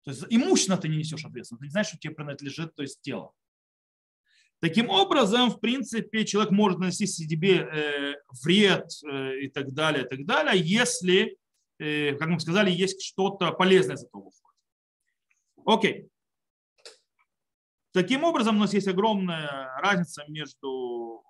То 0.04 0.12
есть 0.12 0.24
имущественно 0.30 0.78
ты 0.78 0.86
не 0.86 0.98
несешь 0.98 1.24
ответственность, 1.24 1.62
ты 1.62 1.66
не 1.66 1.70
знаешь, 1.72 1.88
что 1.88 1.98
тебе 1.98 2.14
принадлежит, 2.14 2.76
то 2.76 2.82
есть 2.82 3.00
тело. 3.00 3.32
Таким 4.60 4.88
образом, 4.88 5.50
в 5.50 5.58
принципе, 5.58 6.24
человек 6.24 6.52
может 6.52 6.78
нанести 6.78 7.08
себе 7.08 7.56
э, 7.56 8.14
вред 8.44 8.88
э, 9.04 9.40
и 9.40 9.48
так 9.48 9.72
далее, 9.72 10.04
и 10.04 10.08
так 10.08 10.24
далее, 10.24 10.62
если, 10.62 11.36
как 12.18 12.28
мы 12.28 12.40
сказали, 12.40 12.70
есть 12.70 13.02
что-то 13.02 13.52
полезное 13.52 13.96
из 13.96 14.04
этого 14.04 14.22
выходит. 14.22 14.58
Окей. 15.64 16.08
Таким 17.92 18.24
образом, 18.24 18.56
у 18.56 18.60
нас 18.60 18.72
есть 18.72 18.88
огромная 18.88 19.74
разница 19.80 20.24
между 20.28 21.22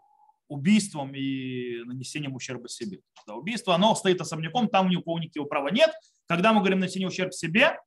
убийством 0.48 1.14
и 1.14 1.82
нанесением 1.84 2.34
ущерба 2.34 2.68
себе. 2.68 3.00
Да, 3.26 3.34
убийство, 3.34 3.74
оно 3.74 3.94
стоит 3.94 4.20
особняком, 4.20 4.68
там 4.68 4.94
у 4.94 5.02
кого 5.02 5.18
никакого 5.18 5.48
права 5.48 5.68
нет. 5.68 5.90
Когда 6.26 6.52
мы 6.52 6.60
говорим 6.60 6.80
нанесение 6.80 7.08
ущерба 7.08 7.32
себе, 7.32 7.78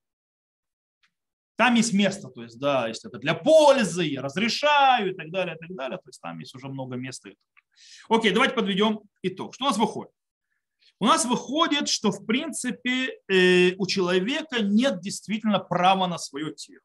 там 1.58 1.76
есть 1.76 1.94
место, 1.94 2.28
то 2.30 2.44
есть, 2.44 2.60
да, 2.60 2.88
если 2.88 3.10
это 3.10 3.18
для 3.18 3.34
пользы, 3.34 4.04
я 4.04 4.22
разрешаю 4.22 5.12
и 5.12 5.16
так 5.16 5.32
далее, 5.32 5.56
и 5.56 5.60
так 5.60 5.74
далее, 5.74 5.98
то 5.98 6.10
есть 6.10 6.20
там 6.20 6.40
есть 6.40 6.54
уже 6.54 6.68
много 6.68 6.96
места. 6.96 7.30
Окей, 8.10 8.32
давайте 8.32 8.56
подведем 8.56 9.02
итог. 9.22 9.54
Что 9.54 9.66
у 9.66 9.68
нас 9.68 9.78
выходит? 9.78 10.12
У 11.00 11.06
нас 11.06 11.26
выходит, 11.26 11.90
что 11.90 12.12
в 12.12 12.26
принципе 12.26 13.20
э, 13.28 13.74
у 13.78 13.86
человека 13.86 14.62
нет 14.62 15.02
действительно 15.02 15.60
права 15.60 16.08
на 16.08 16.18
свое 16.18 16.54
тело. 16.54 16.80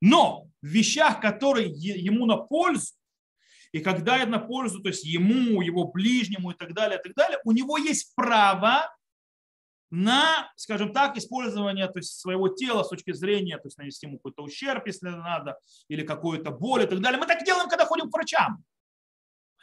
Но 0.00 0.46
в 0.62 0.66
вещах, 0.66 1.20
которые 1.20 1.68
ему 1.68 2.26
на 2.26 2.36
пользу, 2.36 2.94
и 3.72 3.80
когда 3.80 4.18
это 4.18 4.30
на 4.30 4.38
пользу, 4.38 4.80
то 4.80 4.88
есть 4.88 5.04
ему, 5.04 5.60
его 5.60 5.84
ближнему 5.84 6.52
и 6.52 6.54
так 6.54 6.72
далее, 6.72 6.98
и 6.98 7.02
так 7.02 7.14
далее, 7.14 7.38
у 7.44 7.52
него 7.52 7.76
есть 7.76 8.14
право 8.14 8.88
на, 9.90 10.50
скажем 10.56 10.92
так, 10.92 11.16
использование 11.16 11.86
то 11.88 11.98
есть, 11.98 12.18
своего 12.18 12.48
тела 12.48 12.82
с 12.82 12.88
точки 12.88 13.12
зрения, 13.12 13.56
то 13.56 13.66
есть 13.66 13.78
нанести 13.78 14.06
ему 14.06 14.18
какой-то 14.18 14.42
ущерб, 14.42 14.86
если 14.86 15.08
надо, 15.08 15.58
или 15.88 16.04
какую-то 16.04 16.50
боль 16.50 16.84
и 16.84 16.86
так 16.86 17.00
далее. 17.00 17.18
Мы 17.18 17.26
так 17.26 17.44
делаем, 17.44 17.68
когда 17.68 17.86
ходим 17.86 18.10
к 18.10 18.14
врачам. 18.14 18.62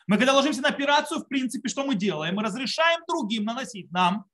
Мы 0.07 0.17
когда 0.17 0.33
ложимся 0.33 0.61
на 0.61 0.69
операцию, 0.69 1.19
в 1.19 1.27
принципе, 1.27 1.67
что 1.67 1.83
мы 1.83 1.95
делаем? 1.95 2.35
Мы 2.35 2.43
разрешаем 2.43 3.01
другим 3.07 3.43
наносить 3.43 3.91
нам 3.91 4.25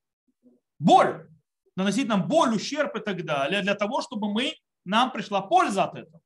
боль, 0.79 1.29
наносить 1.75 2.07
нам 2.07 2.27
боль, 2.27 2.53
ущерб 2.55 2.95
и 2.97 2.99
так 2.99 3.23
далее, 3.23 3.61
для 3.61 3.75
того, 3.75 4.01
чтобы 4.01 4.31
мы, 4.31 4.55
нам 4.83 5.11
пришла 5.11 5.41
польза 5.41 5.85
от 5.85 5.95
этого. 5.95 6.21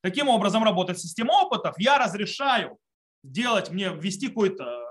Таким 0.00 0.28
образом 0.28 0.64
работает 0.64 0.98
система 0.98 1.32
опытов. 1.32 1.74
Я 1.78 1.98
разрешаю 1.98 2.78
делать 3.22 3.70
мне, 3.70 3.90
ввести 3.94 4.28
какой-то 4.28 4.82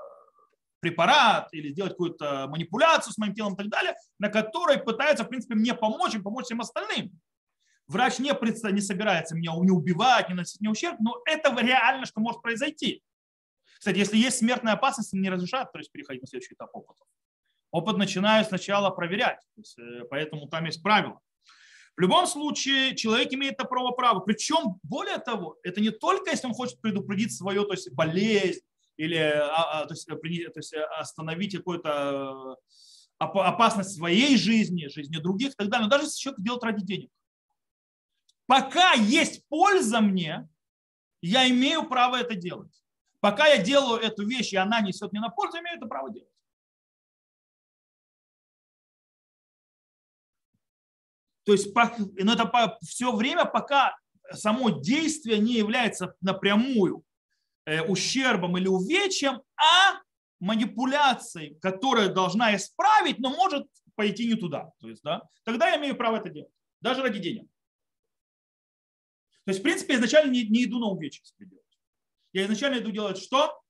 препарат 0.80 1.49
или 1.51 1.69
сделать 1.69 1.91
какую-то 1.91 2.47
манипуляцию 2.47 3.13
с 3.13 3.17
моим 3.17 3.34
телом 3.34 3.54
и 3.54 3.58
так 3.58 3.67
далее, 3.67 3.93
на 4.19 4.30
которой 4.30 4.77
пытаются, 4.77 5.25
в 5.25 5.27
принципе, 5.27 5.56
мне 5.56 5.73
помочь 5.73 6.15
и 6.15 6.19
помочь 6.19 6.45
всем 6.45 6.62
остальным. 6.62 7.12
Врач 7.88 8.19
не, 8.19 8.32
не 8.71 8.82
собирается 8.82 9.36
меня 9.36 9.51
не 9.62 9.71
убивать, 9.71 10.30
не 10.30 10.36
наносить 10.36 10.62
мне 10.62 10.69
ущерб, 10.69 10.97
но 11.01 11.21
это 11.25 11.54
реально, 11.60 12.06
что 12.06 12.21
может 12.21 12.41
произойти. 12.41 13.04
Кстати, 13.82 13.98
если 13.98 14.15
есть 14.15 14.38
смертная 14.38 14.74
опасность, 14.74 15.12
не 15.12 15.28
разрешают 15.28 15.72
то 15.72 15.80
есть, 15.80 15.91
переходить 15.91 16.22
на 16.22 16.28
следующий 16.28 16.54
этап 16.54 16.70
опыта. 16.72 17.04
Опыт 17.72 17.98
начинают 17.98 18.48
сначала 18.48 18.91
проверять, 18.91 19.39
есть, 19.58 19.80
э, 19.80 20.04
поэтому 20.08 20.48
там 20.48 20.65
есть 20.65 20.84
правила. 20.84 21.20
В 21.98 22.02
любом 22.02 22.28
случае, 22.28 22.96
человек 22.96 23.34
имеет 23.34 23.56
это 23.56 23.65
право 23.65 23.89
право. 23.89 24.20
Причем, 24.20 24.80
более 24.84 25.17
того, 25.17 25.58
это 25.63 25.82
не 25.82 25.89
только 25.89 26.30
если 26.30 26.46
он 26.46 26.54
хочет 26.54 26.80
предупредить 26.80 27.36
свою 27.36 27.65
то 27.65 27.74
есть, 27.74 27.91
болезнь 27.94 28.62
или 28.98 29.15
а, 29.15 29.82
а, 29.82 29.86
то 29.88 29.96
есть, 29.96 30.06
то 30.06 30.20
есть 30.24 30.74
остановить 31.00 31.58
какую-то 31.58 32.58
опасность 33.17 33.96
своей 33.96 34.38
жизни, 34.38 34.89
жизни 34.89 35.17
других 35.17 35.54
и 35.54 35.56
так 35.56 35.70
далее. 35.70 35.86
Но 35.86 35.89
даже 35.89 36.04
если 36.04 36.20
человек 36.20 36.41
делает 36.41 36.63
ради 36.63 36.86
денег. 36.86 37.10
Пока 38.46 38.94
есть 38.94 39.44
польза 39.50 40.02
мне, 40.02 40.48
я 41.24 41.50
имею 41.50 41.89
право 41.89 42.17
это 42.17 42.36
делать. 42.36 42.72
Пока 43.22 43.48
я 43.48 43.64
делаю 43.64 44.02
эту 44.02 44.28
вещь, 44.28 44.52
и 44.52 44.58
она 44.58 44.82
несет 44.82 45.12
мне 45.12 45.22
на 45.22 45.30
пользу, 45.30 45.58
я 45.58 45.62
имею 45.62 45.78
это 45.78 45.86
право 45.86 46.12
делать. 46.12 46.28
То 51.46 51.54
есть 51.54 51.74
но 51.74 52.34
это 52.34 52.78
все 52.82 53.16
время, 53.16 53.46
пока 53.46 53.96
само 54.32 54.70
действие 54.70 55.40
не 55.40 55.54
является 55.54 56.16
напрямую 56.22 57.04
э, 57.66 57.82
ущербом 57.82 58.58
или 58.58 58.68
увечьем, 58.68 59.42
а 59.56 60.02
манипуляцией, 60.40 61.56
которая 61.60 62.10
должна 62.10 62.56
исправить, 62.56 63.20
но 63.20 63.30
может 63.30 63.68
пойти 63.96 64.28
не 64.28 64.36
туда. 64.36 64.72
То 64.80 64.90
есть, 64.90 65.04
да, 65.04 65.22
тогда 65.44 65.70
я 65.70 65.78
имею 65.78 65.96
право 65.96 66.18
это 66.18 66.30
делать, 66.30 66.52
даже 66.80 67.04
ради 67.04 67.20
денег. 67.20 67.48
То 69.46 69.52
есть, 69.52 69.60
в 69.60 69.64
принципе, 69.64 69.96
изначально 69.96 70.32
не, 70.32 70.48
не 70.48 70.66
иду 70.66 70.80
на 70.80 70.88
увечье 70.88 71.24
себе 71.26 71.48
делать. 71.48 71.61
Я 72.34 72.46
изначально 72.46 72.80
иду 72.80 72.91
делать 72.91 73.17
что? 73.17 73.62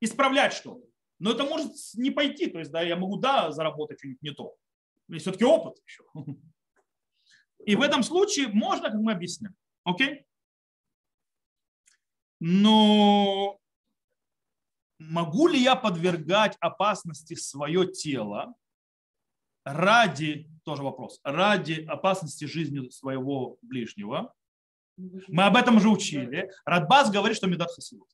Исправлять 0.00 0.52
что-то. 0.52 0.86
Но 1.18 1.32
это 1.32 1.44
может 1.44 1.72
не 1.94 2.10
пойти. 2.10 2.46
То 2.46 2.58
есть, 2.58 2.70
да, 2.70 2.82
я 2.82 2.96
могу, 2.96 3.16
да, 3.16 3.50
заработать 3.50 3.98
что-нибудь 3.98 4.22
не 4.22 4.30
то. 4.30 4.56
Есть 5.08 5.22
все-таки 5.22 5.44
опыт 5.44 5.76
еще. 5.86 6.04
И 7.66 7.74
в 7.76 7.82
этом 7.82 8.02
случае 8.02 8.48
можно, 8.48 8.90
как 8.90 9.00
мы 9.00 9.12
объясним. 9.12 9.54
Окей? 9.84 10.24
Но 12.40 13.58
могу 14.98 15.48
ли 15.48 15.60
я 15.60 15.74
подвергать 15.74 16.56
опасности 16.60 17.34
свое 17.34 17.90
тело 17.90 18.54
ради, 19.64 20.48
тоже 20.64 20.82
вопрос, 20.82 21.20
ради 21.24 21.84
опасности 21.84 22.44
жизни 22.44 22.88
своего 22.90 23.58
ближнего? 23.62 24.32
Мы 25.28 25.44
об 25.44 25.56
этом 25.56 25.76
уже 25.76 25.88
учили. 25.88 26.50
Радбас 26.64 27.10
говорит, 27.10 27.36
что 27.36 27.46
медат 27.46 27.70
хасидут. 27.70 28.08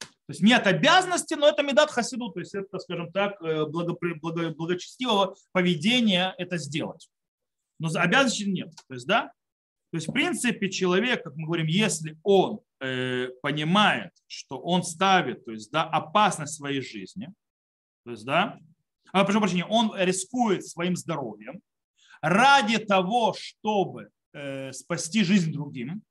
То 0.00 0.32
есть 0.32 0.42
нет 0.42 0.66
обязанности, 0.66 1.34
но 1.34 1.48
это 1.48 1.62
медат 1.64 1.90
хасиду, 1.90 2.30
то 2.30 2.38
есть 2.38 2.54
это, 2.54 2.78
скажем 2.78 3.10
так, 3.10 3.42
э, 3.42 3.66
благопри, 3.66 4.14
благо, 4.14 4.50
благочестивого 4.50 5.34
поведения 5.50 6.34
это 6.38 6.56
сделать. 6.56 7.10
Но 7.80 7.88
обязанности 7.96 8.44
нет. 8.44 8.72
То 8.86 8.94
есть, 8.94 9.06
да? 9.08 9.32
То 9.90 9.96
есть, 9.96 10.06
в 10.06 10.12
принципе, 10.12 10.70
человек, 10.70 11.24
как 11.24 11.34
мы 11.34 11.46
говорим, 11.46 11.66
если 11.66 12.16
он 12.22 12.60
э, 12.78 13.30
понимает, 13.42 14.12
что 14.28 14.60
он 14.60 14.84
ставит 14.84 15.44
то 15.44 15.50
есть, 15.50 15.72
да, 15.72 15.82
опасность 15.82 16.54
своей 16.54 16.80
жизни, 16.80 17.28
то 18.04 18.12
есть, 18.12 18.24
да, 18.24 18.56
а, 19.12 19.24
прошу 19.24 19.40
прощения, 19.40 19.66
он 19.66 19.92
рискует 19.96 20.64
своим 20.64 20.94
здоровьем 20.94 21.60
ради 22.22 22.78
того, 22.78 23.34
чтобы 23.36 24.10
э, 24.32 24.70
спасти 24.72 25.24
жизнь 25.24 25.52
другим, 25.52 26.02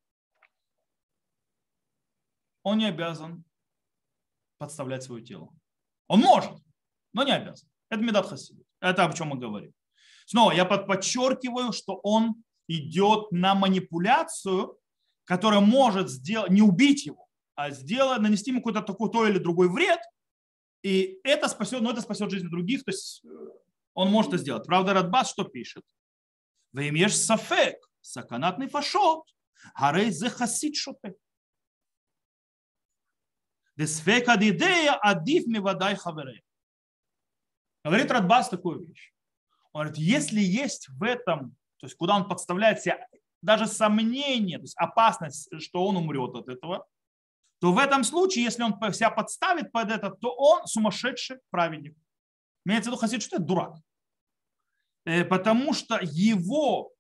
он 2.69 2.77
не 2.77 2.85
обязан 2.85 3.43
подставлять 4.57 5.03
свое 5.03 5.23
тело. 5.23 5.49
Он 6.07 6.19
может, 6.19 6.51
но 7.13 7.23
не 7.23 7.31
обязан. 7.31 7.69
Это 7.89 8.01
медат 8.01 8.27
хасидут. 8.27 8.65
Это 8.79 9.05
о 9.05 9.13
чем 9.13 9.29
мы 9.29 9.37
говорим. 9.37 9.73
Снова 10.25 10.51
я 10.51 10.65
подчеркиваю, 10.65 11.71
что 11.71 11.99
он 12.03 12.43
идет 12.67 13.31
на 13.31 13.55
манипуляцию, 13.55 14.77
которая 15.25 15.59
может 15.59 16.09
сделать, 16.09 16.51
не 16.51 16.61
убить 16.61 17.05
его, 17.05 17.27
а 17.55 17.71
сделать, 17.71 18.21
нанести 18.21 18.51
ему 18.51 18.61
какой-то 18.61 18.81
такой 18.81 19.11
то 19.11 19.27
или 19.27 19.39
другой 19.39 19.69
вред, 19.69 19.99
и 20.81 21.19
это 21.23 21.47
спасет, 21.49 21.81
но 21.81 21.91
это 21.91 22.01
спасет 22.01 22.31
жизнь 22.31 22.47
других, 22.47 22.83
то 22.83 22.91
есть 22.91 23.23
э, 23.25 23.27
он 23.93 24.11
может 24.11 24.33
это 24.33 24.41
сделать. 24.41 24.65
Правда, 24.65 24.93
Радбас 24.93 25.29
что 25.29 25.43
пишет? 25.43 25.83
Вы 26.71 26.89
имеешь 26.89 27.17
сафек, 27.17 27.75
саканатный 28.01 28.69
фашот, 28.69 29.23
гарей 29.77 30.11
захасит 30.11 30.75
шоте. 30.75 31.15
Десфека 33.79 34.35
дидея 34.37 34.99
адив 35.01 35.47
ми 35.47 35.59
водай 35.59 35.95
хавере. 35.95 36.41
Говорит 37.85 38.11
Радбас 38.11 38.49
такую 38.49 38.85
вещь. 38.85 39.13
Он 39.71 39.83
говорит, 39.83 39.97
если 39.97 40.41
есть 40.41 40.89
в 40.89 41.03
этом, 41.03 41.51
то 41.77 41.85
есть 41.85 41.95
куда 41.95 42.17
он 42.17 42.27
подставляет 42.27 42.81
себя, 42.81 43.07
даже 43.41 43.67
сомнение, 43.67 44.57
то 44.57 44.63
есть 44.63 44.77
опасность, 44.77 45.49
что 45.61 45.85
он 45.85 45.95
умрет 45.95 46.35
от 46.35 46.49
этого, 46.49 46.85
то 47.61 47.71
в 47.71 47.77
этом 47.77 48.03
случае, 48.03 48.43
если 48.43 48.63
он 48.63 48.73
себя 48.93 49.11
подставит 49.11 49.71
под 49.71 49.91
это, 49.91 50.09
то 50.09 50.35
он 50.35 50.67
сумасшедший 50.67 51.37
праведник. 51.49 51.95
Имеется 52.65 52.89
в 52.89 52.93
виду 52.93 52.99
хасид, 52.99 53.21
что 53.21 53.37
это 53.37 53.45
дурак. 53.45 53.75
Э, 55.05 55.23
потому 55.23 55.73
что 55.73 55.99
его, 56.01 56.91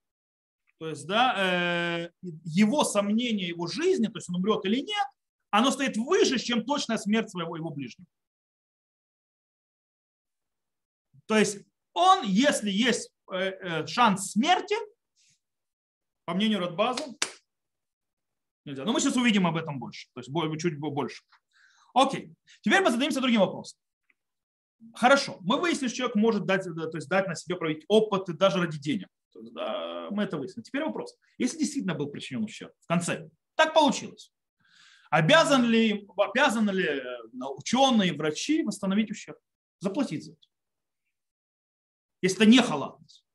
то 0.77 0.87
есть, 0.87 1.05
да, 1.05 1.35
э, 1.37 2.09
его 2.21 2.85
сомнение 2.85 3.49
его 3.49 3.67
жизни, 3.67 4.07
то 4.07 4.17
есть 4.17 4.29
он 4.29 4.37
умрет 4.37 4.63
или 4.63 4.79
нет, 4.79 5.07
оно 5.51 5.71
стоит 5.71 5.97
выше, 5.97 6.37
чем 6.39 6.65
точная 6.65 6.97
смерть 6.97 7.31
своего 7.31 7.55
его 7.55 7.69
ближнего. 7.69 8.07
То 11.25 11.37
есть 11.37 11.59
он, 11.93 12.23
если 12.23 12.71
есть 12.71 13.11
э, 13.31 13.85
шанс 13.85 14.31
смерти, 14.31 14.75
по 16.25 16.33
мнению 16.33 16.59
Радбаза, 16.59 17.03
нельзя. 18.65 18.85
Но 18.85 18.93
мы 18.93 18.99
сейчас 18.99 19.15
увидим 19.15 19.47
об 19.47 19.57
этом 19.57 19.79
больше, 19.79 20.09
то 20.13 20.21
есть 20.21 20.61
чуть 20.61 20.79
больше. 20.79 21.23
Окей, 21.93 22.33
теперь 22.61 22.81
мы 22.81 22.91
зададимся 22.91 23.21
другим 23.21 23.41
вопросом. 23.41 23.79
Хорошо, 24.93 25.37
мы 25.41 25.59
выяснили, 25.59 25.89
что 25.89 25.97
человек 25.97 26.15
может 26.15 26.45
дать, 26.45 26.63
то 26.63 26.95
есть 26.95 27.09
дать 27.09 27.27
на 27.27 27.35
себе 27.35 27.55
проявить 27.55 27.83
опыт 27.87 28.25
даже 28.37 28.59
ради 28.59 28.79
денег. 28.79 29.07
есть, 29.39 29.53
да, 29.53 30.07
мы 30.11 30.23
это 30.23 30.37
выяснили. 30.37 30.63
Теперь 30.63 30.83
вопрос. 30.83 31.15
Если 31.37 31.57
действительно 31.57 31.95
был 31.95 32.07
причинен 32.07 32.43
ущерб 32.43 32.73
в 32.79 32.87
конце, 32.87 33.29
так 33.55 33.73
получилось. 33.73 34.31
Обязан 35.09 35.65
ли, 35.65 36.07
обязаны 36.17 36.71
ли 36.71 36.85
э, 36.85 37.01
ученые, 37.57 38.13
врачи 38.13 38.63
восстановить 38.63 39.11
ущерб? 39.11 39.37
Заплатить 39.79 40.25
за 40.25 40.33
это. 40.33 40.41
Если 42.21 42.41
это 42.41 42.49
не 42.49 42.61
халатность. 42.61 43.25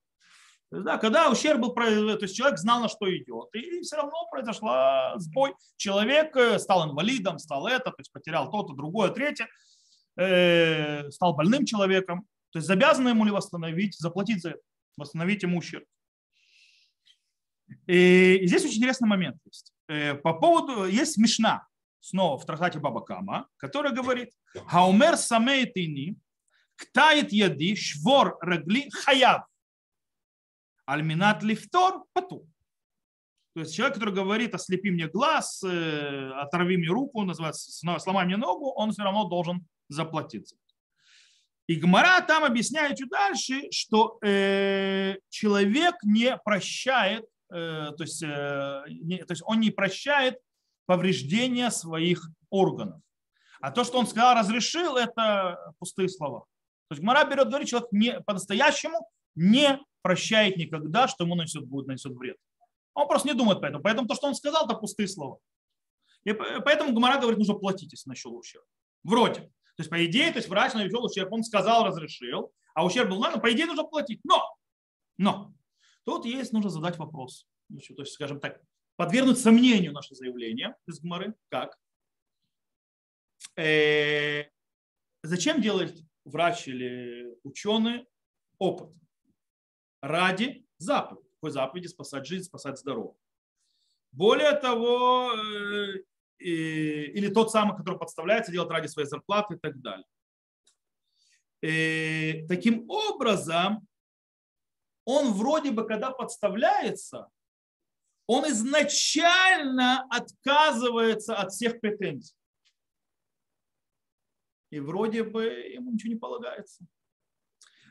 Да, 0.71 0.99
когда 0.99 1.31
ущерб 1.31 1.61
был, 1.61 1.75
то 1.75 2.19
есть 2.21 2.37
человек 2.37 2.59
знал, 2.59 2.81
на 2.81 2.89
что 2.89 3.07
идет, 3.17 3.49
и 3.55 3.81
все 3.83 3.97
равно 3.97 4.27
произошла 4.31 5.15
сбой. 5.19 5.55
Человек 5.77 6.37
э, 6.37 6.59
стал 6.59 6.91
инвалидом, 6.91 7.39
стал 7.39 7.67
это, 7.67 7.91
то 7.91 7.97
есть 7.99 8.13
потерял 8.13 8.51
то-то, 8.51 8.75
другое, 8.75 9.11
третье. 9.11 9.49
Э, 10.17 11.11
стал 11.11 11.35
больным 11.35 11.65
человеком, 11.65 12.27
то 12.51 12.59
есть 12.59 12.71
обязаны 12.71 13.09
ему 13.11 13.25
ли 13.25 13.33
восстановить, 13.33 13.97
заплатить 13.99 14.43
за 14.43 14.51
это, 14.51 14.61
восстановить 14.97 15.43
ему 15.43 15.59
ущерб. 15.59 15.85
И 17.87 18.43
здесь 18.45 18.65
очень 18.65 18.79
интересный 18.79 19.09
момент 19.09 19.37
есть. 19.45 19.73
Э, 19.89 20.15
по 20.15 20.35
поводу, 20.35 20.85
есть 20.85 21.19
Мишна, 21.19 21.67
снова 22.01 22.39
в 22.39 22.45
трактате 22.47 22.79
Баба 22.79 23.01
Кама, 23.01 23.49
который 23.57 23.93
говорит, 23.93 24.31
Хаумер 24.67 25.17
самейтини, 25.17 26.17
ктает 26.77 27.33
яди, 27.33 27.75
швор 27.75 28.37
рагли 28.41 28.91
хаяв, 28.91 29.47
альминат 30.87 31.43
лифтор 31.43 32.05
пату. 32.13 32.47
То 33.55 33.61
есть 33.61 33.75
человек, 33.75 33.95
который 33.95 34.15
говорит, 34.15 34.55
ослепи 34.55 34.91
мне 34.91 35.07
глаз, 35.07 35.63
э, 35.63 36.31
оторви 36.33 36.77
мне 36.77 36.89
руку, 36.89 37.23
называется, 37.23 37.71
сломай 38.01 38.27
мне 38.27 38.37
ногу, 38.37 38.73
он 38.73 38.91
все 38.91 39.03
равно 39.03 39.29
должен 39.29 39.67
заплатить. 39.89 40.55
И 41.67 41.77
Гмара 41.77 42.21
там 42.21 42.45
объясняет 42.45 42.99
чуть 42.99 43.09
дальше, 43.09 43.71
что 43.71 44.19
э, 44.23 45.17
человек 45.31 45.95
не 46.03 46.37
прощает, 46.39 47.25
то, 47.55 48.03
есть, 48.03 48.23
э, 48.23 48.83
не, 48.89 49.19
то 49.25 49.33
есть 49.33 49.43
он 49.47 49.61
не 49.61 49.71
прощает 49.71 50.39
повреждения 50.87 51.71
своих 51.71 52.29
органов. 52.51 53.01
А 53.61 53.71
то, 53.71 53.85
что 53.85 53.99
он 53.99 54.07
сказал, 54.07 54.35
разрешил, 54.37 54.97
это 54.97 55.73
пустые 55.79 56.09
слова. 56.09 56.41
То 56.89 56.95
есть 56.95 57.03
Гмара 57.03 57.25
берет, 57.25 57.49
говорит, 57.49 57.69
человек 57.69 57.89
не, 57.93 58.21
по-настоящему 58.21 59.09
не 59.35 59.81
прощает 60.03 60.57
никогда, 60.57 61.09
что 61.09 61.25
ему 61.25 61.35
нанесет, 61.35 61.65
будет 61.65 61.87
нанесет 61.87 62.13
вред. 62.13 62.37
Он 62.93 63.09
просто 63.09 63.29
не 63.29 63.35
думает 63.35 63.61
поэтому. 63.61 63.83
Поэтому 63.83 64.07
то, 64.07 64.15
что 64.15 64.27
он 64.27 64.35
сказал, 64.35 64.67
это 64.67 64.75
пустые 64.75 65.09
слова. 65.09 65.39
И 66.25 66.33
поэтому 66.33 66.93
Гмара 66.93 67.21
говорит, 67.21 67.39
нужно 67.39 67.55
платить, 67.55 67.93
если 67.93 68.09
нанесел 68.09 68.35
ущерб. 68.37 68.65
Вроде. 69.03 69.41
То 69.77 69.81
есть, 69.81 69.91
по 69.91 70.05
идее, 70.05 70.31
то 70.31 70.39
есть 70.39 70.49
врач 70.49 70.75
навел 70.75 71.05
ущерб, 71.05 71.33
он 71.33 71.43
сказал, 71.43 71.85
разрешил, 71.85 72.53
а 72.75 72.85
ущерб 72.85 73.11
был, 73.11 73.19
ну, 73.19 73.41
по 73.41 73.53
идее, 73.53 73.67
нужно 73.67 73.85
платить. 73.85 74.21
Но, 74.25 74.57
но, 75.17 75.53
тут 76.05 76.25
есть, 76.25 76.53
нужно 76.53 76.71
задать 76.71 76.99
вопрос. 76.99 77.47
Ну, 77.69 77.79
то 77.79 78.03
есть, 78.03 78.13
скажем 78.13 78.41
так, 78.41 78.61
подвергнуть 78.97 79.39
сомнению 79.39 79.93
наше 79.93 80.15
заявление 80.15 80.77
из 80.87 81.01
Гмары. 81.01 81.35
Как? 81.49 81.79
Э, 83.57 84.45
зачем 85.23 85.61
делать 85.61 86.03
врач 86.25 86.69
или 86.69 87.37
ученый 87.43 88.07
опыт? 88.59 88.91
Ради 90.01 90.67
заповеди. 90.79 91.29
Какой 91.35 91.51
заповеди? 91.51 91.87
Спасать 91.87 92.27
жизнь, 92.27 92.45
спасать 92.45 92.79
здоровье. 92.79 93.15
Более 94.13 94.53
того, 94.53 95.33
э, 95.33 96.05
или 96.39 97.29
тот 97.33 97.51
самый, 97.51 97.77
который 97.77 97.99
подставляется, 97.99 98.53
делает 98.53 98.71
ради 98.71 98.87
своей 98.87 99.09
зарплаты 99.09 99.55
и 99.55 99.59
так 99.59 99.81
далее. 99.81 100.07
И 101.63 102.45
таким 102.49 102.89
образом, 102.91 103.87
он 105.05 105.33
вроде 105.33 105.71
бы, 105.71 105.87
когда 105.87 106.11
подставляется, 106.11 107.29
он 108.27 108.49
изначально 108.49 110.07
отказывается 110.11 111.37
от 111.37 111.53
всех 111.53 111.81
претензий. 111.81 112.35
И 114.71 114.81
вроде 114.81 115.23
бы 115.23 115.45
ему 115.45 115.93
ничего 115.93 116.13
не 116.13 116.19
полагается. 116.19 116.85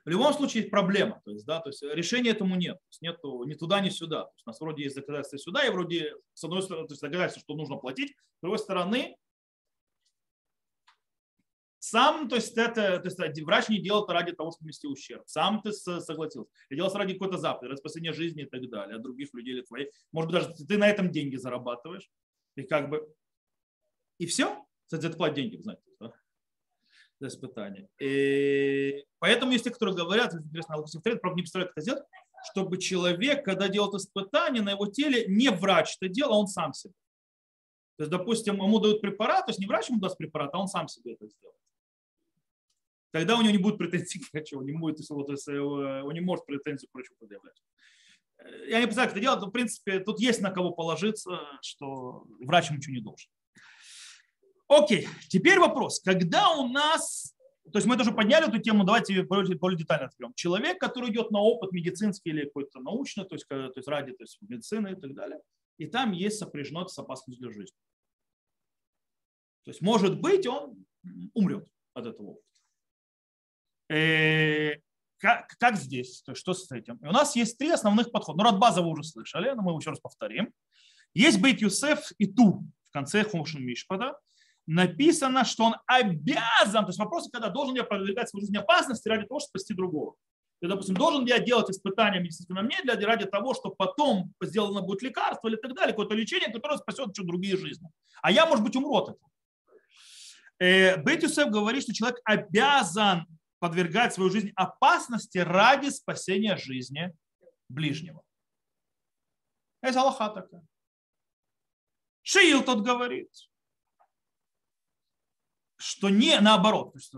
В 0.06 0.10
любом 0.10 0.34
случае 0.34 0.66
проблема, 0.66 1.22
то 1.24 1.32
есть, 1.32 1.46
да, 1.46 1.62
то 1.62 1.70
есть 1.70 1.82
решения 1.82 2.32
этому 2.32 2.56
нет, 2.56 2.76
то 2.76 2.88
есть 2.90 3.02
нету 3.02 3.44
ни 3.46 3.54
туда, 3.54 3.80
ни 3.80 3.90
сюда. 3.90 4.26
То 4.26 4.34
есть 4.36 4.44
у 4.46 4.50
нас 4.50 4.60
вроде 4.60 4.84
есть 4.84 4.96
доказательства 4.98 5.38
сюда, 5.38 5.66
и 5.66 5.70
вроде 5.70 6.14
с 6.34 6.44
одной 6.44 6.62
стороны, 6.62 6.88
то 6.88 6.92
есть 6.92 7.02
доказательства, 7.02 7.42
что 7.42 7.56
нужно 7.56 7.78
платить, 7.78 8.12
с 8.12 8.42
другой 8.42 8.60
стороны, 8.60 9.16
сам, 11.84 12.30
то 12.30 12.36
есть 12.36 12.58
это, 12.58 12.98
то 13.00 13.10
есть 13.10 13.42
врач 13.42 13.68
не 13.68 13.78
делал 13.78 14.06
это 14.06 14.14
ради 14.14 14.32
того, 14.32 14.52
чтобы 14.52 14.70
нести 14.70 14.88
ущерб. 14.88 15.24
Сам 15.26 15.62
ты 15.62 15.74
согласился. 15.74 16.50
И 16.70 16.76
делал 16.76 16.94
ради 16.94 17.12
какой-то 17.12 17.38
заповеди, 17.38 17.76
спасения 17.76 18.14
жизни 18.14 18.44
и 18.44 18.46
так 18.46 18.70
далее, 18.70 18.96
от 18.96 19.02
других 19.02 19.34
людей 19.34 19.56
или 19.56 19.64
твоей. 19.64 19.92
Может 20.14 20.32
быть, 20.32 20.42
даже 20.42 20.66
ты 20.66 20.78
на 20.78 20.88
этом 20.88 21.12
деньги 21.12 21.36
зарабатываешь. 21.36 22.10
И 22.56 22.64
как 22.64 22.90
бы... 22.90 23.14
И 24.18 24.28
все. 24.28 24.66
Кстати, 24.86 25.08
это 25.08 25.18
платить 25.18 25.36
деньги, 25.36 25.62
знаете. 25.62 25.84
Да? 26.00 26.14
за 27.20 27.28
испытание. 27.28 27.90
И 28.00 29.06
поэтому 29.20 29.52
есть 29.52 29.66
те, 29.66 29.70
которые 29.70 29.96
говорят, 29.96 30.34
интересно, 30.34 30.76
Аллах 30.76 30.90
правда, 31.04 31.36
не 31.36 31.42
представляют, 31.42 31.74
как 31.74 31.78
это 31.78 31.82
сделать, 31.82 32.04
чтобы 32.50 32.78
человек, 32.78 33.44
когда 33.44 33.68
делает 33.68 33.94
испытание, 33.96 34.64
на 34.64 34.72
его 34.72 34.88
теле 34.88 35.26
не 35.28 35.50
врач 35.50 35.98
это 36.00 36.12
делал, 36.12 36.34
а 36.34 36.38
он 36.40 36.48
сам 36.48 36.74
себе. 36.74 36.94
То 37.98 38.04
есть, 38.04 38.12
допустим, 38.12 38.56
ему 38.56 38.80
дают 38.80 39.02
препарат, 39.02 39.46
то 39.46 39.50
есть 39.50 39.60
не 39.60 39.68
врач 39.68 39.90
ему 39.90 40.00
даст 40.00 40.18
препарат, 40.18 40.50
а 40.54 40.60
он 40.60 40.68
сам 40.68 40.88
себе 40.88 41.14
это 41.14 41.28
сделает. 41.28 41.58
Тогда 43.14 43.38
у 43.38 43.42
него 43.44 43.52
не 43.52 43.60
будет 43.60 43.78
претензий 43.78 44.20
к 44.20 44.34
врачу, 44.34 44.58
он 44.58 44.66
не, 44.66 44.74
будет, 44.74 45.00
э, 45.00 45.60
он 45.60 46.14
не 46.14 46.20
может 46.20 46.48
претензию 46.48 46.90
к 46.90 46.96
врачу 46.96 47.14
предъявлять. 47.20 47.62
Я 48.68 48.80
не 48.80 48.88
представляю, 48.88 49.10
как 49.10 49.12
это 49.12 49.20
делать, 49.20 49.40
но 49.40 49.48
в 49.48 49.52
принципе 49.52 50.00
тут 50.00 50.20
есть 50.20 50.42
на 50.42 50.50
кого 50.50 50.72
положиться, 50.72 51.40
что 51.62 52.26
врач 52.40 52.72
ничего 52.72 52.96
не 52.96 53.02
должен. 53.02 53.30
Окей, 54.68 55.08
теперь 55.30 55.60
вопрос. 55.60 56.02
Когда 56.02 56.50
у 56.56 56.68
нас, 56.68 57.36
то 57.72 57.78
есть 57.78 57.86
мы 57.86 57.98
тоже 57.98 58.12
подняли 58.12 58.48
эту 58.48 58.58
тему, 58.58 58.84
давайте 58.84 59.22
более, 59.22 59.56
более 59.60 59.78
детально 59.78 60.08
разберем. 60.08 60.34
Человек, 60.34 60.80
который 60.80 61.12
идет 61.12 61.30
на 61.30 61.40
опыт 61.40 61.72
медицинский 61.72 62.32
или 62.32 62.46
какой-то 62.46 62.80
научный, 62.80 63.26
то 63.26 63.36
есть, 63.36 63.48
то 63.48 63.72
есть 63.76 63.88
ради 63.88 64.14
то 64.14 64.24
есть 64.24 64.40
медицины 64.42 64.94
и 64.94 64.96
так 64.96 65.14
далее, 65.14 65.40
и 65.78 65.86
там 65.86 66.14
есть 66.14 66.40
сопряжено 66.40 66.88
с 66.88 66.98
опасностью 66.98 67.48
для 67.48 67.54
жизни. 67.54 67.78
То 69.66 69.70
есть, 69.70 69.82
может 69.82 70.20
быть, 70.20 70.48
он 70.48 70.84
умрет 71.36 71.68
от 71.94 72.08
этого 72.08 72.30
опыта. 72.32 72.53
Э, 73.94 74.78
как, 75.20 75.48
как 75.60 75.76
здесь? 75.76 76.22
То 76.24 76.32
есть, 76.32 76.42
что 76.42 76.54
с 76.54 76.72
этим? 76.72 76.98
И 76.98 77.08
у 77.08 77.12
нас 77.12 77.36
есть 77.36 77.58
три 77.58 77.70
основных 77.70 78.12
подхода. 78.12 78.38
Ну, 78.38 78.44
Радбаза 78.44 78.82
вы 78.82 78.90
уже 78.90 79.04
слышали, 79.04 79.52
но 79.52 79.62
мы 79.62 79.72
его 79.72 79.80
еще 79.80 79.92
раз 79.92 80.00
повторим. 80.00 80.52
Есть 81.14 81.40
Бейт 81.40 81.62
Юсеф 81.62 82.12
и 82.18 82.26
Тур 82.26 82.62
в 82.90 82.92
конце 82.92 83.24
Хумшин 83.24 83.64
Мишпада 83.64 84.18
написано, 84.66 85.46
что 85.46 85.66
он 85.66 85.76
обязан, 85.88 86.86
то 86.86 86.90
есть 86.90 87.00
вопрос, 87.00 87.30
когда 87.32 87.50
должен 87.50 87.76
я 87.76 87.84
подвергать 87.84 88.30
свою 88.30 88.46
жизнь 88.46 88.58
опасности 88.58 89.08
ради 89.10 89.26
того, 89.26 89.40
чтобы 89.40 89.60
спасти 89.60 89.74
другого. 89.74 90.16
Я, 90.62 90.70
допустим, 90.70 90.96
должен 90.96 91.26
я 91.26 91.40
делать 91.40 91.70
испытания 91.70 92.22
медицинские 92.22 92.56
на 92.56 92.62
мне 92.62 92.78
для, 92.84 92.96
ради 93.06 93.26
того, 93.26 93.54
чтобы 93.54 93.76
потом 93.76 94.34
сделано 94.42 94.82
будет 94.82 95.02
лекарство 95.02 95.50
или 95.50 95.58
так 95.58 95.76
далее, 95.76 95.92
какое-то 95.92 96.16
лечение, 96.16 96.52
которое 96.52 96.78
спасет 96.78 97.10
еще 97.10 97.28
другие 97.28 97.58
жизни. 97.58 97.90
А 98.22 98.32
я, 98.32 98.46
может 98.46 98.64
быть, 98.64 98.76
умру 98.78 98.96
от 98.96 99.10
этого. 99.10 99.30
Э, 100.60 101.02
Бет 101.04 101.24
Юсеф 101.24 101.50
говорит, 101.50 101.84
что 101.84 101.94
человек 101.94 102.20
обязан 102.24 103.26
подвергать 103.64 104.14
свою 104.14 104.30
жизнь 104.30 104.52
опасности 104.58 105.38
ради 105.38 105.88
спасения 105.88 106.58
жизни 106.58 107.16
ближнего. 107.70 108.22
Это 109.82 110.02
Аллаха 110.02 110.28
такая. 110.28 110.68
Шиил 112.24 112.62
тот 112.62 112.82
говорит, 112.84 113.30
что 115.78 116.10
не 116.10 116.38
наоборот, 116.42 116.92
то 116.92 116.98
есть, 116.98 117.14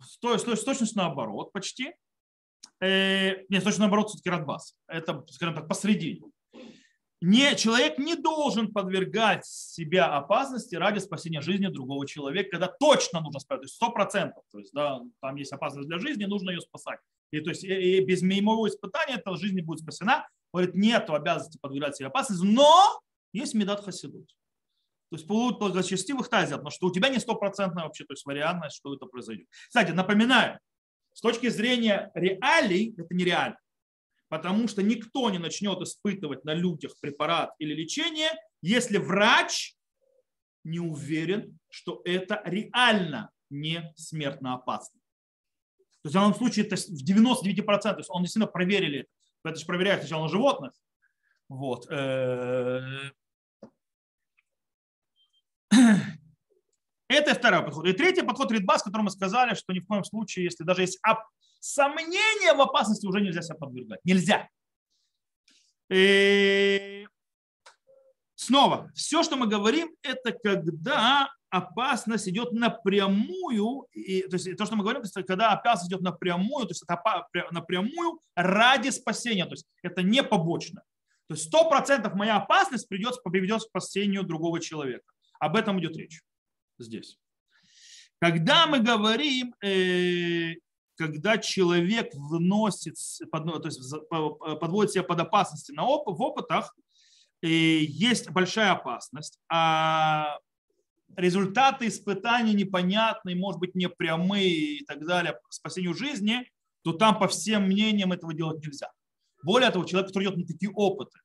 с, 0.00 0.18
с, 0.18 0.60
с 0.60 0.64
точностью 0.64 0.98
наоборот 0.98 1.52
почти. 1.52 1.94
Э, 2.80 3.44
нет, 3.48 3.62
точно 3.62 3.82
наоборот, 3.82 4.08
все-таки 4.08 4.28
Радбас. 4.28 4.76
Это, 4.88 5.24
скажем 5.28 5.54
так, 5.54 5.68
посредине. 5.68 6.29
Не, 7.22 7.54
человек 7.54 7.98
не 7.98 8.14
должен 8.14 8.72
подвергать 8.72 9.44
себя 9.44 10.06
опасности 10.06 10.74
ради 10.74 11.00
спасения 11.00 11.42
жизни 11.42 11.66
другого 11.66 12.06
человека, 12.06 12.52
когда 12.52 12.66
точно 12.66 13.20
нужно 13.20 13.40
спасать, 13.40 13.60
то 13.60 13.64
есть 13.64 13.74
сто 13.74 13.90
процентов, 13.90 14.42
то 14.50 14.58
есть 14.58 14.72
да, 14.72 15.00
там 15.20 15.36
есть 15.36 15.52
опасность 15.52 15.86
для 15.86 15.98
жизни, 15.98 16.24
нужно 16.24 16.50
ее 16.50 16.62
спасать. 16.62 16.98
И, 17.30 17.40
то 17.40 17.50
есть, 17.50 17.62
и, 17.62 18.00
без 18.00 18.22
моего 18.22 18.66
испытания 18.66 19.16
эта 19.16 19.36
жизнь 19.36 19.54
не 19.54 19.60
будет 19.60 19.80
спасена. 19.80 20.26
Говорит, 20.52 20.74
нет 20.74 21.08
обязанности 21.10 21.58
подвергать 21.60 21.96
себе 21.96 22.08
опасности, 22.08 22.44
но 22.44 23.00
есть 23.32 23.54
медат 23.54 23.84
хасидут. 23.84 24.26
То 25.10 25.16
есть 25.16 25.26
будут 25.26 25.58
благочестивых 25.58 26.28
тазят, 26.28 26.58
потому 26.58 26.70
что 26.70 26.86
у 26.86 26.92
тебя 26.92 27.08
не 27.08 27.18
стопроцентная 27.18 27.84
вообще 27.84 28.04
то 28.04 28.14
есть 28.14 28.24
вариантность, 28.24 28.76
что 28.76 28.94
это 28.94 29.06
произойдет. 29.06 29.46
Кстати, 29.68 29.90
напоминаю, 29.90 30.58
с 31.12 31.20
точки 31.20 31.48
зрения 31.48 32.10
реалий, 32.14 32.94
это 32.96 33.14
нереально. 33.14 33.58
Потому 34.30 34.68
что 34.68 34.82
никто 34.82 35.28
не 35.28 35.38
начнет 35.38 35.82
испытывать 35.82 36.44
на 36.44 36.54
людях 36.54 36.94
препарат 37.00 37.52
или 37.58 37.74
лечение, 37.74 38.30
если 38.62 38.96
врач 38.96 39.74
не 40.62 40.78
уверен, 40.78 41.58
что 41.68 42.00
это 42.04 42.40
реально 42.44 43.32
не 43.50 43.92
смертно 43.96 44.54
опасно. 44.54 45.00
То 46.02 46.06
есть 46.06 46.14
в 46.14 46.18
данном 46.18 46.34
случае 46.36 46.64
это 46.64 46.76
в 46.76 47.04
99%, 47.04 47.80
то 47.80 47.96
есть 47.98 48.08
он 48.08 48.22
действительно 48.22 48.46
проверили 48.46 49.08
это. 49.44 49.58
же 49.58 49.66
проверяют 49.66 50.02
сначала 50.02 50.22
на 50.22 50.28
животных. 50.28 50.72
Вот. 51.48 51.90
Э, 51.90 53.10
это 57.08 57.34
второй 57.34 57.64
подход. 57.64 57.84
И 57.86 57.92
третий 57.94 58.22
подход 58.22 58.52
Ридбас, 58.52 58.84
который 58.84 59.02
мы 59.02 59.10
сказали, 59.10 59.54
что 59.54 59.72
ни 59.72 59.80
в 59.80 59.86
коем 59.86 60.04
случае, 60.04 60.44
если 60.44 60.62
даже 60.62 60.82
есть 60.82 61.00
сомнения 61.60 62.54
в 62.54 62.60
опасности, 62.60 63.06
уже 63.06 63.20
нельзя 63.20 63.42
себя 63.42 63.56
подвергать. 63.56 64.00
Нельзя. 64.04 64.48
И 65.90 67.06
снова, 68.34 68.90
все, 68.94 69.22
что 69.22 69.36
мы 69.36 69.46
говорим, 69.46 69.94
это 70.02 70.32
когда 70.32 71.30
опасность 71.50 72.28
идет 72.28 72.52
напрямую, 72.52 73.86
и, 73.92 74.22
то 74.22 74.36
есть 74.36 74.56
то, 74.56 74.66
что 74.66 74.76
мы 74.76 74.82
говорим, 74.82 75.02
это 75.02 75.22
когда 75.24 75.52
опасность 75.52 75.90
идет 75.90 76.00
напрямую, 76.00 76.66
то 76.66 76.70
есть 76.70 76.84
это 76.86 77.48
напрямую 77.50 78.20
ради 78.36 78.90
спасения, 78.90 79.44
то 79.44 79.52
есть 79.52 79.66
это 79.82 80.02
не 80.02 80.22
побочно. 80.22 80.82
То 81.26 81.34
есть 81.34 81.46
сто 81.46 81.68
процентов 81.68 82.14
моя 82.14 82.36
опасность 82.36 82.88
придется, 82.88 83.20
приведет 83.20 83.60
к 83.60 83.66
спасению 83.66 84.22
другого 84.22 84.60
человека. 84.60 85.04
Об 85.38 85.56
этом 85.56 85.80
идет 85.80 85.96
речь 85.96 86.20
здесь. 86.78 87.18
Когда 88.20 88.66
мы 88.66 88.80
говорим, 88.80 89.54
э, 89.62 90.54
когда 91.00 91.38
человек 91.38 92.10
вносит, 92.12 92.96
то 93.32 93.62
есть 93.64 93.94
подводит 94.10 94.92
себя 94.92 95.02
под 95.02 95.20
опасности 95.20 95.72
на 95.72 95.86
оп, 95.86 96.06
в 96.06 96.20
опытах, 96.20 96.76
э, 97.40 97.48
есть 97.48 98.28
большая 98.28 98.72
опасность, 98.72 99.38
а 99.50 100.36
результаты 101.16 101.88
испытаний 101.88 102.52
непонятные, 102.52 103.34
может 103.34 103.60
быть, 103.60 103.74
непрямые 103.74 104.50
и 104.50 104.84
так 104.84 105.06
далее, 105.06 105.38
спасению 105.48 105.94
жизни, 105.94 106.46
то 106.82 106.92
там 106.92 107.18
по 107.18 107.28
всем 107.28 107.62
мнениям 107.62 108.12
этого 108.12 108.34
делать 108.34 108.62
нельзя. 108.62 108.90
Более 109.42 109.70
того, 109.70 109.86
человек, 109.86 110.08
который 110.08 110.24
идет 110.24 110.36
на 110.36 110.46
такие 110.46 110.70
опыты, 110.70 111.18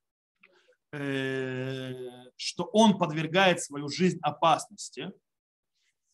э, 0.94 1.94
что 2.38 2.64
он 2.72 2.98
подвергает 2.98 3.62
свою 3.62 3.90
жизнь 3.90 4.20
опасности, 4.22 5.12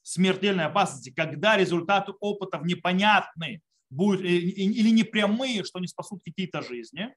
смертельной 0.02 0.66
опасности, 0.66 1.12
когда 1.12 1.58
результаты 1.58 2.14
опытов 2.20 2.64
непонятны 2.64 3.62
будут, 3.90 4.22
или 4.22 4.90
непрямые, 4.90 5.64
что 5.64 5.80
не 5.80 5.88
спасут 5.88 6.22
какие-то 6.24 6.62
жизни, 6.62 7.14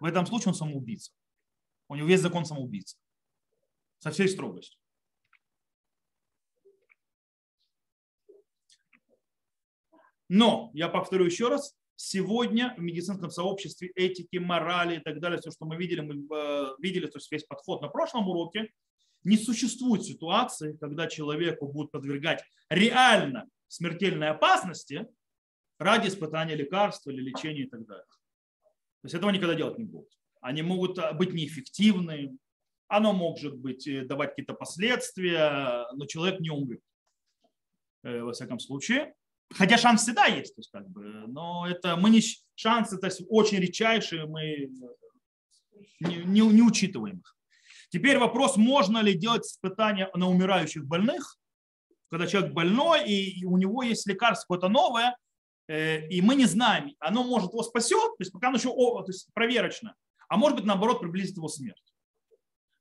в 0.00 0.04
этом 0.04 0.26
случае 0.26 0.48
он 0.48 0.54
самоубийца. 0.54 1.12
У 1.88 1.94
него 1.94 2.08
есть 2.08 2.22
закон 2.22 2.44
самоубийцы. 2.44 2.96
Со 3.98 4.10
всей 4.10 4.28
строгостью. 4.28 4.78
Но, 10.28 10.70
я 10.72 10.88
повторю 10.88 11.26
еще 11.26 11.48
раз, 11.48 11.76
сегодня 11.94 12.74
в 12.76 12.80
медицинском 12.80 13.30
сообществе 13.30 13.88
этики, 13.94 14.38
морали 14.38 14.96
и 14.96 15.00
так 15.00 15.20
далее, 15.20 15.38
все, 15.38 15.50
что 15.50 15.66
мы 15.66 15.76
видели, 15.76 16.00
мы 16.00 16.26
э, 16.36 16.74
видели, 16.78 17.06
то 17.06 17.18
есть 17.18 17.30
весь 17.30 17.44
подход 17.44 17.82
на 17.82 17.88
прошлом 17.88 18.28
уроке, 18.28 18.72
не 19.24 19.36
существует 19.36 20.04
ситуации, 20.04 20.76
когда 20.80 21.06
человеку 21.06 21.66
будут 21.66 21.92
подвергать 21.92 22.44
реально 22.68 23.46
смертельной 23.68 24.30
опасности 24.30 25.06
ради 25.78 26.08
испытания 26.08 26.54
лекарства 26.54 27.10
или 27.10 27.20
лечения 27.20 27.62
и 27.62 27.68
так 27.68 27.86
далее. 27.86 28.04
То 28.04 29.06
есть 29.06 29.14
этого 29.14 29.30
никогда 29.30 29.54
делать 29.54 29.78
не 29.78 29.84
будут. 29.84 30.10
Они 30.40 30.62
могут 30.62 30.98
э, 30.98 31.12
быть 31.12 31.32
неэффективны, 31.32 32.36
оно 32.88 33.12
может 33.12 33.56
быть 33.56 33.86
э, 33.86 34.04
давать 34.04 34.30
какие-то 34.30 34.54
последствия, 34.54 35.86
но 35.94 36.06
человек 36.06 36.40
не 36.40 36.50
умрет. 36.50 36.82
Э, 38.04 38.22
во 38.22 38.32
всяком 38.32 38.58
случае. 38.58 39.14
Хотя 39.50 39.78
шанс 39.78 40.02
всегда 40.02 40.26
есть, 40.26 40.54
то 40.54 40.60
есть 40.60 40.70
как 40.70 40.88
бы, 40.88 41.04
но 41.28 41.66
это 41.68 41.96
мы 41.96 42.10
не 42.10 42.20
шансы 42.54 42.96
то 42.98 43.06
есть 43.06 43.22
очень 43.28 43.58
редчайшие, 43.58 44.26
мы 44.26 44.70
не, 46.00 46.16
не, 46.24 46.40
не 46.40 46.62
учитываем 46.62 47.18
их. 47.18 47.36
Теперь 47.92 48.16
вопрос, 48.16 48.56
можно 48.56 49.02
ли 49.02 49.12
делать 49.12 49.44
испытания 49.44 50.08
на 50.14 50.26
умирающих 50.26 50.86
больных, 50.86 51.36
когда 52.10 52.26
человек 52.26 52.54
больной, 52.54 53.06
и 53.06 53.44
у 53.44 53.58
него 53.58 53.82
есть 53.82 54.06
лекарство 54.06 54.46
какое-то 54.46 54.72
новое, 54.72 55.14
э, 55.68 56.08
и 56.08 56.22
мы 56.22 56.34
не 56.34 56.46
знаем, 56.46 56.94
оно 57.00 57.22
может 57.22 57.52
его 57.52 57.62
спасет, 57.62 57.98
то 57.98 58.16
есть 58.20 58.32
пока 58.32 58.48
оно 58.48 58.56
еще 58.56 58.70
то 58.70 59.04
есть 59.08 59.28
проверочно, 59.34 59.94
а 60.30 60.38
может 60.38 60.56
быть 60.56 60.64
наоборот 60.64 61.00
приблизит 61.00 61.36
его 61.36 61.48
смерть. 61.48 61.92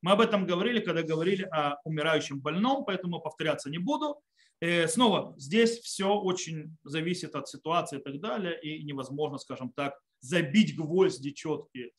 Мы 0.02 0.14
об 0.14 0.22
этом 0.22 0.46
говорили, 0.46 0.80
когда 0.80 1.04
говорили 1.04 1.44
о 1.44 1.76
умирающем 1.84 2.40
больном, 2.40 2.86
поэтому 2.86 3.20
повторяться 3.20 3.70
не 3.70 3.80
буду. 3.80 4.22
Э, 4.62 4.88
снова, 4.88 5.36
здесь 5.38 5.80
все 5.80 6.08
очень 6.08 6.78
зависит 6.86 7.36
от 7.36 7.50
ситуации 7.50 8.00
и 8.00 8.02
так 8.02 8.22
далее, 8.22 8.58
и 8.62 8.82
невозможно, 8.86 9.38
скажем 9.40 9.74
так, 9.74 9.94
забить 10.22 10.78
гвозди 10.78 11.32
четкие 11.32 11.92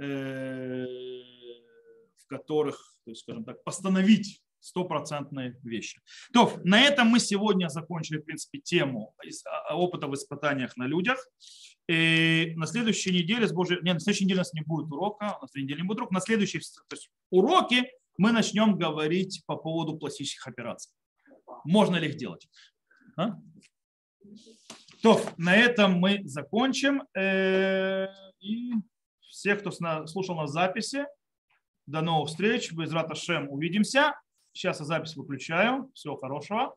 э, 0.00 0.86
которых, 2.28 2.76
то 3.04 3.10
есть, 3.10 3.22
скажем 3.22 3.44
так, 3.44 3.62
постановить 3.64 4.42
стопроцентные 4.60 5.58
вещи. 5.62 6.00
То, 6.32 6.52
на 6.64 6.80
этом 6.80 7.08
мы 7.08 7.20
сегодня 7.20 7.68
закончили, 7.68 8.18
в 8.18 8.24
принципе, 8.24 8.58
тему 8.58 9.14
опыта 9.70 10.08
в 10.08 10.14
испытаниях 10.14 10.76
на 10.76 10.86
людях. 10.86 11.18
И 11.88 12.52
на 12.56 12.66
следующей 12.66 13.12
неделе, 13.12 13.46
с 13.46 13.52
Божьей, 13.52 13.78
нет, 13.82 13.94
на 13.94 14.00
следующей 14.00 14.24
неделе 14.24 14.40
у 14.40 14.42
нас 14.42 14.52
не 14.52 14.62
будет 14.62 14.92
урока, 14.92 15.38
на 15.40 15.48
следующей 15.48 15.64
неделе 15.64 15.82
не 15.82 15.88
будет 15.88 15.98
урока. 15.98 16.14
На 16.14 16.20
следующей 16.20 16.58
то 16.58 16.96
есть, 16.96 17.10
уроке 17.30 17.90
мы 18.18 18.32
начнем 18.32 18.76
говорить 18.76 19.42
по 19.46 19.56
поводу 19.56 19.96
пластических 19.96 20.46
операций. 20.46 20.92
Можно 21.64 21.96
ли 21.96 22.08
их 22.08 22.16
делать? 22.16 22.48
А? 23.16 23.36
То, 25.02 25.20
на 25.36 25.56
этом 25.56 25.94
мы 25.94 26.22
закончим. 26.24 27.04
Э, 27.16 28.08
и 28.40 28.72
всех, 29.28 29.60
кто 29.60 29.70
слушал 30.06 30.36
нас 30.36 30.50
записи, 30.50 31.06
до 31.88 32.02
новых 32.02 32.28
встреч. 32.28 32.72
Без 32.72 32.92
Раташем 32.92 33.48
увидимся. 33.50 34.14
Сейчас 34.52 34.80
я 34.80 34.86
запись 34.86 35.16
выключаю. 35.16 35.90
Всего 35.94 36.16
хорошего. 36.16 36.76